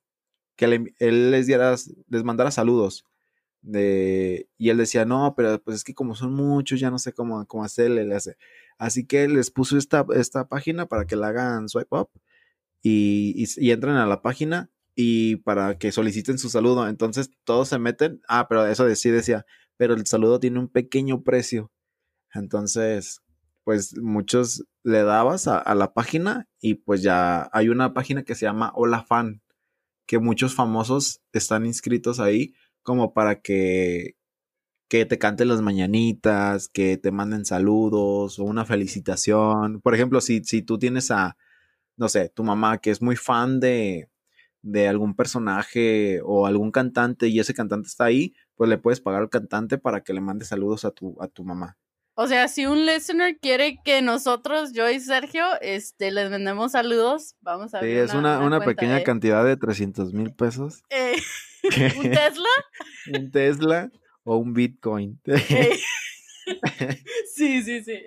que 0.56 0.66
él 1.00 1.30
les 1.32 1.46
diera, 1.46 1.74
les 2.08 2.24
mandara 2.24 2.50
saludos. 2.52 3.04
Y 3.62 4.70
él 4.70 4.76
decía, 4.76 5.04
no, 5.04 5.34
pero 5.36 5.62
pues 5.62 5.76
es 5.78 5.84
que 5.84 5.94
como 5.94 6.14
son 6.14 6.34
muchos, 6.34 6.80
ya 6.80 6.90
no 6.90 6.98
sé 6.98 7.12
cómo, 7.12 7.46
cómo 7.46 7.64
hacerle. 7.64 8.04
le 8.04 8.14
hace. 8.14 8.36
Así 8.78 9.06
que 9.06 9.28
les 9.28 9.50
puso 9.50 9.78
esta, 9.78 10.04
esta 10.14 10.48
página 10.48 10.86
para 10.86 11.06
que 11.06 11.16
la 11.16 11.28
hagan 11.28 11.68
swipe 11.68 11.96
up 11.96 12.10
y, 12.82 13.34
y, 13.36 13.46
y 13.66 13.70
entren 13.70 13.94
a 13.94 14.06
la 14.06 14.22
página 14.22 14.70
y 14.96 15.36
para 15.36 15.78
que 15.78 15.92
soliciten 15.92 16.38
su 16.38 16.50
saludo. 16.50 16.88
Entonces 16.88 17.30
todos 17.44 17.68
se 17.68 17.78
meten. 17.78 18.20
Ah, 18.28 18.48
pero 18.48 18.66
eso 18.66 18.84
de, 18.84 18.96
sí 18.96 19.10
decía, 19.10 19.46
pero 19.76 19.94
el 19.94 20.06
saludo 20.06 20.40
tiene 20.40 20.58
un 20.58 20.68
pequeño 20.68 21.22
precio. 21.22 21.70
Entonces, 22.34 23.20
pues 23.64 23.96
muchos 23.98 24.64
le 24.82 25.02
dabas 25.04 25.46
a, 25.48 25.58
a 25.58 25.74
la 25.74 25.92
página 25.94 26.48
y 26.60 26.74
pues 26.74 27.02
ya 27.02 27.48
hay 27.52 27.68
una 27.68 27.94
página 27.94 28.24
que 28.24 28.34
se 28.34 28.46
llama 28.46 28.72
Hola 28.74 29.04
Fan, 29.04 29.42
que 30.06 30.18
muchos 30.18 30.54
famosos 30.54 31.20
están 31.32 31.66
inscritos 31.66 32.18
ahí 32.20 32.54
como 32.82 33.14
para 33.14 33.40
que, 33.40 34.16
que 34.88 35.06
te 35.06 35.18
canten 35.18 35.48
las 35.48 35.62
mañanitas, 35.62 36.68
que 36.68 36.98
te 36.98 37.12
manden 37.12 37.44
saludos 37.46 38.38
o 38.38 38.44
una 38.44 38.64
felicitación. 38.66 39.80
Por 39.80 39.94
ejemplo, 39.94 40.20
si, 40.20 40.44
si 40.44 40.62
tú 40.62 40.78
tienes 40.78 41.10
a, 41.10 41.36
no 41.96 42.08
sé, 42.08 42.28
tu 42.30 42.44
mamá 42.44 42.78
que 42.78 42.90
es 42.90 43.02
muy 43.02 43.16
fan 43.16 43.60
de, 43.60 44.10
de 44.62 44.88
algún 44.88 45.14
personaje 45.16 46.20
o 46.24 46.46
algún 46.46 46.70
cantante 46.72 47.28
y 47.28 47.40
ese 47.40 47.54
cantante 47.54 47.88
está 47.88 48.04
ahí, 48.06 48.34
pues 48.56 48.70
le 48.70 48.78
puedes 48.78 49.00
pagar 49.00 49.22
al 49.22 49.30
cantante 49.30 49.78
para 49.78 50.02
que 50.02 50.14
le 50.14 50.20
mande 50.20 50.44
saludos 50.44 50.84
a 50.84 50.92
tu, 50.92 51.16
a 51.20 51.28
tu 51.28 51.44
mamá. 51.44 51.76
O 52.14 52.26
sea, 52.26 52.48
si 52.48 52.66
un 52.66 52.84
listener 52.84 53.38
quiere 53.38 53.78
que 53.82 54.02
nosotros, 54.02 54.72
yo 54.72 54.88
y 54.90 55.00
Sergio, 55.00 55.44
este, 55.62 56.10
les 56.10 56.30
vendemos 56.30 56.72
saludos, 56.72 57.36
vamos 57.40 57.74
a 57.74 57.80
Sí, 57.80 57.86
ver. 57.86 58.04
es 58.04 58.12
una, 58.14 58.40
una 58.40 58.60
pequeña 58.60 59.02
cantidad 59.02 59.44
de 59.44 59.56
300 59.56 60.12
mil 60.12 60.34
pesos. 60.34 60.82
Eh, 60.90 61.16
¿Un 62.04 62.10
Tesla? 62.10 62.48
un 63.14 63.30
Tesla 63.30 63.90
o 64.24 64.36
un 64.36 64.52
Bitcoin. 64.52 65.20
Eh, 65.24 65.78
sí, 67.34 67.62
sí, 67.62 67.82
sí. 67.82 67.98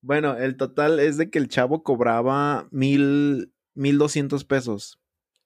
Bueno, 0.00 0.36
el 0.36 0.56
total 0.56 1.00
es 1.00 1.16
de 1.16 1.30
que 1.30 1.38
el 1.38 1.48
chavo 1.48 1.82
cobraba 1.82 2.68
mil, 2.70 3.52
mil 3.74 3.98
doscientos 3.98 4.44
pesos 4.44 4.98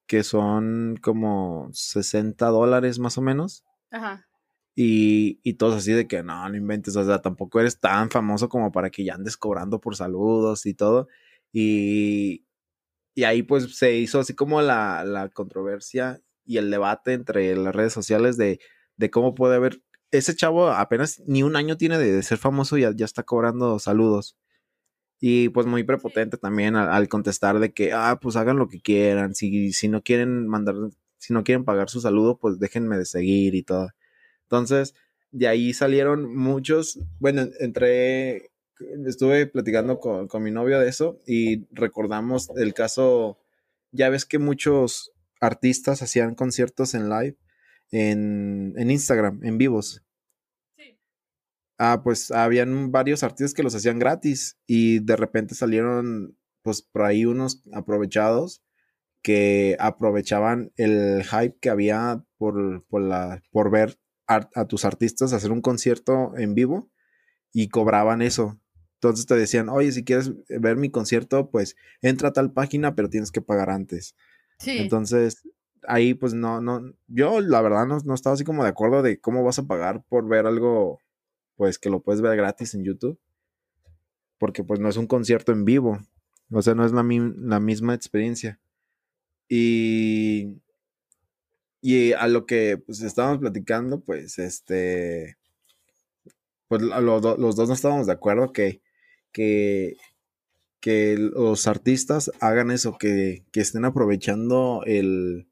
que 0.06 0.22
son 0.22 0.96
como 1.02 1.68
60 1.72 2.46
dólares 2.46 2.98
más 2.98 3.18
o 3.18 3.22
menos. 3.22 3.64
Ajá. 3.90 4.25
Y, 4.76 5.40
y 5.42 5.54
todos 5.54 5.76
así 5.76 5.92
de 5.92 6.06
que 6.06 6.22
no, 6.22 6.48
no 6.48 6.56
inventes, 6.56 6.96
o 6.96 7.04
sea, 7.04 7.22
tampoco 7.22 7.60
eres 7.60 7.80
tan 7.80 8.10
famoso 8.10 8.48
como 8.48 8.72
para 8.72 8.90
que 8.90 9.04
ya 9.04 9.14
andes 9.14 9.36
cobrando 9.36 9.80
por 9.80 9.96
saludos 9.96 10.66
y 10.66 10.74
todo. 10.74 11.08
Y, 11.52 12.44
y 13.14 13.24
ahí 13.24 13.42
pues 13.42 13.76
se 13.76 13.96
hizo 13.96 14.20
así 14.20 14.34
como 14.34 14.60
la, 14.62 15.04
la 15.04 15.30
controversia 15.30 16.20
y 16.44 16.58
el 16.58 16.70
debate 16.70 17.14
entre 17.14 17.56
las 17.56 17.74
redes 17.74 17.92
sociales 17.94 18.36
de, 18.36 18.60
de 18.96 19.10
cómo 19.10 19.34
puede 19.34 19.56
haber 19.56 19.80
ese 20.10 20.36
chavo 20.36 20.68
apenas 20.70 21.22
ni 21.26 21.42
un 21.42 21.56
año 21.56 21.76
tiene 21.76 21.98
de, 21.98 22.22
ser 22.22 22.38
famoso 22.38 22.78
y 22.78 22.82
ya, 22.82 22.92
ya, 22.94 23.04
está 23.04 23.22
cobrando 23.22 23.78
saludos. 23.78 24.36
Y 25.20 25.48
pues 25.50 25.66
muy 25.66 25.82
prepotente 25.84 26.36
también 26.36 26.76
al, 26.76 27.08
contestar 27.08 27.58
de 27.58 27.72
que, 27.72 27.92
ah, 27.92 28.18
pues 28.20 28.36
hagan 28.36 28.58
lo 28.58 28.68
que 28.68 28.80
quieran. 28.80 29.34
Si, 29.34 29.72
si 29.72 29.88
no 29.88 30.02
quieren 30.02 30.46
mandar, 30.46 30.76
si 31.18 31.32
no 31.32 31.44
quieren 31.44 31.64
pagar 31.64 31.88
su 31.90 32.00
saludo, 32.00 32.38
pues 32.38 32.58
déjenme 32.58 32.98
de 32.98 33.06
seguir 33.06 33.54
y 33.54 33.62
todo. 33.62 33.90
Entonces, 34.46 34.94
de 35.32 35.48
ahí 35.48 35.72
salieron 35.74 36.34
muchos, 36.34 37.00
bueno, 37.18 37.46
entre, 37.60 38.50
estuve 39.06 39.46
platicando 39.46 39.98
con, 39.98 40.28
con 40.28 40.42
mi 40.42 40.50
novio 40.50 40.78
de 40.80 40.88
eso 40.88 41.20
y 41.26 41.66
recordamos 41.72 42.50
el 42.56 42.74
caso, 42.74 43.38
ya 43.90 44.08
ves 44.08 44.24
que 44.24 44.38
muchos 44.38 45.12
artistas 45.40 46.02
hacían 46.02 46.34
conciertos 46.34 46.94
en 46.94 47.08
live 47.08 47.36
en, 47.90 48.74
en 48.76 48.90
Instagram, 48.90 49.40
en 49.44 49.58
vivos. 49.58 50.02
Sí. 50.76 50.98
Ah, 51.78 52.02
pues 52.02 52.30
habían 52.30 52.92
varios 52.92 53.22
artistas 53.22 53.54
que 53.54 53.62
los 53.62 53.74
hacían 53.74 53.98
gratis 53.98 54.58
y 54.66 55.00
de 55.00 55.16
repente 55.16 55.54
salieron, 55.54 56.36
pues 56.62 56.82
por 56.82 57.02
ahí 57.02 57.26
unos 57.26 57.62
aprovechados 57.72 58.62
que 59.22 59.76
aprovechaban 59.80 60.72
el 60.76 61.24
hype 61.24 61.58
que 61.60 61.70
había 61.70 62.24
por, 62.38 62.84
por, 62.86 63.02
la, 63.02 63.42
por 63.50 63.70
ver 63.70 63.98
a, 64.26 64.66
tus 64.66 64.84
artistas 64.84 65.32
hacer 65.32 65.52
un 65.52 65.60
concierto 65.60 66.36
en 66.36 66.54
vivo 66.54 66.90
y 67.52 67.68
cobraban 67.68 68.22
eso. 68.22 68.60
Entonces 68.94 69.26
te 69.26 69.36
decían, 69.36 69.68
oye, 69.68 69.92
si 69.92 70.04
quieres 70.04 70.32
ver 70.48 70.76
mi 70.76 70.90
concierto, 70.90 71.50
pues 71.50 71.76
entra 72.00 72.30
a 72.30 72.32
tal 72.32 72.52
página, 72.52 72.94
pero 72.94 73.08
tienes 73.08 73.30
que 73.30 73.40
pagar 73.40 73.70
antes. 73.70 74.16
Sí. 74.58 74.78
Entonces, 74.78 75.46
ahí 75.86 76.14
pues 76.14 76.34
no, 76.34 76.60
no, 76.60 76.82
yo 77.06 77.40
la 77.40 77.60
verdad 77.60 77.86
no, 77.86 77.98
no 78.04 78.14
estaba 78.14 78.34
así 78.34 78.44
como 78.44 78.64
de 78.64 78.70
acuerdo 78.70 79.02
de 79.02 79.20
cómo 79.20 79.44
vas 79.44 79.58
a 79.58 79.66
pagar 79.66 80.02
por 80.08 80.26
ver 80.26 80.46
algo, 80.46 80.98
pues 81.56 81.78
que 81.78 81.90
lo 81.90 82.02
puedes 82.02 82.20
ver 82.20 82.36
gratis 82.36 82.74
en 82.74 82.84
YouTube. 82.84 83.18
Porque 84.38 84.64
pues 84.64 84.80
no 84.80 84.88
es 84.88 84.96
un 84.96 85.06
concierto 85.06 85.52
en 85.52 85.64
vivo. 85.64 85.98
O 86.50 86.62
sea, 86.62 86.74
no 86.74 86.84
es 86.84 86.92
la, 86.92 87.02
la 87.02 87.60
misma 87.60 87.94
experiencia. 87.94 88.60
Y, 89.48 90.60
y 91.88 92.14
a 92.14 92.26
lo 92.26 92.46
que 92.46 92.78
pues 92.78 93.00
estábamos 93.02 93.38
platicando, 93.38 94.00
pues 94.00 94.40
este, 94.40 95.36
pues 96.66 96.82
los 96.82 97.22
dos 97.22 97.68
no 97.68 97.74
estábamos 97.74 98.08
de 98.08 98.12
acuerdo 98.12 98.52
que, 98.52 98.82
que, 99.30 99.96
que 100.80 101.16
los 101.16 101.68
artistas 101.68 102.32
hagan 102.40 102.72
eso, 102.72 102.98
que, 102.98 103.44
que 103.52 103.60
estén 103.60 103.84
aprovechando 103.84 104.82
el, 104.84 105.48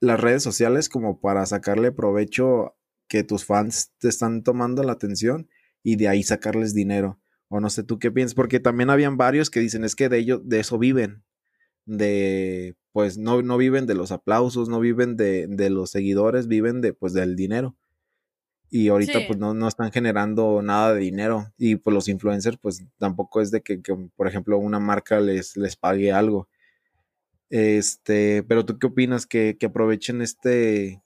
las 0.00 0.18
redes 0.18 0.42
sociales 0.42 0.88
como 0.88 1.20
para 1.20 1.46
sacarle 1.46 1.92
provecho 1.92 2.74
que 3.06 3.22
tus 3.22 3.44
fans 3.44 3.92
te 4.00 4.08
están 4.08 4.42
tomando 4.42 4.82
la 4.82 4.90
atención 4.90 5.48
y 5.84 5.94
de 5.94 6.08
ahí 6.08 6.24
sacarles 6.24 6.74
dinero. 6.74 7.20
O 7.46 7.60
no 7.60 7.70
sé 7.70 7.84
tú 7.84 8.00
qué 8.00 8.10
piensas, 8.10 8.34
porque 8.34 8.58
también 8.58 8.90
habían 8.90 9.16
varios 9.16 9.48
que 9.48 9.60
dicen 9.60 9.84
es 9.84 9.94
que 9.94 10.08
de 10.08 10.18
ello, 10.18 10.40
de 10.40 10.58
eso 10.58 10.76
viven. 10.76 11.22
De 11.98 12.76
pues 12.92 13.18
no, 13.18 13.42
no 13.42 13.56
viven 13.56 13.86
de 13.86 13.94
los 13.94 14.12
aplausos, 14.12 14.68
no 14.68 14.80
viven 14.80 15.16
de, 15.16 15.46
de 15.48 15.70
los 15.70 15.90
seguidores, 15.90 16.48
viven 16.48 16.80
de 16.80 16.92
pues 16.92 17.12
del 17.12 17.36
dinero. 17.36 17.76
Y 18.68 18.88
ahorita 18.88 19.26
pues 19.26 19.38
no, 19.38 19.52
no, 19.52 19.66
están 19.66 19.90
generando 19.90 20.62
nada 20.62 20.94
de 20.94 21.00
dinero. 21.00 21.52
Y 21.58 21.76
pues 21.76 21.92
los 21.94 22.08
influencers 22.08 22.58
pues 22.60 22.84
tampoco 22.98 23.40
es 23.40 23.50
de 23.50 23.62
que, 23.62 23.82
que, 23.82 23.94
por 24.16 24.28
ejemplo 24.28 24.58
una 24.58 24.78
marca 24.78 25.20
les, 25.20 25.56
les 25.56 25.76
pague 25.76 26.12
algo. 26.12 26.48
Este, 27.50 28.44
pero 28.44 28.64
tú 28.64 28.78
qué 28.78 28.86
opinas 28.86 29.26
que, 29.26 29.58
aprovechen 29.62 30.22
este 30.22 31.02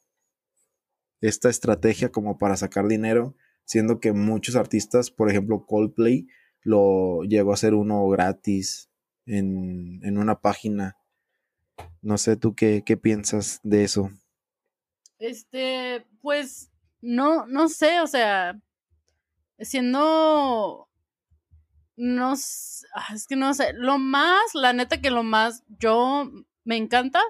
esta 1.22 1.48
estrategia 1.48 2.10
como 2.10 2.36
para 2.36 2.56
sacar 2.56 2.86
dinero, 2.86 3.34
siendo 3.64 3.98
que 3.98 4.12
muchos 4.12 4.56
artistas, 4.56 5.10
por 5.10 5.30
ejemplo 5.30 5.64
Coldplay, 5.66 6.26
lo 6.60 7.22
llegó 7.22 7.52
a 7.52 7.54
hacer 7.54 7.72
uno 7.72 8.06
gratis 8.08 8.90
en, 9.26 10.00
en 10.02 10.18
una 10.18 10.40
página. 10.40 10.96
No 12.02 12.18
sé, 12.18 12.36
¿tú 12.36 12.54
qué, 12.54 12.82
qué 12.84 12.96
piensas 12.96 13.60
de 13.62 13.84
eso? 13.84 14.10
Este, 15.18 16.04
pues, 16.20 16.70
no, 17.00 17.46
no 17.46 17.68
sé, 17.68 18.00
o 18.00 18.06
sea, 18.06 18.60
siendo 19.58 20.88
no 21.96 22.34
ah, 22.94 23.14
es 23.14 23.26
que 23.26 23.36
no 23.36 23.54
sé, 23.54 23.72
lo 23.74 23.98
más, 23.98 24.54
la 24.54 24.72
neta 24.72 25.00
que 25.00 25.10
lo 25.10 25.22
más 25.22 25.62
yo 25.78 26.30
me 26.64 26.76
encanta 26.76 27.20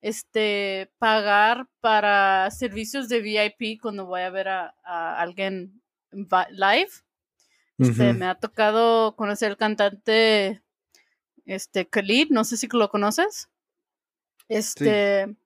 este 0.00 0.90
pagar 0.98 1.68
para 1.80 2.50
servicios 2.50 3.08
de 3.08 3.20
VIP 3.20 3.80
cuando 3.80 4.06
voy 4.06 4.22
a 4.22 4.30
ver 4.30 4.48
a, 4.48 4.74
alguien 5.20 5.82
live. 6.12 6.90
Este, 7.78 8.12
me 8.12 8.26
ha 8.26 8.34
tocado 8.34 9.16
conocer 9.16 9.50
el 9.50 9.56
cantante 9.56 10.62
este 11.50 11.88
Khalid, 11.88 12.28
no 12.30 12.44
sé 12.44 12.56
si 12.56 12.68
lo 12.72 12.88
conoces. 12.88 13.48
Este 14.48 15.36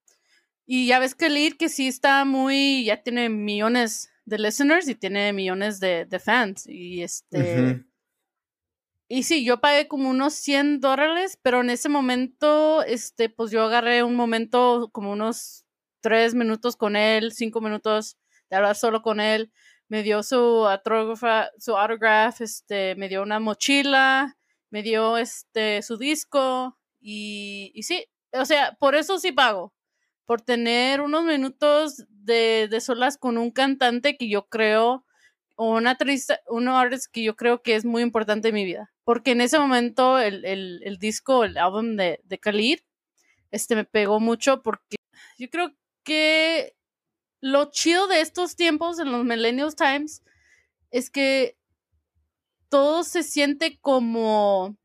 y 0.66 0.86
ya 0.86 0.98
ves 0.98 1.14
Khalid 1.14 1.54
que 1.54 1.68
sí 1.68 1.88
está 1.88 2.24
muy 2.24 2.84
ya 2.84 3.02
tiene 3.02 3.28
millones 3.28 4.10
de 4.24 4.38
listeners 4.38 4.88
y 4.88 4.94
tiene 4.94 5.32
millones 5.34 5.78
de, 5.78 6.06
fans 6.24 6.66
y 6.66 7.02
este 7.02 7.84
y 9.08 9.24
sí, 9.24 9.44
yo 9.44 9.60
pagué 9.60 9.86
como 9.86 10.08
unos 10.08 10.34
100 10.34 10.80
dólares, 10.80 11.38
pero 11.42 11.60
en 11.60 11.70
ese 11.70 11.88
momento, 11.88 12.82
este, 12.82 13.28
pues 13.28 13.50
yo 13.50 13.62
agarré 13.62 14.02
un 14.02 14.16
momento, 14.16 14.88
como 14.92 15.12
unos 15.12 15.64
tres 16.00 16.34
minutos 16.34 16.74
con 16.74 16.96
él, 16.96 17.32
cinco 17.32 17.60
minutos 17.60 18.16
de 18.50 18.56
hablar 18.56 18.76
solo 18.76 19.02
con 19.02 19.20
él. 19.20 19.52
Me 19.88 20.02
dio 20.02 20.22
su 20.22 20.66
autógrafa, 20.66 21.50
su 21.58 21.76
autograph, 21.76 22.40
este, 22.40 22.94
me 22.96 23.08
dio 23.08 23.22
una 23.22 23.40
mochila, 23.40 24.38
me 24.74 24.82
dio 24.82 25.18
este, 25.18 25.82
su 25.82 25.98
disco 25.98 26.76
y, 27.00 27.70
y 27.76 27.84
sí, 27.84 28.06
o 28.32 28.44
sea, 28.44 28.76
por 28.80 28.96
eso 28.96 29.20
sí 29.20 29.30
pago, 29.30 29.72
por 30.26 30.40
tener 30.40 31.00
unos 31.00 31.22
minutos 31.22 32.02
de, 32.08 32.66
de 32.68 32.80
solas 32.80 33.16
con 33.16 33.38
un 33.38 33.52
cantante 33.52 34.16
que 34.16 34.28
yo 34.28 34.48
creo 34.48 35.04
o 35.54 35.76
una 35.76 35.94
triste, 35.94 36.40
uno 36.48 36.76
que 37.12 37.22
yo 37.22 37.36
creo 37.36 37.62
que 37.62 37.76
es 37.76 37.84
muy 37.84 38.02
importante 38.02 38.48
en 38.48 38.54
mi 38.54 38.64
vida. 38.64 38.92
Porque 39.04 39.30
en 39.30 39.42
ese 39.42 39.60
momento 39.60 40.18
el, 40.18 40.44
el, 40.44 40.80
el 40.82 40.98
disco, 40.98 41.44
el 41.44 41.56
álbum 41.56 41.94
de, 41.94 42.18
de 42.24 42.38
Khalid, 42.40 42.80
este 43.52 43.76
me 43.76 43.84
pegó 43.84 44.18
mucho 44.18 44.60
porque 44.60 44.96
yo 45.38 45.48
creo 45.50 45.72
que 46.02 46.74
lo 47.40 47.70
chido 47.70 48.08
de 48.08 48.22
estos 48.22 48.56
tiempos 48.56 48.98
en 48.98 49.12
los 49.12 49.24
Millennials 49.24 49.76
Times 49.76 50.24
es 50.90 51.10
que 51.10 51.56
todo 52.74 53.04
se 53.04 53.22
siente 53.22 53.78
como, 53.80 54.76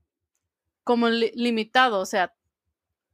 como 0.84 1.10
limitado, 1.10 2.00
o 2.00 2.06
sea, 2.06 2.36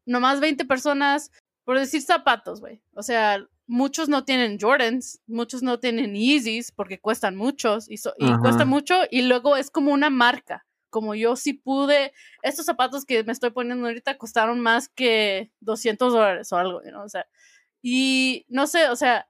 nomás 0.05 0.41
20 0.41 0.65
personas, 0.65 1.31
por 1.63 1.79
decir 1.79 2.01
zapatos, 2.01 2.59
güey. 2.59 2.81
O 2.93 3.01
sea, 3.01 3.47
muchos 3.67 4.09
no 4.09 4.25
tienen 4.25 4.59
Jordans, 4.59 5.21
muchos 5.27 5.63
no 5.63 5.79
tienen 5.79 6.13
Yeezys 6.13 6.73
porque 6.73 6.99
cuestan 6.99 7.37
muchos 7.37 7.89
y, 7.89 7.95
y 8.17 8.37
cuesta 8.39 8.65
mucho 8.65 8.95
y 9.09 9.21
luego 9.21 9.55
es 9.55 9.71
como 9.71 9.93
una 9.93 10.09
marca. 10.09 10.65
Como 10.89 11.15
yo 11.15 11.37
sí 11.37 11.53
pude, 11.53 12.11
estos 12.41 12.65
zapatos 12.65 13.05
que 13.05 13.23
me 13.23 13.31
estoy 13.31 13.51
poniendo 13.51 13.87
ahorita 13.87 14.17
costaron 14.17 14.59
más 14.59 14.89
que 14.89 15.53
200 15.61 16.11
dólares 16.11 16.51
o 16.51 16.57
algo, 16.57 16.81
¿no? 16.81 17.01
O 17.01 17.07
sea, 17.07 17.25
y 17.81 18.45
no 18.49 18.67
sé, 18.67 18.89
o 18.89 18.97
sea, 18.97 19.29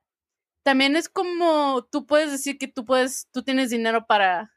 también 0.64 0.96
es 0.96 1.08
como 1.08 1.88
tú 1.92 2.08
puedes 2.08 2.32
decir 2.32 2.58
que 2.58 2.68
tú 2.68 2.84
puedes, 2.84 3.28
tú 3.32 3.44
tienes 3.44 3.70
dinero 3.70 4.08
para, 4.08 4.55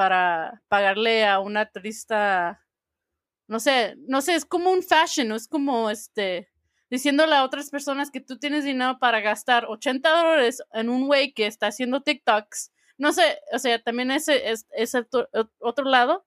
para 0.00 0.62
pagarle 0.68 1.26
a 1.26 1.40
una 1.40 1.66
turista, 1.66 2.64
no 3.46 3.60
sé, 3.60 3.96
no 4.08 4.22
sé, 4.22 4.34
es 4.34 4.46
como 4.46 4.70
un 4.70 4.82
fashion, 4.82 5.28
¿no? 5.28 5.36
Es 5.36 5.46
como 5.46 5.90
este, 5.90 6.48
diciéndole 6.88 7.34
a 7.34 7.44
otras 7.44 7.68
personas 7.68 8.10
que 8.10 8.22
tú 8.22 8.38
tienes 8.38 8.64
dinero 8.64 8.98
para 8.98 9.20
gastar 9.20 9.66
80 9.68 10.08
dólares 10.08 10.62
en 10.72 10.88
un 10.88 11.06
güey 11.06 11.34
que 11.34 11.46
está 11.46 11.66
haciendo 11.66 12.00
TikToks. 12.00 12.72
No 12.96 13.12
sé, 13.12 13.40
o 13.52 13.58
sea, 13.58 13.78
también 13.82 14.10
ese 14.10 14.50
es, 14.50 14.66
otro 15.58 15.84
lado 15.84 16.24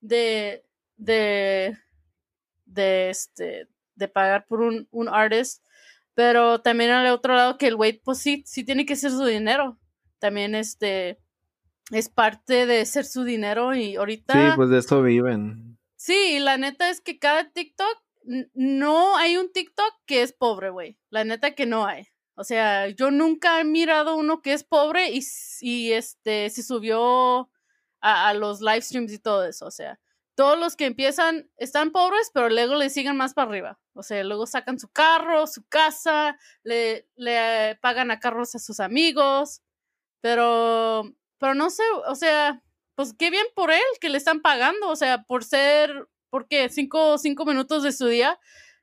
de, 0.00 0.64
de, 0.96 1.76
de, 2.64 3.10
este, 3.10 3.66
de 3.96 4.06
pagar 4.06 4.46
por 4.46 4.60
un, 4.60 4.86
un 4.92 5.08
artist, 5.08 5.64
pero 6.14 6.60
también 6.60 6.92
al 6.92 7.08
otro 7.08 7.34
lado 7.34 7.58
que 7.58 7.66
el 7.66 7.74
güey, 7.74 7.94
pues 7.98 8.18
sí, 8.18 8.44
sí 8.46 8.62
tiene 8.62 8.86
que 8.86 8.94
ser 8.94 9.10
su 9.10 9.24
dinero. 9.24 9.80
También 10.20 10.54
este, 10.54 11.18
es 11.90 12.08
parte 12.08 12.66
de 12.66 12.84
ser 12.86 13.04
su 13.04 13.24
dinero 13.24 13.74
y 13.74 13.96
ahorita... 13.96 14.32
Sí, 14.32 14.56
pues 14.56 14.70
de 14.70 14.78
eso 14.78 15.02
viven. 15.02 15.78
Sí, 15.96 16.36
y 16.36 16.38
la 16.38 16.58
neta 16.58 16.90
es 16.90 17.00
que 17.00 17.18
cada 17.18 17.50
TikTok 17.50 17.96
no 18.54 19.16
hay 19.16 19.36
un 19.36 19.52
TikTok 19.52 19.94
que 20.04 20.22
es 20.22 20.32
pobre, 20.32 20.70
güey. 20.70 20.98
La 21.10 21.24
neta 21.24 21.54
que 21.54 21.66
no 21.66 21.86
hay. 21.86 22.08
O 22.34 22.44
sea, 22.44 22.88
yo 22.88 23.10
nunca 23.10 23.60
he 23.60 23.64
mirado 23.64 24.16
uno 24.16 24.42
que 24.42 24.52
es 24.52 24.64
pobre 24.64 25.10
y, 25.10 25.20
y 25.60 25.92
este 25.92 26.50
se 26.50 26.62
subió 26.62 27.50
a, 28.00 28.28
a 28.28 28.34
los 28.34 28.60
live 28.60 28.82
streams 28.82 29.12
y 29.12 29.18
todo 29.18 29.44
eso. 29.44 29.66
O 29.66 29.70
sea, 29.70 29.98
todos 30.36 30.58
los 30.58 30.76
que 30.76 30.84
empiezan 30.84 31.50
están 31.56 31.92
pobres, 31.92 32.30
pero 32.32 32.50
luego 32.50 32.74
le 32.74 32.90
siguen 32.90 33.16
más 33.16 33.32
para 33.32 33.48
arriba. 33.48 33.80
O 33.94 34.02
sea, 34.02 34.22
luego 34.22 34.46
sacan 34.46 34.78
su 34.78 34.88
carro, 34.88 35.46
su 35.46 35.66
casa, 35.66 36.38
le, 36.62 37.08
le 37.16 37.76
pagan 37.80 38.10
a 38.10 38.20
carros 38.20 38.54
a 38.54 38.58
sus 38.58 38.78
amigos, 38.78 39.62
pero, 40.20 41.10
pero 41.38 41.54
no 41.54 41.70
sé, 41.70 41.82
o 42.08 42.14
sea, 42.14 42.62
pues 42.94 43.14
qué 43.16 43.30
bien 43.30 43.46
por 43.54 43.70
él 43.70 43.82
que 44.00 44.08
le 44.08 44.18
están 44.18 44.40
pagando, 44.40 44.88
o 44.88 44.96
sea, 44.96 45.22
por 45.24 45.44
ser, 45.44 46.08
¿por 46.30 46.48
qué? 46.48 46.68
Cinco, 46.68 47.18
cinco 47.18 47.44
minutos 47.44 47.82
de 47.82 47.92
su 47.92 48.06
día. 48.06 48.38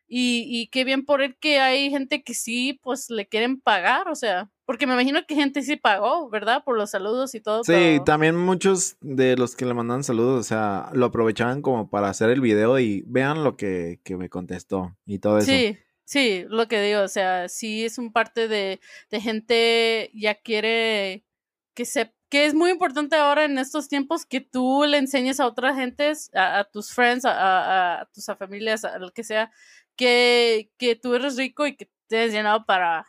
Y, 0.05 0.45
y 0.47 0.67
qué 0.67 0.83
bien 0.83 1.05
por 1.05 1.23
él 1.23 1.37
que 1.39 1.59
hay 1.59 1.89
gente 1.89 2.23
que 2.23 2.35
sí, 2.35 2.79
pues 2.83 3.09
le 3.09 3.27
quieren 3.27 3.59
pagar, 3.59 4.09
o 4.09 4.15
sea, 4.15 4.51
porque 4.65 4.85
me 4.85 4.93
imagino 4.93 5.25
que 5.25 5.33
gente 5.33 5.63
sí 5.63 5.75
pagó, 5.75 6.29
¿verdad? 6.29 6.63
Por 6.63 6.77
los 6.77 6.91
saludos 6.91 7.33
y 7.33 7.41
todo. 7.41 7.63
Sí, 7.63 7.99
también 8.05 8.35
muchos 8.35 8.97
de 9.01 9.35
los 9.37 9.55
que 9.55 9.65
le 9.65 9.73
mandan 9.73 10.03
saludos, 10.03 10.39
o 10.39 10.43
sea, 10.43 10.89
lo 10.93 11.07
aprovechaban 11.07 11.63
como 11.63 11.89
para 11.89 12.09
hacer 12.09 12.29
el 12.29 12.41
video 12.41 12.77
y 12.79 13.03
vean 13.07 13.43
lo 13.43 13.57
que, 13.57 14.01
que 14.03 14.15
me 14.15 14.29
contestó 14.29 14.95
y 15.05 15.17
todo 15.17 15.39
eso. 15.39 15.47
Sí, 15.47 15.77
sí, 16.05 16.45
lo 16.47 16.67
que 16.67 16.81
digo, 16.81 17.01
o 17.01 17.07
sea, 17.07 17.49
sí 17.49 17.83
es 17.83 17.97
un 17.97 18.13
parte 18.13 18.47
de, 18.47 18.79
de 19.09 19.21
gente 19.21 20.11
ya 20.13 20.35
quiere 20.35 21.25
que 21.73 21.85
se 21.85 22.13
que 22.33 22.47
es 22.47 22.55
muy 22.55 22.71
importante 22.71 23.15
ahora 23.15 23.45
en 23.45 23.59
estos 23.59 23.87
tiempos 23.87 24.25
que 24.25 24.41
tú 24.41 24.85
le 24.87 24.97
enseñes 24.97 25.39
a 25.39 25.45
otras 25.45 25.75
gentes, 25.75 26.31
a, 26.33 26.57
a 26.57 26.63
tus 26.63 26.91
friends, 26.91 27.25
a, 27.25 27.99
a, 28.01 28.05
tus 28.07 28.25
familias, 28.25 28.83
a 28.85 28.97
lo 28.97 29.11
que 29.11 29.23
sea, 29.23 29.51
que, 29.95 30.71
que 30.79 30.95
tú 30.95 31.13
eres 31.13 31.37
rico 31.37 31.67
y 31.67 31.75
que 31.75 31.91
tienes 32.07 32.31
llenado 32.31 32.65
para, 32.65 33.05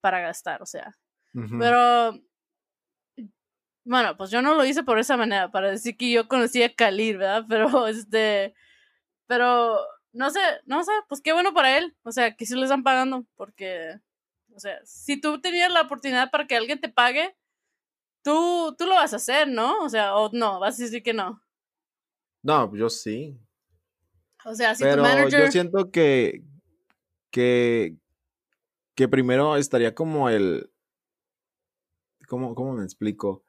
para 0.00 0.18
gastar, 0.18 0.62
o 0.62 0.66
sea. 0.66 0.98
Pero, 1.32 2.20
bueno, 3.84 4.16
pues 4.16 4.32
yo 4.32 4.42
no 4.42 4.56
lo 4.56 4.64
hice 4.64 4.82
por 4.82 4.98
esa 4.98 5.16
manera, 5.16 5.48
para 5.52 5.70
decir 5.70 5.96
que 5.96 6.10
yo 6.10 6.26
conocía 6.26 6.66
a 6.66 6.74
Khalil, 6.74 7.18
¿verdad? 7.18 7.44
Pero, 7.48 7.86
este, 7.86 8.52
pero, 9.28 9.78
no 10.12 10.30
sé, 10.30 10.40
no 10.64 10.82
sé, 10.82 10.90
pues 11.08 11.20
qué 11.20 11.32
bueno 11.32 11.54
para 11.54 11.78
él, 11.78 11.96
o 12.02 12.10
sea, 12.10 12.34
que 12.34 12.44
sí 12.44 12.56
le 12.56 12.64
están 12.64 12.82
pagando, 12.82 13.26
porque, 13.36 14.00
o 14.56 14.58
sea, 14.58 14.80
si 14.84 15.20
tú 15.20 15.40
tenías 15.40 15.70
la 15.70 15.82
oportunidad 15.82 16.32
para 16.32 16.48
que 16.48 16.56
alguien 16.56 16.80
te 16.80 16.88
pague, 16.88 17.36
tú, 18.26 18.74
tú 18.76 18.86
lo 18.86 18.94
vas 18.96 19.12
a 19.12 19.16
hacer, 19.16 19.46
¿no? 19.46 19.84
O 19.84 19.88
sea, 19.88 20.16
o 20.16 20.28
no, 20.32 20.58
vas 20.58 20.80
a 20.80 20.82
decir 20.82 21.00
que 21.04 21.14
no. 21.14 21.40
No, 22.42 22.74
yo 22.74 22.90
sí. 22.90 23.38
O 24.44 24.52
sea, 24.52 24.74
si 24.74 24.82
Pero 24.82 24.96
tu 24.96 25.02
manager... 25.02 25.44
yo 25.44 25.52
siento 25.52 25.92
que, 25.92 26.42
que, 27.30 27.96
que 28.96 29.06
primero 29.06 29.56
estaría 29.56 29.94
como 29.94 30.28
el, 30.28 30.72
¿cómo, 32.26 32.56
¿cómo 32.56 32.72
me 32.72 32.82
explico? 32.82 33.44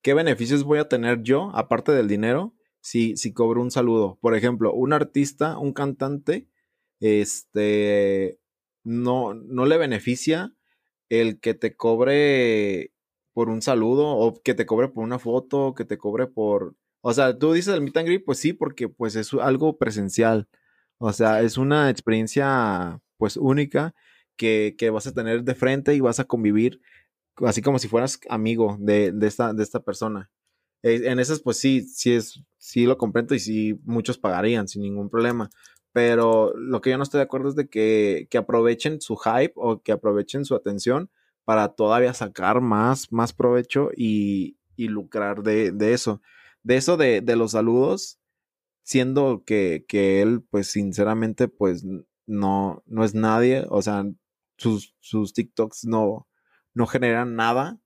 ¿Qué 0.00 0.14
beneficios 0.14 0.64
voy 0.64 0.78
a 0.78 0.88
tener 0.88 1.22
yo, 1.22 1.50
aparte 1.54 1.92
del 1.92 2.08
dinero, 2.08 2.54
si, 2.80 3.14
si 3.18 3.34
cobro 3.34 3.60
un 3.60 3.70
saludo? 3.70 4.18
Por 4.22 4.34
ejemplo, 4.34 4.72
un 4.72 4.94
artista, 4.94 5.58
un 5.58 5.74
cantante, 5.74 6.48
este, 6.98 8.40
no, 8.84 9.34
no 9.34 9.66
le 9.66 9.76
beneficia 9.76 10.54
el 11.10 11.40
que 11.40 11.52
te 11.52 11.76
cobre 11.76 12.94
por 13.38 13.50
un 13.50 13.62
saludo 13.62 14.08
o 14.08 14.42
que 14.42 14.52
te 14.52 14.66
cobre 14.66 14.88
por 14.88 15.04
una 15.04 15.20
foto, 15.20 15.72
que 15.72 15.84
te 15.84 15.96
cobre 15.96 16.26
por... 16.26 16.74
O 17.02 17.12
sea, 17.14 17.38
tú 17.38 17.52
dices 17.52 17.72
el 17.72 17.82
meet 17.82 17.96
and 17.96 18.08
greet, 18.08 18.24
pues 18.24 18.40
sí, 18.40 18.52
porque 18.52 18.88
pues 18.88 19.14
es 19.14 19.32
algo 19.32 19.78
presencial. 19.78 20.48
O 20.98 21.12
sea, 21.12 21.40
es 21.42 21.56
una 21.56 21.88
experiencia 21.88 23.00
pues 23.16 23.36
única 23.36 23.94
que, 24.34 24.74
que, 24.76 24.90
vas 24.90 25.06
a 25.06 25.14
tener 25.14 25.44
de 25.44 25.54
frente 25.54 25.94
y 25.94 26.00
vas 26.00 26.18
a 26.18 26.24
convivir 26.24 26.80
así 27.36 27.62
como 27.62 27.78
si 27.78 27.86
fueras 27.86 28.18
amigo 28.28 28.76
de, 28.80 29.12
de, 29.12 29.28
esta, 29.28 29.52
de 29.52 29.62
esta 29.62 29.84
persona. 29.84 30.32
Eh, 30.82 31.02
en 31.04 31.20
esas, 31.20 31.38
pues 31.38 31.58
sí, 31.58 31.82
sí, 31.82 32.14
es, 32.14 32.42
sí 32.56 32.86
lo 32.86 32.98
comprendo 32.98 33.36
y 33.36 33.38
sí 33.38 33.78
muchos 33.84 34.18
pagarían 34.18 34.66
sin 34.66 34.82
ningún 34.82 35.10
problema. 35.10 35.48
Pero 35.92 36.52
lo 36.56 36.80
que 36.80 36.90
yo 36.90 36.96
no 36.96 37.04
estoy 37.04 37.18
de 37.18 37.26
acuerdo 37.26 37.50
es 37.50 37.54
de 37.54 37.68
que, 37.68 38.26
que 38.30 38.38
aprovechen 38.38 39.00
su 39.00 39.16
hype 39.16 39.52
o 39.54 39.80
que 39.80 39.92
aprovechen 39.92 40.44
su 40.44 40.56
atención 40.56 41.08
para 41.48 41.70
todavía 41.70 42.12
sacar 42.12 42.60
más, 42.60 43.10
más 43.10 43.32
provecho 43.32 43.88
y, 43.96 44.58
y 44.76 44.88
lucrar 44.88 45.42
de, 45.42 45.72
de, 45.72 45.94
eso. 45.94 46.20
De 46.62 46.76
eso 46.76 46.98
de, 46.98 47.22
de 47.22 47.36
los 47.36 47.52
saludos, 47.52 48.18
siendo 48.82 49.44
que, 49.46 49.86
que, 49.88 50.20
él, 50.20 50.42
pues 50.50 50.66
sinceramente, 50.66 51.48
pues 51.48 51.86
no, 52.26 52.82
no 52.84 53.02
es 53.02 53.14
nadie. 53.14 53.64
O 53.70 53.80
sea, 53.80 54.04
sus, 54.58 54.94
sus 55.00 55.32
TikToks 55.32 55.86
no, 55.86 56.28
no 56.74 56.86
generan 56.86 57.34
nada. 57.34 57.80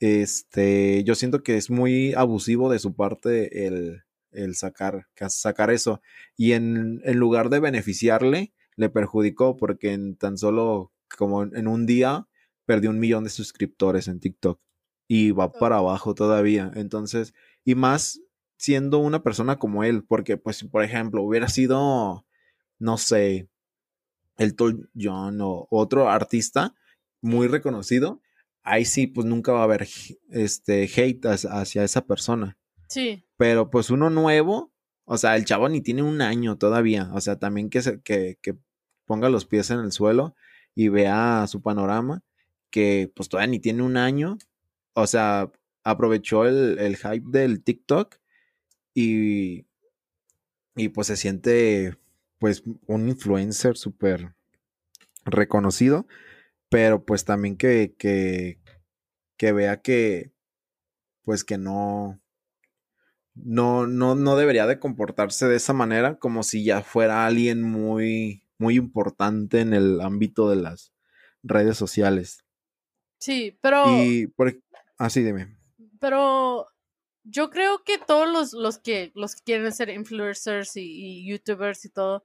Este, 0.00 1.04
yo 1.04 1.14
siento 1.14 1.42
que 1.42 1.58
es 1.58 1.68
muy 1.68 2.14
abusivo 2.14 2.72
de 2.72 2.78
su 2.78 2.94
parte 2.94 3.66
el, 3.66 4.02
el 4.30 4.54
sacar, 4.54 5.08
sacar 5.28 5.70
eso. 5.70 6.00
Y 6.38 6.52
en, 6.52 7.02
en, 7.04 7.18
lugar 7.18 7.50
de 7.50 7.60
beneficiarle, 7.60 8.54
le 8.76 8.88
perjudicó 8.88 9.58
porque 9.58 9.92
en 9.92 10.16
tan 10.16 10.38
solo 10.38 10.90
como 11.18 11.42
en 11.42 11.68
un 11.68 11.84
día 11.84 12.28
perdió 12.64 12.90
un 12.90 12.98
millón 12.98 13.24
de 13.24 13.30
suscriptores 13.30 14.08
en 14.08 14.20
TikTok. 14.20 14.60
Y 15.08 15.32
va 15.32 15.52
para 15.52 15.78
abajo 15.78 16.14
todavía. 16.14 16.70
Entonces, 16.74 17.34
y 17.64 17.74
más 17.74 18.20
siendo 18.56 18.98
una 18.98 19.22
persona 19.22 19.58
como 19.58 19.84
él, 19.84 20.04
porque 20.04 20.36
pues, 20.36 20.62
por 20.64 20.84
ejemplo, 20.84 21.22
hubiera 21.22 21.48
sido, 21.48 22.24
no 22.78 22.96
sé, 22.96 23.48
Elton 24.36 24.90
John 24.98 25.40
o 25.40 25.66
otro 25.70 26.08
artista 26.08 26.74
muy 27.20 27.48
reconocido, 27.48 28.20
ahí 28.62 28.84
sí, 28.84 29.06
pues 29.06 29.26
nunca 29.26 29.52
va 29.52 29.60
a 29.60 29.64
haber 29.64 29.88
este 30.30 30.84
hate 30.84 31.26
hacia 31.26 31.84
esa 31.84 32.06
persona. 32.06 32.56
Sí. 32.88 33.24
Pero 33.36 33.70
pues 33.70 33.90
uno 33.90 34.10
nuevo, 34.10 34.72
o 35.04 35.16
sea, 35.18 35.36
el 35.36 35.44
chavo 35.44 35.68
ni 35.68 35.80
tiene 35.80 36.02
un 36.02 36.20
año 36.20 36.56
todavía, 36.56 37.10
o 37.14 37.20
sea, 37.20 37.38
también 37.38 37.70
que, 37.70 37.82
se, 37.82 38.00
que, 38.02 38.38
que 38.40 38.56
ponga 39.06 39.28
los 39.28 39.46
pies 39.46 39.70
en 39.70 39.80
el 39.80 39.92
suelo 39.92 40.34
y 40.74 40.88
vea 40.88 41.46
su 41.48 41.62
panorama, 41.62 42.22
que 42.72 43.12
pues 43.14 43.28
todavía 43.28 43.52
ni 43.52 43.60
tiene 43.60 43.84
un 43.84 43.96
año, 43.96 44.38
o 44.94 45.06
sea, 45.06 45.52
aprovechó 45.84 46.46
el, 46.46 46.78
el 46.80 46.96
hype 46.96 47.26
del 47.30 47.62
TikTok 47.62 48.16
y, 48.94 49.66
y 50.74 50.88
pues 50.88 51.06
se 51.06 51.16
siente 51.16 51.96
pues 52.38 52.64
un 52.86 53.08
influencer 53.08 53.76
súper 53.76 54.34
reconocido, 55.24 56.08
pero 56.68 57.04
pues 57.04 57.24
también 57.24 57.56
que, 57.56 57.94
que, 57.96 58.58
que 59.36 59.52
vea 59.52 59.82
que 59.82 60.32
pues 61.24 61.44
que 61.44 61.58
no, 61.58 62.20
no, 63.34 63.86
no, 63.86 64.14
no 64.14 64.36
debería 64.36 64.66
de 64.66 64.78
comportarse 64.78 65.46
de 65.46 65.56
esa 65.56 65.72
manera, 65.72 66.18
como 66.18 66.42
si 66.42 66.64
ya 66.64 66.82
fuera 66.82 67.26
alguien 67.26 67.62
muy, 67.62 68.44
muy 68.58 68.76
importante 68.76 69.60
en 69.60 69.72
el 69.72 70.00
ámbito 70.00 70.50
de 70.50 70.56
las 70.56 70.92
redes 71.42 71.76
sociales. 71.76 72.41
Sí, 73.22 73.56
pero. 73.60 73.84
Y 74.02 74.26
por 74.26 74.48
así 74.98 75.20
ah, 75.20 75.22
dime. 75.22 75.56
Pero 76.00 76.66
yo 77.22 77.50
creo 77.50 77.84
que 77.84 77.96
todos 77.98 78.28
los, 78.28 78.52
los 78.52 78.78
que 78.78 79.12
los 79.14 79.36
que 79.36 79.44
quieren 79.44 79.72
ser 79.72 79.90
influencers 79.90 80.76
y, 80.76 80.82
y, 80.82 81.30
youtubers 81.30 81.84
y 81.84 81.90
todo, 81.90 82.24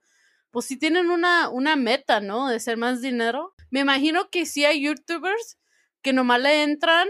pues 0.49 0.65
sí 0.65 0.75
tienen 0.75 1.11
una, 1.11 1.49
una 1.49 1.75
meta, 1.75 2.19
¿no? 2.19 2.49
De 2.49 2.59
ser 2.59 2.77
más 2.77 2.99
dinero. 3.03 3.53
Me 3.69 3.81
imagino 3.81 4.31
que 4.31 4.47
sí 4.47 4.65
hay 4.65 4.81
youtubers 4.81 5.59
que 6.01 6.13
nomás 6.13 6.41
le 6.41 6.63
entran 6.63 7.07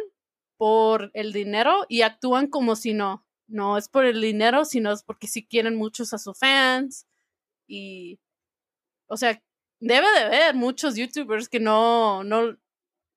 por 0.58 1.10
el 1.14 1.32
dinero 1.32 1.86
y 1.88 2.02
actúan 2.02 2.48
como 2.48 2.76
si 2.76 2.94
no. 2.94 3.26
No 3.48 3.78
es 3.78 3.88
por 3.88 4.04
el 4.04 4.20
dinero, 4.20 4.66
sino 4.66 4.92
es 4.92 5.02
porque 5.04 5.28
sí 5.28 5.48
quieren 5.48 5.78
muchos 5.78 6.14
a 6.14 6.18
sus 6.18 6.38
fans. 6.38 7.08
Y. 7.68 8.20
O 9.08 9.16
sea, 9.16 9.42
debe 9.80 10.08
de 10.12 10.26
haber 10.26 10.56
muchos 10.56 10.98
youtubers 10.98 11.48
que 11.48 11.62
no, 11.62 12.26
no, 12.26 12.58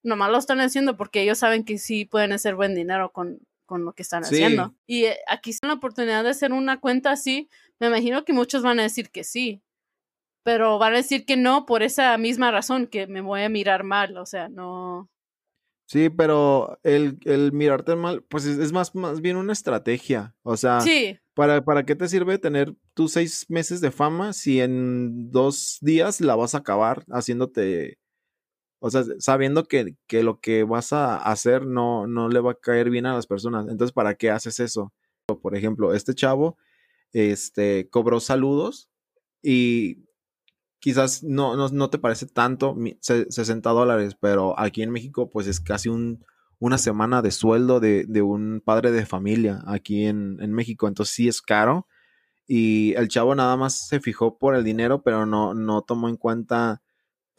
nomás 0.03 0.30
lo 0.30 0.38
están 0.38 0.61
haciendo 0.61 0.96
porque 0.96 1.22
ellos 1.22 1.38
saben 1.38 1.64
que 1.64 1.78
sí 1.78 2.05
pueden 2.05 2.32
hacer 2.32 2.55
buen 2.55 2.74
dinero 2.74 3.12
con, 3.12 3.40
con 3.66 3.84
lo 3.84 3.92
que 3.92 4.03
están 4.03 4.24
sí. 4.24 4.34
haciendo. 4.34 4.74
Y 4.86 5.05
eh, 5.05 5.18
aquí 5.28 5.51
está 5.51 5.68
la 5.68 5.74
oportunidad 5.74 6.24
de 6.24 6.30
hacer 6.30 6.53
una 6.53 6.80
cuenta 6.80 7.12
así. 7.12 7.48
Me 7.78 7.86
imagino 7.86 8.24
que 8.24 8.32
muchos 8.32 8.62
van 8.62 8.80
a 8.80 8.84
decir 8.84 9.11
que 9.11 9.24
sí, 9.24 9.62
pero 10.42 10.78
van 10.78 10.94
a 10.94 10.96
decir 10.96 11.24
que 11.24 11.36
no 11.36 11.66
por 11.66 11.82
esa 11.82 12.16
misma 12.18 12.51
razón, 12.51 12.86
que 12.88 13.07
me 13.07 13.20
voy 13.20 13.42
a 13.42 13.48
mirar 13.48 13.84
mal, 13.84 14.16
o 14.16 14.26
sea, 14.26 14.48
no. 14.48 15.09
Sí, 15.86 16.09
pero 16.09 16.78
el, 16.82 17.18
el 17.24 17.53
mirarte 17.53 17.96
mal, 17.96 18.22
pues 18.22 18.44
es, 18.44 18.59
es, 18.59 18.72
más, 18.72 18.94
más 18.94 19.20
bien 19.20 19.36
una 19.36 19.53
estrategia. 19.53 20.34
O 20.42 20.57
sea, 20.57 20.80
sí. 20.80 21.18
¿para, 21.34 21.62
¿para 21.64 21.84
qué 21.84 21.94
te 21.94 22.09
sirve 22.09 22.38
tener 22.38 22.74
tus 22.94 23.12
seis 23.12 23.46
meses 23.48 23.80
de 23.80 23.90
fama 23.92 24.32
si 24.32 24.61
en 24.61 25.30
dos 25.30 25.78
días 25.80 26.20
la 26.20 26.36
vas 26.36 26.55
a 26.55 26.59
acabar 26.59 27.05
haciéndote 27.11 27.99
o 28.80 28.90
sea, 28.90 29.04
sabiendo 29.18 29.64
que, 29.64 29.96
que, 30.06 30.22
lo 30.22 30.40
que 30.40 30.64
vas 30.64 30.92
a 30.92 31.16
hacer 31.16 31.66
no, 31.66 32.06
no 32.06 32.28
le 32.28 32.40
va 32.40 32.52
a 32.52 32.54
caer 32.54 32.90
bien 32.90 33.06
a 33.06 33.14
las 33.14 33.26
personas. 33.26 33.68
Entonces, 33.68 33.92
¿para 33.92 34.14
qué 34.14 34.30
haces 34.30 34.58
eso? 34.58 34.92
Por 35.42 35.54
ejemplo, 35.54 35.94
este 35.94 36.14
chavo 36.14 36.56
este, 37.12 37.88
cobró 37.90 38.20
saludos 38.20 38.90
y 39.42 40.04
quizás 40.80 41.22
no, 41.22 41.56
no, 41.56 41.68
no 41.68 41.90
te 41.90 41.98
parece 41.98 42.26
tanto, 42.26 42.76
60 43.00 43.70
dólares, 43.70 44.16
pero 44.18 44.58
aquí 44.58 44.82
en 44.82 44.90
México 44.90 45.30
pues 45.30 45.46
es 45.46 45.60
casi 45.60 45.88
un, 45.90 46.24
una 46.58 46.78
semana 46.78 47.22
de 47.22 47.30
sueldo 47.30 47.80
de, 47.80 48.06
de 48.08 48.22
un 48.22 48.62
padre 48.64 48.90
de 48.90 49.06
familia 49.06 49.62
aquí 49.66 50.06
en, 50.06 50.38
en, 50.40 50.52
México, 50.52 50.88
entonces 50.88 51.14
sí 51.14 51.28
es 51.28 51.42
caro 51.42 51.86
y 52.46 52.94
el 52.94 53.08
chavo 53.08 53.34
nada 53.34 53.56
más 53.56 53.86
se 53.88 54.00
fijó 54.00 54.38
por 54.38 54.56
el 54.56 54.64
dinero, 54.64 55.02
pero 55.02 55.26
no, 55.26 55.54
no 55.54 55.82
tomó 55.82 56.08
en 56.08 56.16
cuenta 56.16 56.82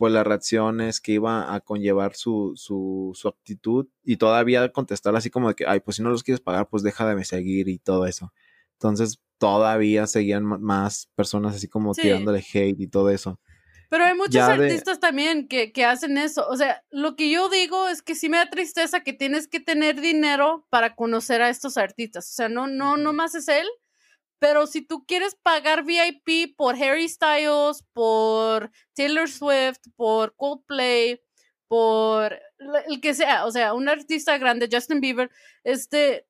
pues 0.02 0.14
las 0.14 0.26
reacciones 0.26 0.99
que 0.99 1.12
iba 1.12 1.54
a 1.54 1.60
conllevar 1.60 2.16
su, 2.16 2.54
su, 2.56 3.12
su 3.14 3.28
actitud 3.28 3.86
y 4.04 4.18
todavía 4.18 4.72
contestar 4.72 5.16
así 5.16 5.30
como 5.30 5.49
de 5.49 5.54
que, 5.54 5.68
ay, 5.68 5.80
pues 5.80 5.97
si 5.97 6.02
no 6.02 6.10
los 6.10 6.24
quieres 6.24 6.41
pagar, 6.41 6.68
pues 6.70 6.82
deja 6.82 7.14
de 7.14 7.24
seguir 7.24 7.70
y 7.70 7.78
todo 7.78 8.08
eso. 8.08 8.34
Entonces 8.74 9.22
todavía 9.38 10.08
seguían 10.08 10.43
más 10.43 11.08
personas 11.14 11.56
así 11.56 11.68
como 11.68 11.93
tirándole 11.93 12.39
hate 12.39 12.80
y 12.80 12.88
todo 12.88 13.12
eso. 13.12 13.39
Pero 13.89 14.06
hay 14.06 14.16
muchos 14.16 14.41
artistas 14.41 14.99
también 14.99 15.47
que, 15.47 15.72
que, 15.72 15.86
hacen 15.86 16.18
eso. 16.18 16.47
O 16.49 16.58
sea, 16.58 16.84
lo 16.89 17.16
que 17.16 17.30
yo 17.30 17.47
digo 17.49 17.88
es 17.88 18.02
que 18.02 18.16
sí 18.16 18.28
me 18.28 18.38
da 18.38 18.49
tristeza 18.49 19.02
que 19.02 19.14
tienes 19.14 19.47
que 19.47 19.60
tener 19.60 20.02
dinero 20.02 20.66
para 20.72 20.95
conocer 20.95 21.43
a 21.43 21.49
estos 21.49 21.78
artistas. 21.78 22.28
O 22.28 22.34
sea, 22.34 22.49
no, 22.49 22.66
no, 22.66 22.97
no 22.97 23.14
más 23.14 23.36
es 23.36 23.47
él, 23.49 23.68
pero 24.41 24.65
si 24.65 24.81
tú 24.81 25.05
quieres 25.05 25.35
pagar 25.35 25.83
VIP 25.85 26.55
por 26.57 26.75
Harry 26.75 27.07
Styles, 27.07 27.85
por 27.93 28.71
Taylor 28.95 29.29
Swift, 29.29 29.81
por 29.95 30.35
Coldplay, 30.35 31.21
por 31.67 32.39
el 32.87 32.99
que 33.01 33.13
sea, 33.13 33.45
o 33.45 33.51
sea, 33.51 33.75
un 33.75 33.87
artista 33.87 34.39
grande, 34.39 34.67
Justin 34.69 34.99
Bieber, 34.99 35.29
este, 35.63 36.25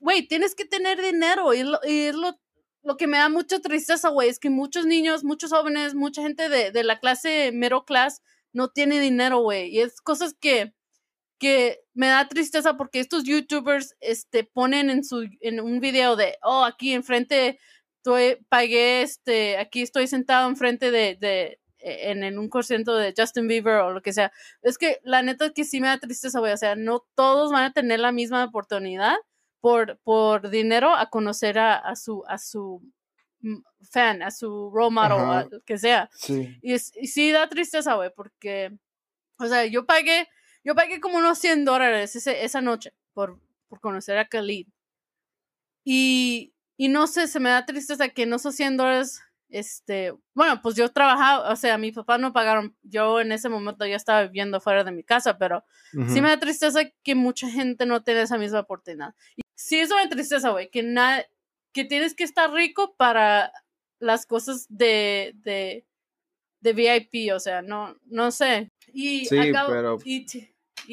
güey, 0.00 0.26
tienes 0.26 0.56
que 0.56 0.64
tener 0.64 1.00
dinero 1.00 1.54
y, 1.54 1.60
es 1.84 2.16
lo, 2.16 2.36
lo 2.82 2.96
que 2.96 3.06
me 3.06 3.18
da 3.18 3.28
mucha 3.28 3.60
tristeza, 3.60 4.08
güey, 4.08 4.28
es 4.28 4.40
que 4.40 4.50
muchos 4.50 4.84
niños, 4.84 5.22
muchos 5.22 5.52
jóvenes, 5.52 5.94
mucha 5.94 6.20
gente 6.20 6.48
de, 6.48 6.72
de 6.72 6.82
la 6.82 6.98
clase 6.98 7.52
middle 7.52 7.84
class 7.86 8.22
no 8.52 8.70
tiene 8.70 8.98
dinero, 8.98 9.38
güey, 9.38 9.68
y 9.70 9.82
es 9.82 10.00
cosas 10.00 10.34
que 10.34 10.74
que 11.42 11.80
me 11.92 12.06
da 12.06 12.28
tristeza 12.28 12.76
porque 12.76 13.00
estos 13.00 13.24
youtubers 13.24 13.96
este, 13.98 14.44
ponen 14.44 14.90
en, 14.90 15.02
su, 15.02 15.28
en 15.40 15.58
un 15.60 15.80
video 15.80 16.14
de, 16.14 16.38
oh, 16.40 16.64
aquí 16.64 16.92
enfrente 16.92 17.58
estoy, 17.96 18.38
pagué, 18.48 19.02
este, 19.02 19.58
aquí 19.58 19.82
estoy 19.82 20.06
sentado 20.06 20.48
enfrente 20.48 20.92
de, 20.92 21.16
de 21.16 21.58
en, 21.80 22.22
en, 22.22 22.38
un 22.38 22.48
concierto 22.48 22.94
de 22.94 23.12
Justin 23.16 23.48
Bieber 23.48 23.78
o 23.78 23.92
lo 23.92 24.02
que 24.02 24.12
sea. 24.12 24.30
Es 24.62 24.78
que 24.78 25.00
la 25.02 25.22
neta 25.22 25.46
es 25.46 25.52
que 25.52 25.64
sí 25.64 25.80
me 25.80 25.88
da 25.88 25.98
tristeza, 25.98 26.38
güey. 26.38 26.52
O 26.52 26.56
sea, 26.56 26.76
no 26.76 27.04
todos 27.16 27.50
van 27.50 27.64
a 27.64 27.72
tener 27.72 27.98
la 27.98 28.12
misma 28.12 28.44
oportunidad 28.44 29.16
por, 29.60 29.98
por 30.04 30.48
dinero 30.48 30.94
a 30.94 31.10
conocer 31.10 31.58
a, 31.58 31.74
a 31.74 31.96
su, 31.96 32.22
a 32.28 32.38
su 32.38 32.80
fan, 33.90 34.22
a 34.22 34.30
su 34.30 34.70
role 34.72 34.94
model, 34.94 35.12
a 35.12 35.48
lo 35.50 35.60
que 35.62 35.76
sea. 35.76 36.08
Sí. 36.12 36.56
Y, 36.62 36.74
es, 36.74 36.92
y 36.94 37.08
sí 37.08 37.32
da 37.32 37.48
tristeza, 37.48 37.94
güey, 37.94 38.12
porque, 38.14 38.70
o 39.40 39.48
sea, 39.48 39.66
yo 39.66 39.86
pagué 39.86 40.28
yo 40.64 40.74
pagué 40.74 41.00
como 41.00 41.18
unos 41.18 41.38
100 41.38 41.64
dólares 41.64 42.14
esa 42.14 42.60
noche 42.60 42.92
por, 43.12 43.38
por 43.68 43.80
conocer 43.80 44.18
a 44.18 44.28
Khalid. 44.28 44.68
Y, 45.84 46.54
y 46.76 46.88
no 46.88 47.06
sé, 47.06 47.26
se 47.28 47.40
me 47.40 47.50
da 47.50 47.66
tristeza 47.66 48.08
que 48.08 48.26
no 48.26 48.36
esos 48.36 48.54
100 48.54 48.76
dólares, 48.76 49.22
este, 49.48 50.14
bueno, 50.34 50.60
pues 50.62 50.76
yo 50.76 50.88
trabajaba, 50.88 51.50
o 51.50 51.56
sea, 51.56 51.78
mi 51.78 51.92
papá 51.92 52.18
no 52.18 52.32
pagaron, 52.32 52.76
yo 52.82 53.20
en 53.20 53.32
ese 53.32 53.48
momento 53.48 53.84
ya 53.86 53.96
estaba 53.96 54.22
viviendo 54.22 54.60
fuera 54.60 54.84
de 54.84 54.92
mi 54.92 55.02
casa, 55.02 55.38
pero 55.38 55.64
sí 55.92 56.22
me 56.22 56.28
da 56.28 56.38
tristeza 56.38 56.80
que 57.02 57.14
mucha 57.14 57.50
gente 57.50 57.84
no 57.84 58.02
tenga 58.02 58.22
esa 58.22 58.38
misma 58.38 58.60
oportunidad. 58.60 59.14
Y 59.36 59.42
sí, 59.54 59.78
eso 59.78 59.96
me 59.96 60.04
da 60.04 60.08
tristeza, 60.08 60.50
güey, 60.50 60.70
que, 60.70 60.82
nada 60.82 61.26
que 61.72 61.84
tienes 61.84 62.14
que 62.14 62.24
estar 62.24 62.50
rico 62.52 62.94
para 62.96 63.52
las 63.98 64.26
cosas 64.26 64.66
de, 64.68 65.32
de, 65.36 65.86
de 66.60 66.72
VIP, 66.72 67.32
o 67.34 67.40
sea, 67.40 67.62
no, 67.62 67.96
no 68.06 68.30
sé. 68.30 68.70
Y, 68.92 69.26
sí, 69.26 69.36
pero... 69.52 69.98
Y 70.04 70.26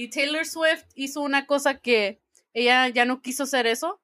Taylor 0.09 0.45
Swift 0.45 0.85
hizo 0.95 1.21
una 1.21 1.45
cosa 1.45 1.79
que 1.79 2.21
ella 2.53 2.87
ya 2.89 3.05
no 3.05 3.21
quiso 3.21 3.43
hacer 3.43 3.67
eso. 3.67 4.01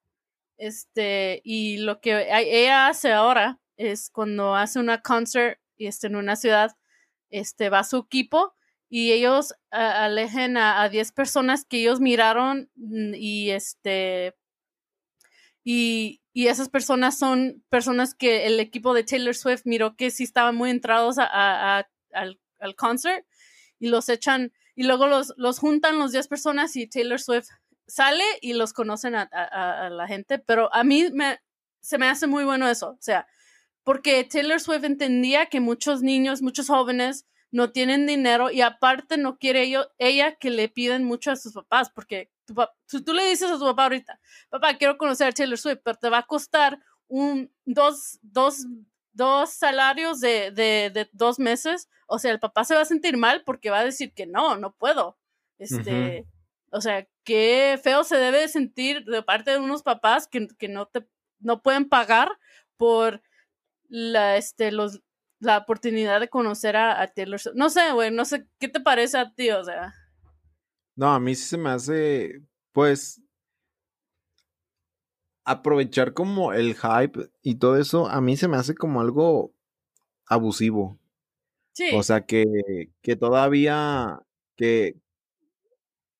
Este, 0.57 1.41
y 1.43 1.77
lo 1.77 1.99
que 1.99 2.27
ella 2.29 2.87
hace 2.87 3.11
ahora 3.11 3.59
es 3.77 4.09
cuando 4.09 4.55
hace 4.55 4.79
una 4.79 5.01
concert 5.01 5.59
y 5.77 5.87
este, 5.87 6.07
en 6.07 6.15
una 6.15 6.35
ciudad, 6.35 6.77
este, 7.29 7.69
va 7.69 7.83
su 7.83 7.97
equipo 7.97 8.53
y 8.89 9.11
ellos 9.11 9.53
alejen 9.71 10.57
a 10.57 10.87
10 10.87 11.11
personas 11.11 11.65
que 11.65 11.79
ellos 11.79 11.99
miraron 11.99 12.69
mm, 12.75 13.13
y 13.15 13.49
este 13.51 14.35
y, 15.63 16.21
y, 16.31 16.47
esas 16.47 16.69
personas 16.69 17.17
son 17.17 17.63
personas 17.69 18.13
que 18.13 18.45
el 18.45 18.59
equipo 18.59 18.93
de 18.93 19.03
Taylor 19.03 19.35
Swift 19.35 19.63
miró 19.65 19.95
que 19.95 20.11
sí 20.11 20.23
estaban 20.23 20.55
muy 20.55 20.69
entrados 20.69 21.17
a, 21.17 21.25
a, 21.25 21.89
al, 22.13 22.39
al 22.59 22.75
concert 22.75 23.25
y 23.79 23.87
los 23.87 24.07
echan 24.09 24.53
y 24.75 24.83
luego 24.83 25.07
los, 25.07 25.33
los 25.37 25.59
juntan 25.59 25.97
los 25.97 26.11
10 26.11 26.27
personas 26.27 26.75
y 26.75 26.87
Taylor 26.87 27.19
Swift 27.19 27.47
sale 27.87 28.23
y 28.41 28.53
los 28.53 28.73
conocen 28.73 29.15
a, 29.15 29.89
la 29.89 30.07
gente, 30.07 30.39
pero 30.39 30.73
a 30.73 30.83
mí 30.83 31.07
me, 31.13 31.39
se 31.81 31.97
me 31.97 32.07
hace 32.07 32.27
muy 32.27 32.43
bueno 32.43 32.67
eso, 32.67 32.91
o 32.91 33.01
sea, 33.01 33.27
porque 33.83 34.23
Taylor 34.23 34.59
Swift 34.59 34.83
entendía 34.83 35.45
que 35.45 35.59
muchos 35.59 36.01
niños, 36.01 36.41
muchos 36.41 36.67
jóvenes 36.67 37.25
no 37.51 37.71
tienen 37.71 38.07
dinero 38.07 38.49
y 38.51 38.61
aparte 38.61 39.17
no 39.17 39.37
quiere 39.37 39.63
ello, 39.63 39.87
ella 39.97 40.35
que 40.35 40.49
le 40.49 40.67
piden 40.67 41.03
mucho 41.03 41.31
a 41.31 41.35
sus 41.35 41.53
papás, 41.53 41.91
porque 41.91 42.31
si 42.87 43.03
tú 43.03 43.13
le 43.13 43.29
dices 43.29 43.49
a 43.49 43.57
tu 43.57 43.63
papá 43.63 43.83
ahorita, 43.83 44.19
papá, 44.49 44.77
quiero 44.77 44.97
conocer 44.97 45.27
a 45.27 45.31
Taylor 45.31 45.57
Swift, 45.57 45.79
pero 45.83 45.97
te 45.97 46.09
va 46.09 46.19
a 46.19 46.27
costar 46.27 46.79
un, 47.07 47.51
dos, 47.65 48.19
dos 48.23 48.65
dos 49.15 49.49
salarios 49.49 50.19
de, 50.19 50.51
de, 50.51 50.91
de, 50.93 51.09
dos 51.13 51.39
meses, 51.39 51.89
o 52.07 52.19
sea, 52.19 52.31
el 52.31 52.39
papá 52.39 52.63
se 52.63 52.75
va 52.75 52.81
a 52.81 52.85
sentir 52.85 53.17
mal 53.17 53.43
porque 53.45 53.69
va 53.69 53.79
a 53.79 53.85
decir 53.85 54.13
que 54.13 54.25
no, 54.27 54.57
no 54.57 54.75
puedo. 54.75 55.17
Este, 55.57 56.27
o 56.71 56.81
sea, 56.81 57.07
qué 57.23 57.79
feo 57.81 58.03
se 58.03 58.17
debe 58.17 58.47
sentir 58.47 59.05
de 59.05 59.23
parte 59.23 59.51
de 59.51 59.57
unos 59.57 59.83
papás 59.83 60.27
que, 60.27 60.47
que 60.59 60.67
no 60.67 60.85
te 60.87 61.07
no 61.39 61.61
pueden 61.61 61.87
pagar 61.87 62.31
por 62.77 63.21
la, 63.87 64.37
este, 64.37 64.71
los, 64.71 65.01
la 65.39 65.59
oportunidad 65.59 66.19
de 66.19 66.29
conocer 66.29 66.75
a, 66.75 67.01
a 67.01 67.07
Taylor 67.07 67.39
No 67.53 67.69
sé, 67.69 67.91
güey, 67.93 68.11
no 68.11 68.25
sé, 68.25 68.47
¿qué 68.59 68.67
te 68.67 68.79
parece 68.79 69.17
a 69.17 69.33
ti? 69.33 69.51
O 69.51 69.63
sea. 69.63 69.93
No, 70.95 71.13
a 71.13 71.19
mí 71.19 71.35
sí 71.35 71.43
se 71.43 71.57
me 71.57 71.69
hace, 71.69 72.41
pues, 72.71 73.21
aprovechar 75.45 76.13
como 76.13 76.53
el 76.53 76.75
hype 76.75 77.29
y 77.43 77.55
todo 77.55 77.77
eso, 77.77 78.07
a 78.07 78.19
mí 78.19 78.35
se 78.35 78.47
me 78.47 78.57
hace 78.57 78.75
como 78.75 78.99
algo 78.99 79.53
abusivo. 80.27 80.99
Sí. 81.73 81.89
O 81.95 82.03
sea, 82.03 82.21
que, 82.21 82.45
que 83.01 83.15
todavía 83.15 84.21
que 84.55 84.95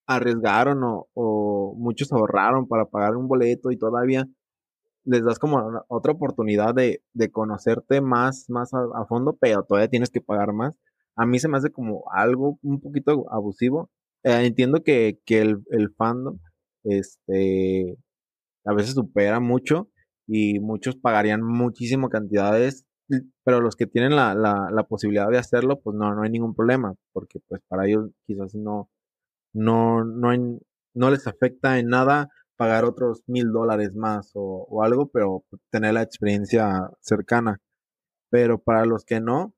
arriesgaron 0.07 0.83
o, 0.83 1.07
o, 1.13 1.75
muchos 1.77 2.11
ahorraron 2.11 2.67
para 2.67 2.85
pagar 2.85 3.15
un 3.15 3.27
boleto 3.27 3.71
y 3.71 3.77
todavía 3.77 4.27
les 5.05 5.23
das 5.23 5.39
como 5.39 5.81
otra 5.87 6.13
oportunidad 6.13 6.75
de, 6.75 7.01
de 7.13 7.31
conocerte 7.31 8.01
más, 8.01 8.45
más 8.49 8.71
a, 8.73 9.05
fondo, 9.07 9.37
pero 9.39 9.63
todavía 9.63 9.89
tienes 9.89 10.09
que 10.09 10.21
pagar 10.21 10.53
más. 10.53 10.77
A 11.15 11.25
mí 11.25 11.39
se 11.39 11.47
me 11.47 11.57
hace 11.57 11.71
como 11.71 12.03
algo 12.11 12.59
un 12.61 12.81
poquito 12.81 13.25
abusivo. 13.31 13.89
Eh, 14.23 14.45
entiendo 14.45 14.83
que, 14.83 15.19
que 15.25 15.41
el, 15.41 15.63
el 15.69 15.93
fandom, 15.95 16.39
este, 16.83 17.97
a 18.65 18.73
veces 18.73 18.93
supera 18.95 19.39
mucho 19.39 19.89
y 20.27 20.59
muchos 20.59 20.95
pagarían 20.97 21.43
muchísimas 21.43 22.09
cantidades, 22.09 22.85
pero 23.43 23.61
los 23.61 23.75
que 23.75 23.87
tienen 23.87 24.15
la, 24.15 24.33
la, 24.33 24.69
la, 24.71 24.83
posibilidad 24.83 25.29
de 25.29 25.37
hacerlo, 25.37 25.79
pues 25.81 25.95
no, 25.95 26.15
no 26.15 26.23
hay 26.23 26.31
ningún 26.31 26.55
problema, 26.55 26.95
porque 27.13 27.39
pues 27.47 27.61
para 27.67 27.85
ellos 27.85 28.09
quizás 28.25 28.55
no, 28.55 28.89
no, 29.53 30.03
no, 30.03 30.59
no 30.93 31.11
les 31.11 31.27
afecta 31.27 31.79
en 31.79 31.87
nada 31.87 32.29
pagar 32.57 32.85
otros 32.85 33.23
mil 33.27 33.51
dólares 33.51 33.93
más 33.95 34.31
o, 34.33 34.83
algo, 34.83 35.09
pero 35.09 35.43
tener 35.71 35.93
la 35.93 36.03
experiencia 36.03 36.89
cercana. 37.01 37.59
Pero 38.29 38.59
para 38.61 38.85
los 38.85 39.05
que 39.05 39.21
no, 39.21 39.53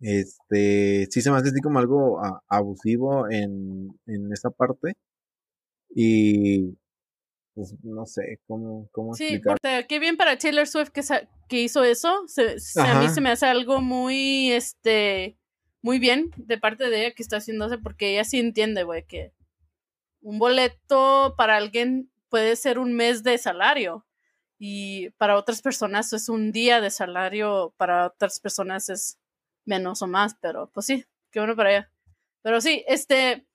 este, 0.00 1.06
sí 1.10 1.20
se 1.22 1.30
me 1.30 1.36
hace 1.38 1.50
así 1.50 1.60
como 1.60 1.78
algo 1.78 2.20
abusivo 2.48 3.30
en, 3.30 3.88
en 4.06 4.32
esa 4.32 4.50
parte. 4.50 4.94
Y 5.94 6.78
pues, 7.58 7.74
no 7.82 8.06
sé 8.06 8.40
cómo, 8.46 8.88
cómo 8.92 9.14
sí, 9.14 9.34
explicar. 9.34 9.58
qué 9.88 9.98
bien 9.98 10.16
para 10.16 10.38
Taylor 10.38 10.68
Swift 10.68 10.90
que, 10.90 11.02
que 11.48 11.60
hizo 11.60 11.82
eso. 11.82 12.24
a 12.76 13.00
mí 13.00 13.08
se 13.08 13.20
me 13.20 13.30
hace 13.30 13.46
algo 13.46 13.80
muy, 13.80 14.52
este, 14.52 15.36
muy 15.82 15.98
bien 15.98 16.30
de 16.36 16.56
parte 16.56 16.88
de 16.88 17.00
ella 17.00 17.14
que 17.16 17.24
está 17.24 17.38
haciéndose 17.38 17.76
porque 17.76 18.12
ella 18.12 18.22
sí 18.22 18.38
entiende, 18.38 18.84
güey, 18.84 19.04
que 19.04 19.32
un 20.20 20.38
boleto 20.38 21.34
para 21.36 21.56
alguien 21.56 22.12
puede 22.28 22.54
ser 22.54 22.78
un 22.78 22.94
mes 22.94 23.24
de 23.24 23.36
salario 23.38 24.06
y 24.56 25.10
para 25.18 25.36
otras 25.36 25.60
personas 25.60 26.12
es 26.12 26.28
un 26.28 26.52
día 26.52 26.80
de 26.80 26.90
salario, 26.90 27.74
para 27.76 28.06
otras 28.06 28.38
personas 28.38 28.88
es 28.88 29.18
menos 29.64 30.00
o 30.00 30.06
más, 30.06 30.36
pero 30.40 30.70
pues 30.72 30.86
sí, 30.86 31.04
qué 31.32 31.40
bueno 31.40 31.56
para 31.56 31.72
ella. 31.72 31.92
Pero 32.42 32.60
sí, 32.60 32.84
este, 32.86 33.48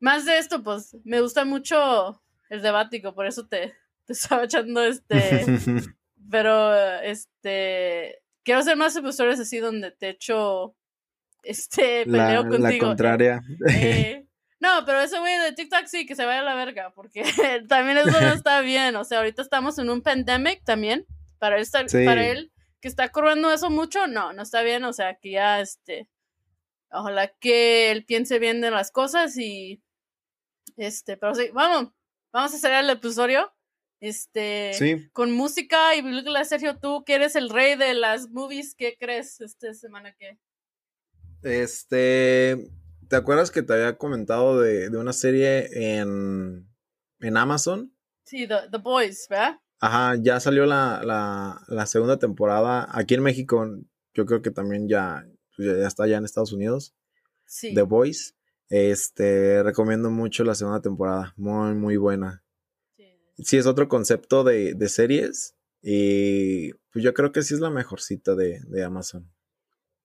más 0.00 0.24
de 0.24 0.38
esto, 0.38 0.64
pues 0.64 0.96
me 1.04 1.20
gusta 1.20 1.44
mucho 1.44 2.20
el 2.50 2.60
debático, 2.62 3.14
por 3.14 3.26
eso 3.26 3.46
te, 3.48 3.74
te 4.04 4.12
estaba 4.12 4.44
echando 4.44 4.84
este. 4.84 5.44
pero, 6.30 6.74
este. 7.00 8.20
quiero 8.44 8.60
hacer 8.60 8.76
más 8.76 8.94
episodios 8.96 9.40
así 9.40 9.58
donde 9.58 9.90
te 9.92 10.10
echo, 10.10 10.76
este, 11.42 12.04
peleo 12.04 12.42
La, 12.44 12.48
contigo. 12.48 12.68
la 12.68 12.78
contraria. 12.78 13.40
eh, 13.70 14.26
no, 14.60 14.84
pero 14.84 15.00
ese 15.00 15.18
güey 15.18 15.38
de 15.38 15.52
TikTok 15.52 15.86
sí, 15.86 16.04
que 16.04 16.14
se 16.14 16.26
vaya 16.26 16.40
a 16.40 16.44
la 16.44 16.54
verga, 16.54 16.92
porque 16.94 17.22
también 17.68 17.96
eso 17.98 18.20
no 18.20 18.32
está 18.34 18.60
bien. 18.60 18.94
O 18.96 19.04
sea, 19.04 19.18
ahorita 19.18 19.40
estamos 19.42 19.78
en 19.78 19.88
un 19.90 20.02
pandemic 20.02 20.62
también. 20.64 21.06
Para 21.38 21.56
él, 21.56 21.62
estar- 21.62 21.88
Sí. 21.88 22.04
para 22.04 22.26
él 22.26 22.52
que 22.82 22.88
está 22.88 23.08
corriendo 23.10 23.50
eso 23.52 23.70
mucho, 23.70 24.06
no, 24.06 24.32
no 24.34 24.42
está 24.42 24.60
bien. 24.62 24.84
O 24.84 24.92
sea, 24.92 25.14
que 25.14 25.30
ya, 25.32 25.60
este, 25.60 26.06
ojalá 26.90 27.28
que 27.28 27.90
él 27.90 28.04
piense 28.04 28.38
bien 28.38 28.60
de 28.60 28.70
las 28.70 28.90
cosas 28.90 29.36
y, 29.38 29.82
este, 30.76 31.16
pero 31.16 31.34
sí, 31.34 31.48
vamos, 31.54 31.92
vamos 32.32 32.52
a 32.52 32.56
hacer 32.56 32.72
el 32.72 32.90
episodio. 32.90 33.52
Este, 34.00 34.72
Sí, 34.74 35.08
con 35.12 35.30
música 35.32 35.94
y 35.94 36.02
películas, 36.02 36.48
Sergio, 36.48 36.78
tú 36.78 37.04
que 37.04 37.14
eres 37.14 37.36
el 37.36 37.50
rey 37.50 37.76
de 37.76 37.92
las 37.92 38.30
movies, 38.30 38.74
¿qué 38.74 38.96
crees 38.98 39.40
esta 39.40 39.74
semana 39.74 40.14
que? 40.18 40.38
este, 41.42 42.70
¿te 43.08 43.16
acuerdas 43.16 43.50
que 43.50 43.62
te 43.62 43.72
había 43.72 43.96
comentado 43.96 44.60
de, 44.60 44.90
de 44.90 44.98
una 44.98 45.12
serie 45.12 45.98
en, 45.98 46.68
en 47.20 47.36
Amazon? 47.36 47.94
Sí, 48.24 48.46
The, 48.46 48.68
The 48.70 48.78
Boys, 48.78 49.26
¿verdad? 49.28 49.60
Ajá, 49.80 50.16
ya 50.20 50.40
salió 50.40 50.66
la, 50.66 51.02
la, 51.04 51.62
la 51.68 51.86
segunda 51.86 52.18
temporada. 52.18 52.86
Aquí 52.92 53.14
en 53.14 53.22
México, 53.22 53.66
yo 54.14 54.26
creo 54.26 54.42
que 54.42 54.50
también 54.50 54.88
ya, 54.88 55.26
ya, 55.58 55.76
ya 55.76 55.86
está 55.86 56.06
ya 56.06 56.18
en 56.18 56.24
Estados 56.24 56.52
Unidos. 56.52 56.94
Sí. 57.46 57.74
The 57.74 57.82
Voice. 57.82 58.34
Este, 58.70 59.62
recomiendo 59.62 60.10
mucho 60.10 60.44
la 60.44 60.54
segunda 60.54 60.80
temporada. 60.80 61.34
Muy, 61.36 61.74
muy 61.74 61.96
buena. 61.96 62.42
sí. 63.36 63.56
Es 63.58 63.66
otro 63.66 63.88
concepto 63.88 64.44
de, 64.44 64.74
de 64.74 64.88
series. 64.88 65.56
Y 65.82 66.72
pues 66.92 67.04
yo 67.04 67.12
creo 67.12 67.32
que 67.32 67.42
sí 67.42 67.54
es 67.54 67.60
la 67.60 67.70
mejorcita 67.70 68.34
de, 68.34 68.60
de 68.66 68.84
Amazon. 68.84 69.30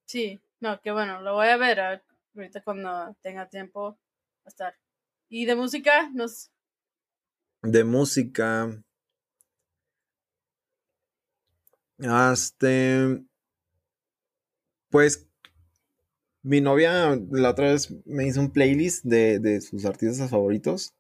Sí, 0.06 0.42
no, 0.60 0.80
qué 0.82 0.92
bueno, 0.92 1.22
lo 1.22 1.34
voy 1.34 1.48
a 1.48 1.58
ver 1.58 1.80
ahorita 1.80 2.64
cuando 2.64 3.16
tenga 3.22 3.48
tiempo 3.50 4.00
a 4.46 4.50
estar. 4.50 4.76
¿Y 5.30 5.46
de 5.46 5.56
música? 5.56 6.10
Nos... 6.14 6.52
De 7.62 7.84
música. 7.84 8.84
Este. 11.98 13.24
Pues. 14.90 15.28
Mi 16.46 16.62
novia 16.62 17.20
la 17.32 17.50
otra 17.50 17.72
vez 17.72 17.92
me 18.06 18.28
hizo 18.28 18.40
un 18.40 18.52
playlist 18.52 19.04
de, 19.04 19.40
de 19.40 19.62
sus 19.62 19.84
artistas 19.84 20.30
favoritos. 20.30 20.94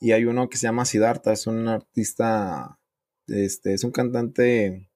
Y 0.00 0.12
hay 0.12 0.24
uno 0.24 0.48
que 0.48 0.56
se 0.56 0.62
llama 0.62 0.86
Siddhartha. 0.86 1.32
Es 1.34 1.46
un 1.46 1.68
artista. 1.68 2.78
Este. 3.26 3.74
Es 3.74 3.84
un 3.84 3.90
cantante. 3.90 4.88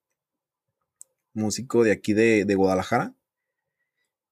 Músico 1.35 1.85
de 1.85 1.93
aquí 1.93 2.15
de, 2.15 2.47
de 2.47 2.55
Guadalajara. 2.55 3.15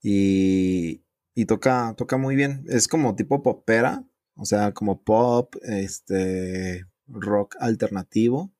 Y. 0.03 1.03
Y 1.35 1.45
toca, 1.45 1.93
toca 1.95 2.17
muy 2.17 2.37
bien. 2.37 2.65
Es 2.67 2.89
como 2.89 3.15
tipo 3.15 3.43
popera. 3.43 4.03
O 4.37 4.47
sea, 4.47 4.73
como 4.73 5.03
pop. 5.03 5.57
Este. 5.63 6.87
Rock 7.07 7.57
alternativo. 7.61 8.51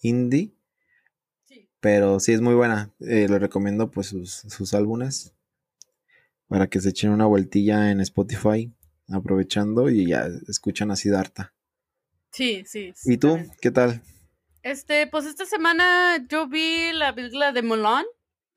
Indie. 0.00 0.52
Sí. 1.44 1.68
Pero 1.78 2.18
sí 2.18 2.32
es 2.32 2.40
muy 2.40 2.54
buena. 2.54 2.92
Eh, 2.98 3.28
le 3.28 3.38
recomiendo 3.38 3.92
pues 3.92 4.08
sus, 4.08 4.32
sus 4.32 4.74
álbumes. 4.74 5.32
Para 6.50 6.66
que 6.66 6.80
se 6.80 6.90
echen 6.90 7.10
una 7.10 7.24
vueltilla 7.24 7.90
en 7.90 8.00
Spotify. 8.02 8.70
Aprovechando 9.08 9.88
y 9.88 10.06
ya 10.08 10.28
escuchan 10.48 10.90
a 10.90 10.96
Siddhartha. 10.96 11.54
Sí, 12.32 12.64
sí. 12.66 12.92
¿Y 13.06 13.16
tú? 13.16 13.38
¿Qué 13.62 13.70
tal? 13.70 14.02
Este, 14.62 15.06
pues 15.06 15.24
esta 15.26 15.46
semana 15.46 16.24
yo 16.28 16.46
vi 16.48 16.92
la 16.92 17.14
película 17.14 17.52
de 17.52 17.62
Mulan. 17.62 18.04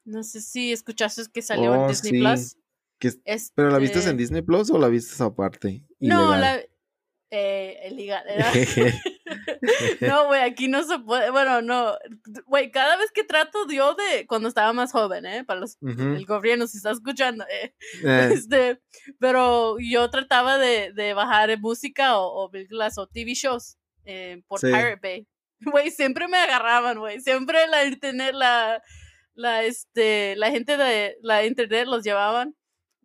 No 0.06 0.24
sé 0.24 0.42
si 0.42 0.72
escuchaste 0.74 1.22
que 1.34 1.42
salió 1.42 1.74
en 1.74 1.82
Oh, 1.82 1.88
Disney 1.88 2.12
sí. 2.12 2.20
Plus. 2.20 2.58
¿Qué- 3.00 3.52
¿Pero 3.56 3.70
la 3.70 3.78
viste 3.78 4.00
Este, 4.00 4.12
en 4.12 4.18
Disney 4.18 4.42
Plus 4.42 4.70
o 4.72 4.78
la 4.78 4.90
viste 4.90 5.24
aparte? 5.24 5.86
No, 6.00 6.36
la. 6.36 6.60
Eh. 7.32 7.90
no, 10.02 10.28
güey, 10.28 10.42
aquí 10.42 10.68
no 10.68 10.84
se 10.84 11.00
puede. 11.00 11.30
Bueno, 11.32 11.62
no. 11.62 11.96
Güey, 12.46 12.72
cada 12.72 12.96
vez 12.98 13.12
que 13.12 13.24
trato 13.24 13.66
yo 13.70 13.96
de. 13.96 14.26
Cuando 14.28 14.48
estaba 14.48 14.74
más 14.74 14.92
joven, 14.92 15.26
¿eh? 15.26 15.44
Para 15.44 15.60
los, 15.62 15.78
Ujú. 15.82 16.02
el 16.02 16.26
gobierno, 16.26 16.68
si 16.68 16.78
está 16.78 16.92
escuchando, 16.92 17.46
¿eh? 17.50 17.74
Eh, 18.04 18.30
Este, 18.34 18.82
pero 19.20 19.78
yo 19.80 20.10
trataba 20.10 20.58
de, 20.58 20.92
de 20.94 21.14
bajar 21.14 21.58
música 21.60 22.18
o, 22.18 22.46
o 22.46 22.50
películas 22.52 22.98
o 22.98 23.08
TV 23.08 23.34
shows 23.34 23.78
eh, 24.06 24.42
por 24.48 24.60
Sí. 24.60 24.68
Pirate 24.68 25.00
Bay. 25.02 25.28
Güey, 25.66 25.92
siempre 25.92 26.28
me 26.28 26.38
agarraban, 26.38 27.00
güey. 27.00 27.22
Siempre 27.22 27.68
la 27.68 27.86
internet, 27.86 28.34
la, 28.34 28.82
la, 29.34 29.64
este, 29.64 30.36
la 30.36 30.52
gente 30.52 30.76
de 30.76 31.16
la 31.22 31.46
internet 31.46 31.88
los 31.88 32.04
llevaban. 32.04 32.54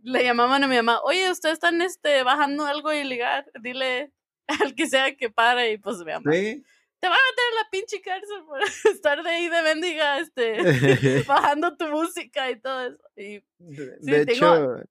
Le 0.02 0.24
llamaban 0.24 0.62
a 0.64 0.68
mi 0.68 0.76
mamá, 0.76 1.00
oye, 1.02 1.30
ustedes 1.30 1.54
están 1.54 1.80
este, 1.82 2.22
bajando 2.24 2.64
algo 2.66 2.92
ilegal. 2.92 3.44
Dile 3.62 4.12
al 4.64 4.74
que 4.74 4.86
sea 4.86 5.16
que 5.16 5.30
pare. 5.30 5.72
Y 5.72 5.78
pues 5.78 5.98
mamá, 5.98 6.30
sí. 6.32 6.64
te 7.00 7.08
va 7.08 7.14
a 7.14 7.18
meter 7.30 7.44
en 7.50 7.56
la 7.56 7.70
pinche 7.70 8.00
cárcel 8.00 8.42
por 8.46 8.60
estar 8.92 9.22
de 9.22 9.30
ahí 9.30 9.48
de 9.48 9.62
mendiga, 9.62 10.18
este, 10.20 11.22
bajando 11.26 11.76
tu 11.76 11.86
música 11.88 12.50
y 12.50 12.60
todo 12.60 12.86
eso. 12.88 13.02
Y 13.16 13.42
De, 13.58 13.98
Sí, 14.00 14.10
de 14.10 14.26
tengo- 14.26 14.54
hecho. 14.54 14.88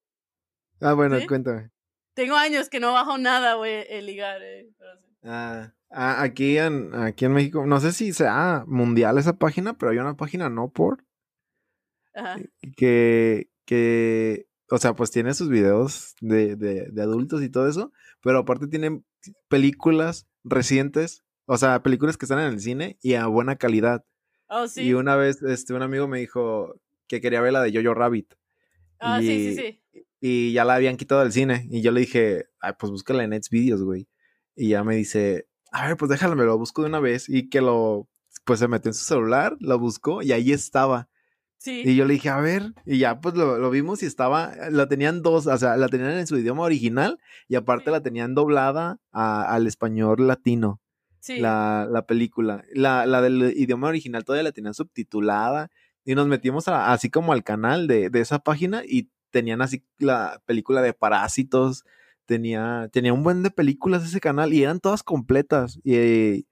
Ah, 0.81 0.93
bueno, 0.93 1.19
¿Sí? 1.19 1.27
cuéntame. 1.27 1.71
Tengo 2.13 2.35
años 2.35 2.69
que 2.69 2.79
no 2.79 2.93
bajo 2.93 3.17
nada, 3.17 3.55
güey, 3.55 3.85
el 3.89 4.05
ligar, 4.05 4.41
eh. 4.41 4.69
pero 4.77 4.91
sí. 4.97 5.05
Ah, 5.23 5.73
ah, 5.91 6.21
aquí, 6.23 6.57
en, 6.57 6.93
aquí 6.95 7.25
en 7.25 7.33
México, 7.33 7.65
no 7.65 7.79
sé 7.79 7.91
si 7.91 8.13
sea 8.13 8.63
mundial 8.67 9.17
esa 9.17 9.37
página, 9.37 9.77
pero 9.77 9.91
hay 9.91 9.97
una 9.99 10.15
página 10.17 10.49
no 10.49 10.69
por 10.71 11.03
Ajá. 12.13 12.37
que, 12.75 13.49
que, 13.65 14.47
o 14.69 14.77
sea, 14.77 14.93
pues 14.95 15.11
tiene 15.11 15.33
sus 15.33 15.49
videos 15.49 16.15
de, 16.21 16.55
de, 16.55 16.87
de 16.91 17.01
adultos 17.01 17.41
y 17.43 17.49
todo 17.49 17.67
eso, 17.67 17.91
pero 18.21 18.39
aparte 18.39 18.67
tienen 18.67 19.05
películas 19.47 20.27
recientes, 20.43 21.23
o 21.45 21.57
sea, 21.57 21.81
películas 21.83 22.17
que 22.17 22.25
están 22.25 22.39
en 22.39 22.53
el 22.53 22.59
cine 22.59 22.97
y 23.01 23.13
a 23.15 23.27
buena 23.27 23.55
calidad. 23.57 24.05
Oh, 24.49 24.67
sí. 24.67 24.81
Y 24.83 24.93
una 24.93 25.15
vez, 25.15 25.41
este, 25.43 25.73
un 25.73 25.81
amigo 25.81 26.07
me 26.07 26.19
dijo 26.19 26.79
que 27.07 27.21
quería 27.21 27.41
ver 27.41 27.53
la 27.53 27.61
de 27.61 27.73
Jojo 27.73 27.93
Rabbit. 27.93 28.33
Ah, 28.99 29.19
sí, 29.19 29.27
sí, 29.27 29.33
y- 29.49 29.55
sí. 29.55 29.81
Y 30.19 30.53
ya 30.53 30.65
la 30.65 30.75
habían 30.75 30.97
quitado 30.97 31.21
del 31.21 31.31
cine. 31.31 31.67
Y 31.69 31.81
yo 31.81 31.91
le 31.91 31.99
dije, 32.01 32.45
ay, 32.59 32.73
pues 32.79 32.91
búscala 32.91 33.23
en 33.23 33.31
Xvideos, 33.41 33.83
güey. 33.83 34.07
Y 34.55 34.69
ya 34.69 34.83
me 34.83 34.95
dice, 34.95 35.47
a 35.71 35.87
ver, 35.87 35.97
pues 35.97 36.09
déjala, 36.09 36.33
me 36.35 36.43
lo 36.43 36.57
busco 36.57 36.81
de 36.81 36.87
una 36.89 36.99
vez. 36.99 37.29
Y 37.29 37.49
que 37.49 37.61
lo, 37.61 38.09
pues 38.43 38.59
se 38.59 38.67
metió 38.67 38.89
en 38.89 38.95
su 38.95 39.03
celular, 39.03 39.55
lo 39.59 39.77
buscó 39.77 40.23
y 40.23 40.31
ahí 40.31 40.51
estaba. 40.51 41.09
Sí. 41.59 41.81
Y 41.85 41.95
yo 41.95 42.05
le 42.05 42.13
dije, 42.13 42.29
a 42.29 42.39
ver, 42.39 42.73
y 42.85 42.99
ya 42.99 43.19
pues 43.19 43.35
lo, 43.35 43.57
lo 43.57 43.69
vimos 43.69 44.03
y 44.03 44.05
estaba, 44.05 44.53
la 44.69 44.87
tenían 44.87 45.21
dos, 45.23 45.47
o 45.47 45.57
sea, 45.57 45.75
la 45.75 45.87
tenían 45.89 46.11
en 46.11 46.27
su 46.27 46.37
idioma 46.37 46.61
original 46.63 47.19
y 47.47 47.55
aparte 47.55 47.85
Sí. 47.85 47.91
la 47.91 48.01
tenían 48.01 48.35
doblada 48.35 48.99
a- 49.11 49.53
al 49.53 49.65
español 49.67 50.27
latino, 50.27 50.79
sí. 51.19 51.39
la, 51.39 51.87
la 51.89 52.05
película. 52.05 52.63
La, 52.73 53.05
la 53.07 53.21
del 53.21 53.53
idioma 53.57 53.87
original 53.87 54.23
todavía 54.23 54.43
la 54.43 54.51
tenían 54.51 54.75
subtitulada 54.75 55.69
y 56.05 56.15
nos 56.15 56.27
metimos 56.27 56.67
a- 56.67 56.93
así 56.93 57.09
como 57.09 57.33
al 57.33 57.43
canal 57.43 57.87
de, 57.87 58.09
de 58.09 58.21
esa 58.21 58.39
página 58.39 58.83
y 58.85 59.09
tenían 59.31 59.61
así 59.61 59.83
la 59.97 60.41
película 60.45 60.81
de 60.81 60.93
Parásitos, 60.93 61.83
tenía, 62.25 62.87
tenía 62.93 63.13
un 63.13 63.23
buen 63.23 63.41
de 63.43 63.51
películas 63.51 64.05
ese 64.05 64.19
canal 64.19 64.53
y 64.53 64.63
eran 64.63 64.79
todas 64.79 65.01
completas 65.03 65.79
y... 65.83 66.45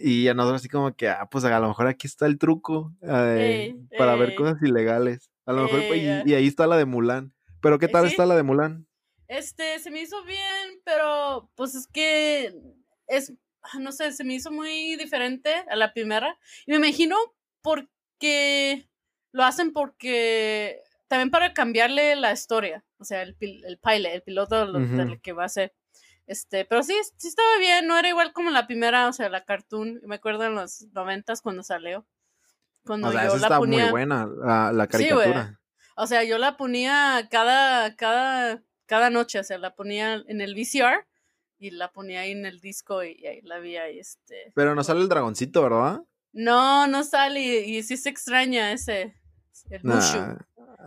Y 0.00 0.28
a 0.28 0.34
nosotros 0.34 0.60
así 0.62 0.68
como 0.68 0.94
que, 0.94 1.08
ah, 1.08 1.28
pues 1.30 1.44
a 1.44 1.58
lo 1.60 1.68
mejor 1.68 1.86
aquí 1.88 2.06
está 2.06 2.26
el 2.26 2.38
truco 2.38 2.94
eh, 3.02 3.74
Ey, 3.74 3.98
para 3.98 4.14
ver 4.16 4.30
ey. 4.30 4.34
cosas 4.36 4.62
ilegales. 4.62 5.30
A 5.46 5.52
lo 5.52 5.62
mejor, 5.64 5.80
pues, 5.88 6.00
Ey, 6.00 6.22
y, 6.26 6.30
y 6.32 6.34
ahí 6.34 6.46
está 6.46 6.66
la 6.66 6.76
de 6.76 6.84
Mulan. 6.84 7.32
Pero 7.60 7.78
¿qué 7.78 7.86
Eh, 7.86 7.88
tal 7.88 8.04
sí. 8.06 8.10
está 8.12 8.26
la 8.26 8.36
de 8.36 8.42
Mulan? 8.42 8.86
Este, 9.26 9.78
se 9.78 9.90
me 9.90 10.00
hizo 10.00 10.22
bien, 10.24 10.80
pero 10.84 11.50
pues 11.54 11.74
es 11.74 11.86
que 11.86 12.54
es, 13.08 13.32
ah, 13.62 13.78
no 13.80 13.92
sé, 13.92 14.12
se 14.12 14.24
me 14.24 14.34
hizo 14.34 14.50
muy 14.50 14.96
diferente 14.96 15.50
a 15.70 15.76
la 15.76 15.92
primera. 15.92 16.38
Y 16.66 16.70
me 16.72 16.76
imagino 16.78 17.16
porque 17.62 18.88
lo 19.32 19.44
hacen 19.44 19.72
porque 19.72 20.80
también 21.08 21.30
para 21.30 21.52
cambiarle 21.54 22.16
la 22.16 22.32
historia, 22.32 22.84
o 22.98 23.04
sea, 23.04 23.22
el, 23.22 23.36
el 23.40 23.78
pilot, 23.78 24.12
el 24.12 24.22
piloto 24.22 24.64
lo 24.66 25.20
que 25.22 25.32
va 25.32 25.44
a 25.44 25.48
ser. 25.48 25.74
Este, 26.28 26.64
pero 26.66 26.82
sí, 26.82 26.94
sí 27.16 27.26
estaba 27.28 27.58
bien, 27.58 27.86
no 27.88 27.98
era 27.98 28.08
igual 28.08 28.32
como 28.32 28.50
la 28.50 28.66
primera, 28.66 29.08
o 29.08 29.12
sea, 29.12 29.28
la 29.30 29.44
cartoon. 29.44 30.00
Me 30.04 30.16
acuerdo 30.16 30.44
en 30.44 30.54
los 30.54 30.82
noventas 30.92 31.40
cuando 31.42 31.62
salió. 31.62 32.06
Cuando 32.84 33.08
O 33.08 33.12
sea, 33.12 33.22
yo 33.22 33.28
esa 33.28 33.36
la 33.38 33.46
está 33.46 33.58
ponía. 33.58 33.82
muy 33.84 33.90
buena, 33.90 34.26
la, 34.26 34.72
la 34.72 34.84
Sí, 34.84 34.90
güey. 34.98 35.08
caricatura. 35.08 35.60
O 35.96 36.06
sea, 36.06 36.22
yo 36.24 36.38
la 36.38 36.56
ponía 36.56 37.26
cada, 37.30 37.96
cada, 37.96 38.62
cada 38.86 39.10
noche, 39.10 39.40
o 39.40 39.42
sea, 39.44 39.58
la 39.58 39.74
ponía 39.74 40.22
en 40.28 40.40
el 40.40 40.54
VCR 40.54 41.06
y 41.58 41.70
la 41.70 41.90
ponía 41.92 42.20
ahí 42.20 42.30
en 42.32 42.46
el 42.46 42.60
disco 42.60 43.02
y, 43.02 43.16
y 43.18 43.26
ahí 43.26 43.40
la 43.42 43.58
vi 43.58 43.76
ahí, 43.78 43.98
este. 43.98 44.52
Pero 44.54 44.74
no 44.74 44.84
sale 44.84 45.00
el 45.00 45.08
dragoncito, 45.08 45.62
¿verdad? 45.62 46.02
No, 46.32 46.86
no 46.86 47.02
sale 47.04 47.40
y, 47.40 47.78
y 47.78 47.82
sí 47.82 47.96
se 47.96 48.10
extraña 48.10 48.70
ese, 48.70 49.14
el 49.70 49.82
Mushu. 49.82 50.18
Nah, 50.18 50.36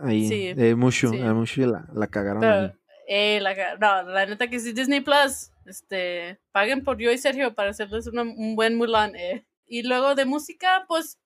ahí, 0.04 0.28
Sí, 0.28 0.54
eh, 0.56 0.74
Mushu, 0.76 1.10
sí. 1.10 1.18
eh, 1.18 1.32
Mushu 1.32 1.66
la, 1.66 1.84
la 1.92 2.06
cagaron 2.06 2.40
Pero, 2.40 2.54
ahí. 2.54 2.72
Eh, 3.08 3.40
la, 3.40 3.76
no, 3.76 4.10
la 4.10 4.26
neta 4.26 4.48
que 4.48 4.60
sí, 4.60 4.72
Disney 4.72 5.00
Plus, 5.00 5.50
este, 5.66 6.40
paguen 6.52 6.84
por 6.84 6.98
yo 6.98 7.10
y 7.12 7.18
Sergio 7.18 7.54
para 7.54 7.70
hacerles 7.70 8.06
una- 8.06 8.22
un 8.22 8.56
buen 8.56 8.76
Mulan, 8.76 9.14
eh. 9.16 9.46
Y 9.66 9.82
luego 9.82 10.14
de 10.14 10.24
música, 10.24 10.84
pues, 10.88 11.18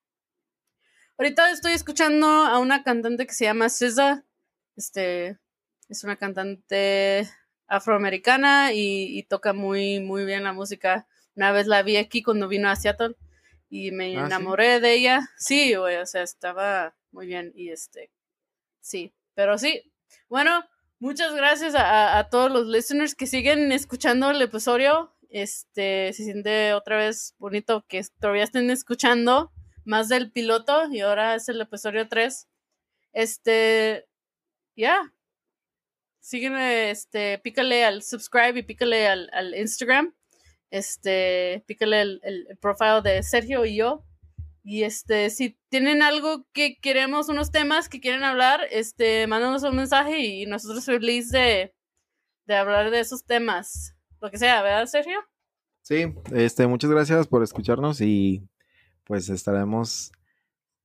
Ahorita 1.19 1.51
estoy 1.51 1.73
escuchando 1.73 2.27
a 2.27 2.59
una 2.59 2.83
cantante 2.83 3.27
que 3.27 3.33
se 3.33 3.47
llama 3.47 3.71
SZA. 3.71 4.27
Este 4.77 5.39
es 5.89 6.05
una 6.05 6.17
cantante 6.17 7.27
afroamericana 7.69 8.75
y, 8.75 9.23
toca 9.23 9.55
muy, 9.55 10.01
muy 10.01 10.27
bien 10.27 10.45
la 10.45 10.53
música. 10.53 11.09
Una 11.35 11.53
vez 11.53 11.69
la 11.69 11.83
vi 11.83 11.97
aquí 11.97 12.23
cuando 12.23 12.49
vino 12.49 12.69
a 12.69 12.77
Seattle 12.77 13.15
y 13.71 13.93
me 13.93 14.15
ah, 14.19 14.27
enamoré 14.27 14.79
de 14.81 14.93
ella. 14.93 15.31
Sí, 15.39 15.75
güey, 15.75 15.97
o 15.97 16.05
sea, 16.05 16.23
estaba 16.23 16.95
muy 17.13 17.27
bien 17.27 17.51
y 17.55 17.71
este, 17.71 18.11
sí, 18.81 19.15
pero 19.35 19.57
sí. 19.57 19.91
Bueno, 20.29 20.67
muchas 20.99 21.35
gracias 21.35 21.75
a, 21.77 22.29
todos 22.31 22.51
los 22.51 22.67
listeners 22.67 23.15
que 23.15 23.27
siguen 23.27 23.73
escuchando 23.73 24.31
el 24.31 24.43
episodio. 24.43 25.15
Este, 25.29 26.13
se 26.13 26.25
siente 26.25 26.73
otra 26.75 26.97
vez 26.97 27.35
bonito 27.39 27.85
que 27.89 28.03
todavía 28.21 28.45
estén 28.45 28.71
escuchando 28.71 29.53
más 29.85 30.09
del 30.09 30.31
piloto 30.31 30.89
y 30.91 31.01
ahora 31.01 31.35
es 31.35 31.49
el 31.49 31.61
episodio 31.61 32.09
3. 32.09 32.49
Este, 33.13 34.07
ya. 34.77 35.13
Sígueme, 36.21 36.91
este, 36.91 37.39
pícale 37.39 37.85
al 37.85 38.03
subscribe 38.03 38.59
y 38.59 38.63
pícale 38.63 39.09
al, 39.09 39.55
Instagram. 39.55 40.15
Este, 40.71 41.63
pícale 41.67 42.01
el, 42.01 42.21
el, 42.25 42.59
profile 42.61 43.01
de 43.03 43.23
Sergio 43.23 43.65
y 43.65 43.77
yo. 43.77 44.05
Y 44.69 44.83
este, 44.83 45.31
si 45.31 45.57
tienen 45.69 46.03
algo 46.03 46.45
que 46.53 46.77
queremos, 46.81 47.29
unos 47.29 47.53
temas 47.53 47.89
que 47.89 48.01
quieren 48.01 48.25
hablar, 48.25 48.63
este, 48.73 49.29
mándanos 49.29 49.63
un 49.63 49.77
mensaje 49.77 50.19
y 50.19 50.45
nosotros 50.47 50.85
felices 50.85 51.31
de, 51.31 51.75
de 52.47 52.57
hablar 52.57 52.91
de 52.91 52.99
esos 52.99 53.25
temas. 53.25 53.95
Lo 54.21 54.29
que 54.29 54.39
sea, 54.39 54.63
¿verdad, 54.63 54.87
Sergio? 54.87 55.21
Sí, 55.83 56.13
este, 56.35 56.67
muchas 56.67 56.91
gracias 56.91 57.29
por 57.29 57.45
escucharnos 57.45 58.01
y 58.01 58.43
pues 59.05 59.29
estaremos 59.29 60.11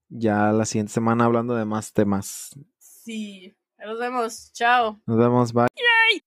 ya 0.10 0.52
la 0.52 0.66
siguiente 0.66 0.94
semana 0.94 1.26
hablando 1.26 1.56
de 1.56 1.66
más 1.66 1.92
temas. 1.92 2.52
Sí, 2.78 3.52
nos 3.84 3.98
vemos. 3.98 4.54
Chao. 4.54 5.02
Nos 5.08 5.18
vemos. 5.18 5.54
Bye. 5.54 6.22